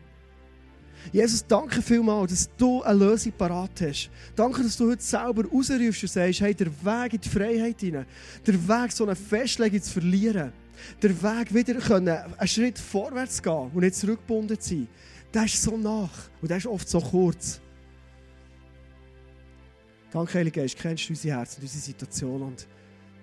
Jesus, 1.13 1.45
danke 1.45 1.83
vielmals, 1.83 2.31
dass 2.31 2.51
du 2.57 2.81
eine 2.83 2.97
Lösung 2.97 3.33
parat 3.37 3.73
hast. 3.81 4.09
Danke, 4.37 4.63
dass 4.63 4.77
du 4.77 4.89
heute 4.89 5.03
selber 5.03 5.43
rausrufst 5.49 6.05
und 6.05 6.11
sagst, 6.11 6.41
hey, 6.43 6.55
der 6.55 6.69
Weg 6.69 7.15
in 7.15 7.21
die 7.23 7.29
Freiheit 7.29 7.81
hinein, 7.81 8.07
der 8.47 8.69
Weg, 8.69 8.93
so 8.93 9.03
eine 9.03 9.17
Festlegung 9.17 9.83
zu 9.83 9.91
verlieren, 9.91 10.53
der 11.03 11.11
Weg, 11.25 11.53
wieder 11.53 11.75
können, 11.75 12.17
einen 12.39 12.49
Schritt 12.49 12.79
vorwärts 12.79 13.43
gehen 13.43 13.69
und 13.75 13.81
nicht 13.81 13.97
zurückgebunden 13.97 14.61
zu 14.61 14.69
sein, 14.69 14.89
der 15.35 15.47
ist 15.47 15.61
so 15.61 15.77
nach 15.77 16.31
und 16.41 16.49
der 16.49 16.59
ist 16.59 16.69
oft 16.69 16.89
so 16.89 17.01
kurz. 17.01 17.61
Danke, 20.13 20.35
Heilige 20.35 20.61
Geist, 20.61 20.77
kennst 20.77 21.09
du 21.09 21.15
unser 21.15 21.31
Herz 21.31 21.57
und 21.57 21.63
unsere 21.63 21.81
Situation 21.81 22.43
und 22.43 22.69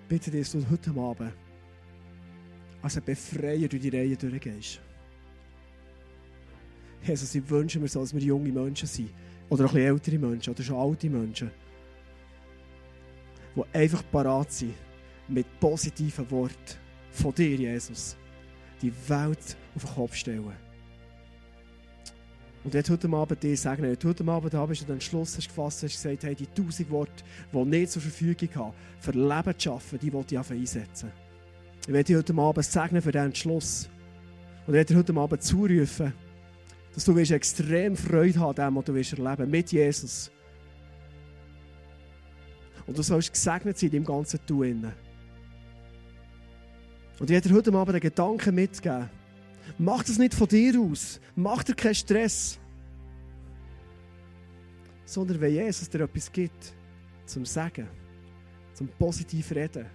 bitte 0.08 0.28
dir, 0.28 0.40
dass 0.40 0.50
du 0.50 0.68
heute 0.68 0.90
Abend 0.90 1.32
als 2.82 2.96
ein 2.96 3.04
Befreier 3.04 3.68
durch 3.68 3.80
die 3.80 3.90
Reihe 3.90 4.16
durchgehst. 4.16 4.80
Jesus, 7.04 7.32
ich 7.36 7.48
wünsche 7.48 7.78
mir 7.78 7.86
so, 7.86 8.00
dass 8.00 8.12
wir 8.12 8.20
junge 8.20 8.50
Menschen 8.50 8.88
sind. 8.88 9.10
Oder 9.50 9.66
auch 9.66 9.74
ältere 9.74 10.18
Menschen 10.18 10.52
oder 10.52 10.64
schon 10.64 10.76
alte 10.76 11.08
Menschen. 11.08 11.52
Die 13.54 13.62
einfach 13.72 14.02
parat 14.10 14.50
sind 14.50 14.74
mit 15.28 15.46
positiven 15.60 16.28
Worten 16.28 16.76
von 17.12 17.32
dir, 17.32 17.54
Jesus, 17.54 18.16
die 18.82 18.92
Welt 19.08 19.56
auf 19.76 19.84
den 19.84 19.94
Kopf 19.94 20.16
stellen. 20.16 20.69
Und 22.62 22.74
jetzt 22.74 22.90
heute 22.90 23.08
Abend 23.08 23.42
dir 23.42 23.56
sagen, 23.56 23.82
wenn 23.82 23.96
du 23.96 24.08
heute 24.08 24.24
Abend 24.28 24.52
da 24.52 24.66
bist 24.66 24.82
und 24.82 24.90
den 24.90 25.00
Schluss 25.00 25.36
hast 25.36 25.48
gefasst 25.48 25.82
hast, 25.82 25.92
gesagt, 25.92 26.24
hey, 26.24 26.34
die 26.34 26.46
tausend 26.46 26.90
Worte, 26.90 27.24
die 27.52 27.58
ich 27.58 27.64
nicht 27.64 27.92
zur 27.92 28.02
Verfügung 28.02 28.48
habe, 28.54 28.74
für 29.00 29.12
Leben 29.12 29.58
zu 29.58 29.70
schaffen, 29.70 29.98
die 29.98 30.12
will 30.12 30.24
ich 30.30 30.38
einsetzen. 30.38 31.10
Ich 31.82 31.88
werde 31.88 32.04
dich 32.04 32.16
heute 32.16 32.34
Abend 32.34 32.64
segnen 32.64 33.00
für 33.00 33.12
diesen 33.12 33.26
Entschluss. 33.26 33.88
Und 34.66 34.74
ich 34.74 34.74
werde 34.74 34.92
dir 34.92 34.98
heute 34.98 35.16
Abend 35.16 35.42
zurufen, 35.42 36.12
dass 36.94 37.04
du 37.04 37.16
extrem 37.16 37.96
Freude 37.96 38.38
haben 38.38 38.58
an 38.58 38.66
dem, 38.66 38.76
was 38.76 38.84
du 38.84 38.94
wirst 38.94 39.18
erleben 39.18 39.50
mit 39.50 39.72
Jesus. 39.72 40.30
Und 42.86 42.98
du 42.98 43.02
sollst 43.02 43.32
gesegnet 43.32 43.78
sein 43.78 43.88
in 43.88 43.92
deinem 43.92 44.04
ganzen 44.04 44.44
Tun. 44.46 44.92
Und 47.18 47.30
ich 47.30 47.30
werde 47.30 47.48
dir 47.48 47.54
heute 47.54 47.72
Abend 47.72 47.94
einen 47.94 48.00
Gedanken 48.00 48.54
mitgeben. 48.54 49.08
Mach 49.78 50.02
das 50.02 50.18
nicht 50.18 50.34
von 50.34 50.48
dir 50.48 50.80
aus. 50.80 51.20
Mach 51.34 51.62
dir 51.62 51.74
keinen 51.74 51.94
Stress. 51.94 52.58
Sondern 55.04 55.40
wenn 55.40 55.52
Jesus 55.52 55.88
dir 55.88 56.00
etwas 56.00 56.30
gibt, 56.30 56.74
zum 57.26 57.44
Sagen, 57.44 57.88
zum 58.74 58.88
positiv 58.88 59.52
reden, 59.52 59.86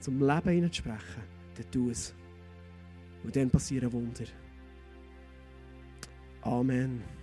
zum 0.00 0.20
Leben 0.20 0.50
hineinsprechen, 0.50 1.22
dann 1.54 1.70
tu 1.70 1.90
es. 1.90 2.14
Und 3.22 3.34
dann 3.34 3.50
passieren 3.50 3.92
Wunder. 3.92 4.24
Amen. 6.42 7.17